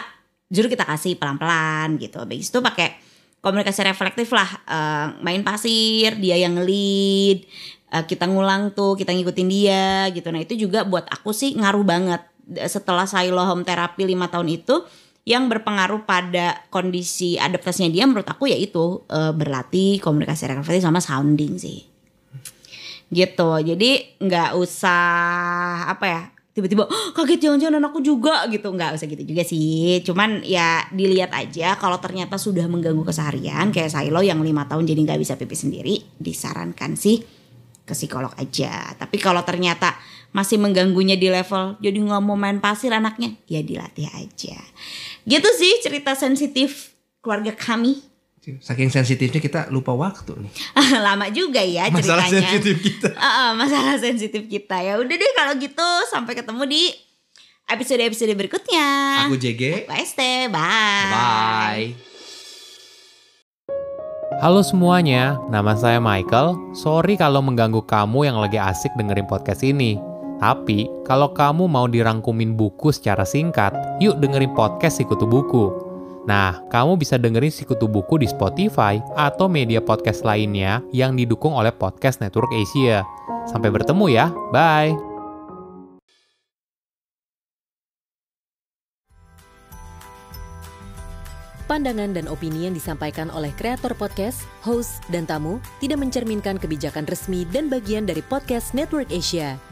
justru 0.51 0.75
kita 0.75 0.85
kasih 0.85 1.17
pelan-pelan 1.17 1.97
gitu. 1.97 2.23
Habis 2.23 2.51
itu 2.51 2.59
pakai 2.59 2.99
komunikasi 3.43 3.81
reflektif 3.87 4.31
lah, 4.31 4.51
Eh, 4.67 5.07
main 5.23 5.43
pasir, 5.43 6.15
dia 6.19 6.39
yang 6.39 6.63
lead, 6.63 7.47
Eh, 7.93 8.05
kita 8.09 8.25
ngulang 8.25 8.73
tuh, 8.73 8.97
kita 8.97 9.13
ngikutin 9.13 9.49
dia 9.53 10.09
gitu. 10.17 10.33
Nah 10.33 10.41
itu 10.41 10.57
juga 10.57 10.81
buat 10.89 11.05
aku 11.13 11.37
sih 11.37 11.53
ngaruh 11.61 11.85
banget. 11.85 12.25
Setelah 12.65 13.05
Silo 13.05 13.45
Home 13.45 13.69
Therapy 13.69 14.09
5 14.09 14.33
tahun 14.33 14.49
itu, 14.49 14.81
yang 15.23 15.47
berpengaruh 15.47 16.03
pada 16.03 16.67
kondisi 16.67 17.39
adaptasinya 17.39 17.91
dia 17.95 18.05
menurut 18.11 18.27
aku 18.27 18.51
yaitu 18.51 19.07
eh, 19.07 19.31
berlatih 19.31 20.03
komunikasi 20.03 20.51
reflektif 20.51 20.83
sama 20.83 20.99
sounding 20.99 21.59
sih. 21.59 21.87
Gitu. 23.13 23.51
Jadi 23.63 24.19
nggak 24.19 24.57
usah 24.59 25.05
apa 25.87 26.07
ya 26.09 26.23
tiba-tiba 26.53 26.85
"Oh, 26.85 27.09
kaget 27.17 27.49
jangan-jangan 27.49 27.79
anakku 27.79 28.03
juga 28.03 28.45
gitu. 28.51 28.75
Nggak 28.75 28.99
usah 28.99 29.07
gitu 29.07 29.23
juga 29.23 29.47
sih. 29.47 30.03
Cuman 30.03 30.43
ya 30.43 30.85
dilihat 30.91 31.31
aja 31.33 31.79
kalau 31.79 32.03
ternyata 32.03 32.35
sudah 32.35 32.67
mengganggu 32.67 33.07
keseharian 33.07 33.71
kayak 33.71 33.95
Silo 33.95 34.21
yang 34.27 34.43
lima 34.43 34.67
tahun 34.67 34.91
jadi 34.91 35.01
nggak 35.07 35.21
bisa 35.23 35.39
pipi 35.39 35.55
sendiri 35.55 35.95
disarankan 36.19 36.99
sih 36.99 37.23
ke 37.87 37.95
psikolog 37.95 38.35
aja. 38.39 38.91
Tapi 38.99 39.17
kalau 39.23 39.47
ternyata 39.47 39.95
masih 40.33 40.57
mengganggunya 40.57 41.15
di 41.21 41.29
level 41.29 41.77
jadi 41.79 41.97
nggak 41.97 42.23
mau 42.25 42.37
main 42.37 42.59
pasir 42.59 42.89
anaknya 42.93 43.37
ya 43.45 43.61
dilatih 43.61 44.09
aja 44.09 44.59
gitu 45.29 45.49
sih 45.61 45.73
cerita 45.85 46.17
sensitif 46.17 46.97
keluarga 47.21 47.53
kami 47.53 48.13
Saking 48.43 48.91
sensitifnya 48.91 49.39
kita 49.39 49.71
lupa 49.71 49.95
waktu 49.95 50.35
nih. 50.35 50.51
lama 51.07 51.31
juga 51.31 51.63
ya 51.63 51.87
Masalah 51.95 52.27
ceritanya 52.27 52.51
sensitif 52.51 52.77
kita. 52.83 53.09
Ah, 53.15 53.23
ah, 53.23 53.51
masalah 53.55 53.95
sensitif 54.03 54.51
kita 54.51 54.83
ya 54.83 54.99
udah 54.99 55.15
deh 55.15 55.33
kalau 55.39 55.55
gitu 55.63 55.89
sampai 56.11 56.35
ketemu 56.35 56.67
di 56.67 56.91
episode 57.71 58.03
episode 58.03 58.35
berikutnya 58.35 58.87
Aku 59.31 59.39
JG. 59.39 59.87
Aku 59.87 59.95
Este 59.95 60.51
bye 60.51 61.07
Bye. 61.15 61.89
Halo 64.43 64.67
semuanya, 64.67 65.39
nama 65.47 65.79
saya 65.79 66.03
Michael. 66.03 66.75
Sorry 66.75 67.15
kalau 67.15 67.47
mengganggu 67.47 67.87
kamu 67.87 68.27
yang 68.27 68.43
lagi 68.43 68.59
asik 68.59 68.91
dengerin 68.99 69.31
podcast 69.31 69.63
ini. 69.63 70.12
Tapi, 70.43 70.91
kalau 71.07 71.31
kamu 71.31 71.71
mau 71.71 71.87
dirangkumin 71.87 72.59
buku 72.59 72.91
secara 72.91 73.23
singkat, 73.23 73.71
yuk 74.03 74.19
dengerin 74.19 74.51
podcast 74.59 74.99
Sikutu 74.99 75.23
Buku. 75.23 75.71
Nah, 76.27 76.67
kamu 76.67 76.99
bisa 76.99 77.15
dengerin 77.15 77.55
Sikutu 77.55 77.87
Buku 77.87 78.19
di 78.19 78.27
Spotify 78.27 78.99
atau 79.15 79.47
media 79.47 79.79
podcast 79.79 80.27
lainnya 80.27 80.83
yang 80.91 81.15
didukung 81.15 81.55
oleh 81.55 81.71
Podcast 81.71 82.19
Network 82.19 82.51
Asia. 82.51 83.07
Sampai 83.47 83.71
bertemu 83.71 84.11
ya, 84.11 84.35
bye! 84.51 84.91
Pandangan 91.71 92.19
dan 92.19 92.27
opini 92.27 92.67
yang 92.67 92.75
disampaikan 92.75 93.31
oleh 93.31 93.55
kreator 93.55 93.95
podcast, 93.95 94.43
host, 94.67 95.07
dan 95.07 95.23
tamu 95.23 95.63
tidak 95.79 96.03
mencerminkan 96.03 96.59
kebijakan 96.59 97.07
resmi 97.07 97.47
dan 97.55 97.71
bagian 97.71 98.05
dari 98.11 98.21
podcast 98.27 98.75
Network 98.75 99.09
Asia. 99.09 99.72